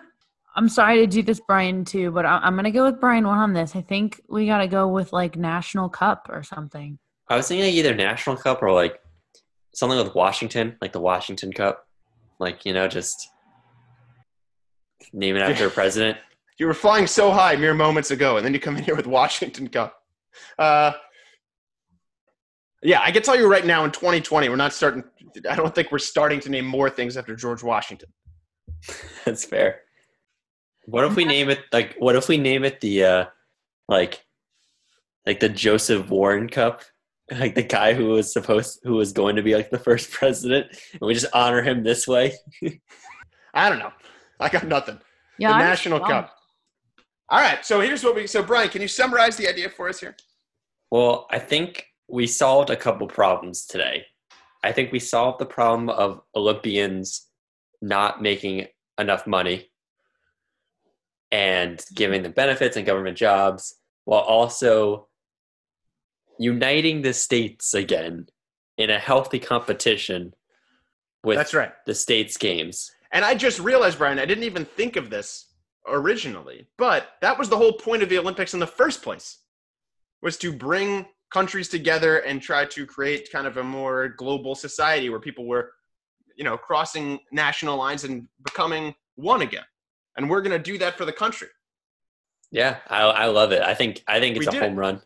I'm 0.55 0.69
sorry 0.69 0.97
to 0.99 1.07
do 1.07 1.21
this, 1.23 1.41
Brian, 1.45 1.83
too, 1.83 2.11
but 2.11 2.25
I- 2.25 2.37
I'm 2.43 2.53
going 2.53 2.63
to 2.65 2.71
go 2.71 2.85
with 2.85 2.99
Brian 3.01 3.25
one 3.27 3.39
on 3.39 3.53
this. 3.53 3.75
I 3.75 3.81
think 3.81 4.21
we 4.29 4.45
got 4.45 4.59
to 4.59 4.67
go 4.67 4.87
with 4.87 5.11
like 5.11 5.35
National 5.35 5.89
Cup 5.89 6.27
or 6.31 6.43
something. 6.43 6.97
I 7.27 7.35
was 7.35 7.47
thinking 7.47 7.65
like 7.65 7.73
either 7.73 7.93
National 7.95 8.35
Cup 8.37 8.61
or 8.61 8.71
like 8.71 8.99
something 9.73 9.97
with 9.97 10.13
Washington, 10.15 10.77
like 10.79 10.93
the 10.93 10.99
Washington 11.01 11.51
Cup. 11.51 11.85
Like, 12.43 12.65
you 12.65 12.73
know, 12.73 12.89
just 12.89 13.29
name 15.13 15.37
it 15.37 15.41
after 15.41 15.67
a 15.67 15.71
president. 15.81 16.17
You 16.59 16.67
were 16.67 16.73
flying 16.73 17.07
so 17.07 17.31
high 17.31 17.55
mere 17.55 17.73
moments 17.73 18.11
ago, 18.11 18.35
and 18.35 18.45
then 18.45 18.53
you 18.53 18.59
come 18.59 18.75
in 18.75 18.83
here 18.83 18.95
with 18.95 19.07
Washington 19.07 19.69
Cup. 19.69 19.95
Uh, 20.59 20.91
yeah, 22.83 22.99
I 23.01 23.11
can 23.11 23.23
tell 23.23 23.37
you 23.37 23.49
right 23.49 23.65
now 23.65 23.85
in 23.85 23.91
2020, 23.91 24.49
we're 24.49 24.57
not 24.57 24.73
starting. 24.73 25.05
I 25.49 25.55
don't 25.55 25.73
think 25.73 25.89
we're 25.89 25.99
starting 25.99 26.41
to 26.41 26.49
name 26.49 26.65
more 26.65 26.89
things 26.89 27.15
after 27.15 27.33
George 27.33 27.63
Washington. 27.63 28.09
That's 29.25 29.45
fair. 29.45 29.79
What 30.85 31.05
if 31.05 31.15
we 31.15 31.23
name 31.23 31.49
it 31.49 31.61
like 31.71 31.95
what 31.97 32.17
if 32.17 32.27
we 32.27 32.37
name 32.37 32.65
it 32.65 32.81
the 32.81 33.05
uh 33.05 33.25
like 33.87 34.21
like 35.25 35.39
the 35.39 35.47
Joseph 35.47 36.09
Warren 36.09 36.49
Cup? 36.49 36.81
Like 37.39 37.55
the 37.55 37.63
guy 37.63 37.93
who 37.93 38.07
was 38.07 38.31
supposed 38.31 38.79
who 38.83 38.93
was 38.93 39.11
going 39.13 39.35
to 39.35 39.43
be 39.43 39.55
like 39.55 39.69
the 39.69 39.79
first 39.79 40.11
president 40.11 40.67
and 40.91 41.01
we 41.01 41.13
just 41.13 41.33
honor 41.33 41.61
him 41.61 41.83
this 41.83 42.07
way. 42.07 42.33
I 43.53 43.69
don't 43.69 43.79
know. 43.79 43.93
I 44.39 44.49
got 44.49 44.67
nothing. 44.67 44.99
Yeah, 45.37 45.49
the 45.49 45.55
I'm 45.55 45.59
National 45.61 45.99
stumped. 45.99 46.29
Cup. 46.29 46.35
All 47.29 47.39
right, 47.39 47.65
so 47.65 47.81
here's 47.81 48.03
what 48.03 48.15
we. 48.15 48.27
So 48.27 48.43
Brian, 48.43 48.69
can 48.69 48.81
you 48.81 48.87
summarize 48.87 49.37
the 49.37 49.47
idea 49.47 49.69
for 49.69 49.89
us 49.89 49.99
here? 49.99 50.15
Well, 50.91 51.27
I 51.31 51.39
think 51.39 51.85
we 52.07 52.27
solved 52.27 52.69
a 52.69 52.75
couple 52.75 53.07
problems 53.07 53.65
today. 53.65 54.05
I 54.63 54.71
think 54.71 54.91
we 54.91 54.99
solved 54.99 55.39
the 55.39 55.45
problem 55.45 55.89
of 55.89 56.21
Olympians 56.35 57.27
not 57.81 58.21
making 58.21 58.67
enough 58.99 59.25
money 59.25 59.69
and 61.31 61.83
giving 61.95 62.21
them 62.23 62.31
benefits 62.31 62.77
and 62.77 62.85
government 62.85 63.17
jobs 63.17 63.75
while 64.05 64.21
also 64.21 65.07
uniting 66.39 67.01
the 67.01 67.13
states 67.13 67.73
again 67.73 68.27
in 68.77 68.89
a 68.89 68.99
healthy 68.99 69.39
competition 69.39 70.33
with 71.23 71.37
That's 71.37 71.53
right. 71.53 71.71
the 71.85 71.95
states 71.95 72.37
games. 72.37 72.91
And 73.11 73.23
I 73.23 73.35
just 73.35 73.59
realized, 73.59 73.97
Brian, 73.97 74.19
I 74.19 74.25
didn't 74.25 74.43
even 74.45 74.65
think 74.65 74.95
of 74.95 75.09
this 75.09 75.47
originally, 75.87 76.67
but 76.77 77.11
that 77.21 77.37
was 77.37 77.49
the 77.49 77.57
whole 77.57 77.73
point 77.73 78.03
of 78.03 78.09
the 78.09 78.17
Olympics 78.17 78.53
in 78.53 78.59
the 78.59 78.67
first 78.67 79.01
place, 79.03 79.39
was 80.21 80.37
to 80.37 80.51
bring 80.51 81.05
countries 81.31 81.69
together 81.69 82.19
and 82.19 82.41
try 82.41 82.65
to 82.65 82.85
create 82.85 83.31
kind 83.31 83.47
of 83.47 83.57
a 83.57 83.63
more 83.63 84.09
global 84.09 84.55
society 84.55 85.09
where 85.09 85.19
people 85.19 85.45
were, 85.45 85.71
you 86.35 86.43
know, 86.43 86.57
crossing 86.57 87.19
national 87.31 87.77
lines 87.77 88.03
and 88.03 88.27
becoming 88.43 88.93
one 89.15 89.41
again. 89.41 89.63
And 90.17 90.29
we're 90.29 90.41
going 90.41 90.57
to 90.57 90.71
do 90.71 90.77
that 90.79 90.97
for 90.97 91.05
the 91.05 91.13
country. 91.13 91.47
Yeah, 92.51 92.77
I, 92.87 93.01
I 93.01 93.25
love 93.27 93.51
it. 93.51 93.61
I 93.63 93.73
think 93.73 94.03
I 94.07 94.19
think 94.19 94.37
it's 94.37 94.45
We 94.45 94.47
a 94.47 94.51
did 94.51 94.61
it. 94.63 94.67
home 94.69 94.75
run. 94.77 95.01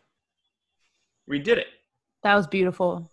We 1.28 1.38
did 1.38 1.58
it. 1.58 1.66
That 2.22 2.34
was 2.34 2.46
beautiful. 2.46 3.10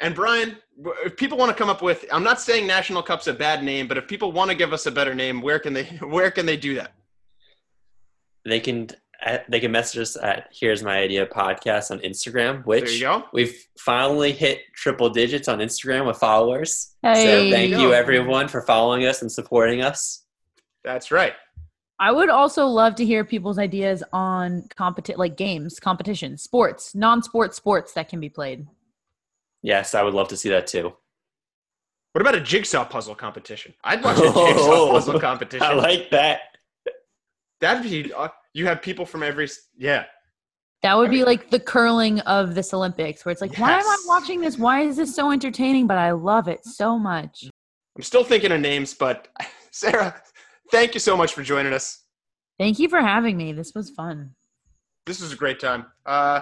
And 0.00 0.14
Brian, 0.14 0.56
if 1.04 1.16
people 1.16 1.36
want 1.36 1.50
to 1.50 1.56
come 1.56 1.68
up 1.68 1.82
with, 1.82 2.04
I'm 2.12 2.22
not 2.22 2.40
saying 2.40 2.66
National 2.66 3.02
Cup's 3.02 3.26
a 3.26 3.32
bad 3.34 3.64
name, 3.64 3.88
but 3.88 3.98
if 3.98 4.06
people 4.06 4.30
want 4.30 4.48
to 4.50 4.56
give 4.56 4.72
us 4.72 4.86
a 4.86 4.92
better 4.92 5.14
name, 5.14 5.40
where 5.42 5.58
can 5.58 5.72
they 5.72 5.84
where 6.00 6.30
can 6.30 6.46
they 6.46 6.56
do 6.56 6.74
that? 6.76 6.92
they 8.44 8.60
can 8.60 8.88
uh, 9.26 9.38
they 9.48 9.58
can 9.60 9.72
message 9.72 10.00
us 10.00 10.16
at 10.16 10.46
here's 10.52 10.82
my 10.82 10.96
idea 10.98 11.26
podcast 11.26 11.90
on 11.90 11.98
instagram 12.00 12.64
which 12.64 12.84
There 12.84 12.92
you 12.94 13.00
go. 13.00 13.24
we've 13.32 13.54
finally 13.78 14.32
hit 14.32 14.60
triple 14.74 15.10
digits 15.10 15.48
on 15.48 15.58
instagram 15.58 16.06
with 16.06 16.16
followers 16.16 16.94
so 17.02 17.12
thank 17.50 17.70
you 17.72 17.78
you 17.80 17.92
everyone 17.92 18.48
for 18.48 18.62
following 18.62 19.04
us 19.06 19.20
and 19.20 19.30
supporting 19.30 19.82
us 19.82 20.24
That's 20.84 21.10
right. 21.10 21.34
I 22.00 22.12
would 22.12 22.28
also 22.28 22.66
love 22.66 22.94
to 22.96 23.04
hear 23.04 23.24
people's 23.24 23.58
ideas 23.58 24.04
on 24.12 24.62
competi- 24.76 25.16
like 25.16 25.36
games, 25.36 25.80
competitions, 25.80 26.42
sports, 26.42 26.94
non-sport 26.94 27.54
sports 27.54 27.92
that 27.94 28.08
can 28.08 28.20
be 28.20 28.28
played. 28.28 28.66
Yes, 29.62 29.94
I 29.94 30.02
would 30.02 30.14
love 30.14 30.28
to 30.28 30.36
see 30.36 30.48
that 30.50 30.68
too. 30.68 30.92
What 32.12 32.20
about 32.20 32.36
a 32.36 32.40
jigsaw 32.40 32.84
puzzle 32.84 33.14
competition? 33.14 33.74
I'd 33.82 34.02
watch 34.02 34.18
a 34.18 34.22
jigsaw 34.22 34.90
puzzle 34.92 35.20
competition. 35.20 35.66
I 35.66 35.74
like 35.74 36.10
that. 36.10 36.40
That'd 37.60 37.82
be. 37.82 38.12
Uh, 38.12 38.28
you 38.54 38.66
have 38.66 38.80
people 38.80 39.04
from 39.04 39.22
every. 39.22 39.48
Yeah. 39.76 40.04
That 40.82 40.96
would 40.96 41.10
be 41.10 41.24
like 41.24 41.50
the 41.50 41.58
curling 41.58 42.20
of 42.20 42.54
this 42.54 42.72
Olympics, 42.72 43.24
where 43.24 43.32
it's 43.32 43.40
like, 43.40 43.58
why 43.58 43.72
am 43.72 43.84
I 43.84 43.96
watching 44.06 44.40
this? 44.40 44.56
Why 44.56 44.82
is 44.82 44.96
this 44.96 45.14
so 45.14 45.32
entertaining? 45.32 45.88
But 45.88 45.98
I 45.98 46.12
love 46.12 46.46
it 46.46 46.64
so 46.64 46.96
much. 46.96 47.44
I'm 47.96 48.02
still 48.02 48.22
thinking 48.22 48.52
of 48.52 48.60
names, 48.60 48.94
but 48.94 49.26
Sarah, 49.72 50.22
thank 50.70 50.94
you 50.94 51.00
so 51.00 51.16
much 51.16 51.34
for 51.34 51.42
joining 51.42 51.72
us. 51.72 52.04
Thank 52.58 52.78
you 52.78 52.88
for 52.88 53.00
having 53.00 53.36
me. 53.36 53.52
This 53.52 53.74
was 53.74 53.90
fun. 53.90 54.34
This 55.06 55.20
was 55.20 55.32
a 55.32 55.36
great 55.36 55.60
time. 55.60 55.86
Uh, 56.04 56.40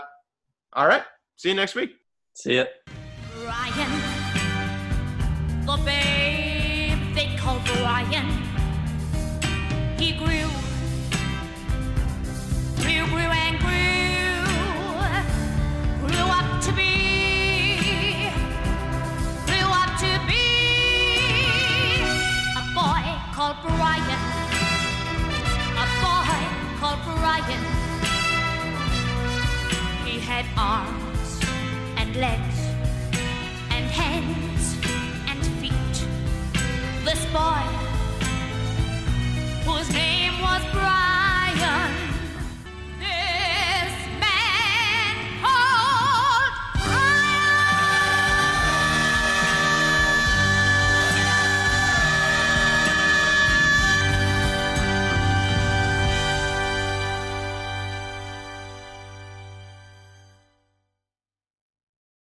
all 0.73 0.87
right. 0.87 1.03
See 1.37 1.51
you 1.51 1.55
next 1.55 1.75
week. 1.75 1.91
See 2.35 2.57
ya. 2.57 2.65
Brian, 3.43 3.91
the 5.67 5.77
babe 5.85 7.15
they 7.15 7.37
call 7.37 7.61
Brian. 7.77 8.27
He 9.99 10.13
grew, 10.13 10.27
grew, 10.27 10.66
had 30.27 30.45
arms 30.57 31.41
and 31.99 32.17
legs 32.17 32.59
and 33.71 33.87
hands 33.87 34.77
and 35.29 35.41
feet. 35.61 35.97
This 37.05 37.25
boy, 37.27 37.63
whose 39.65 39.89
name 39.93 40.41
was 40.43 40.63
Brian. 40.73 41.06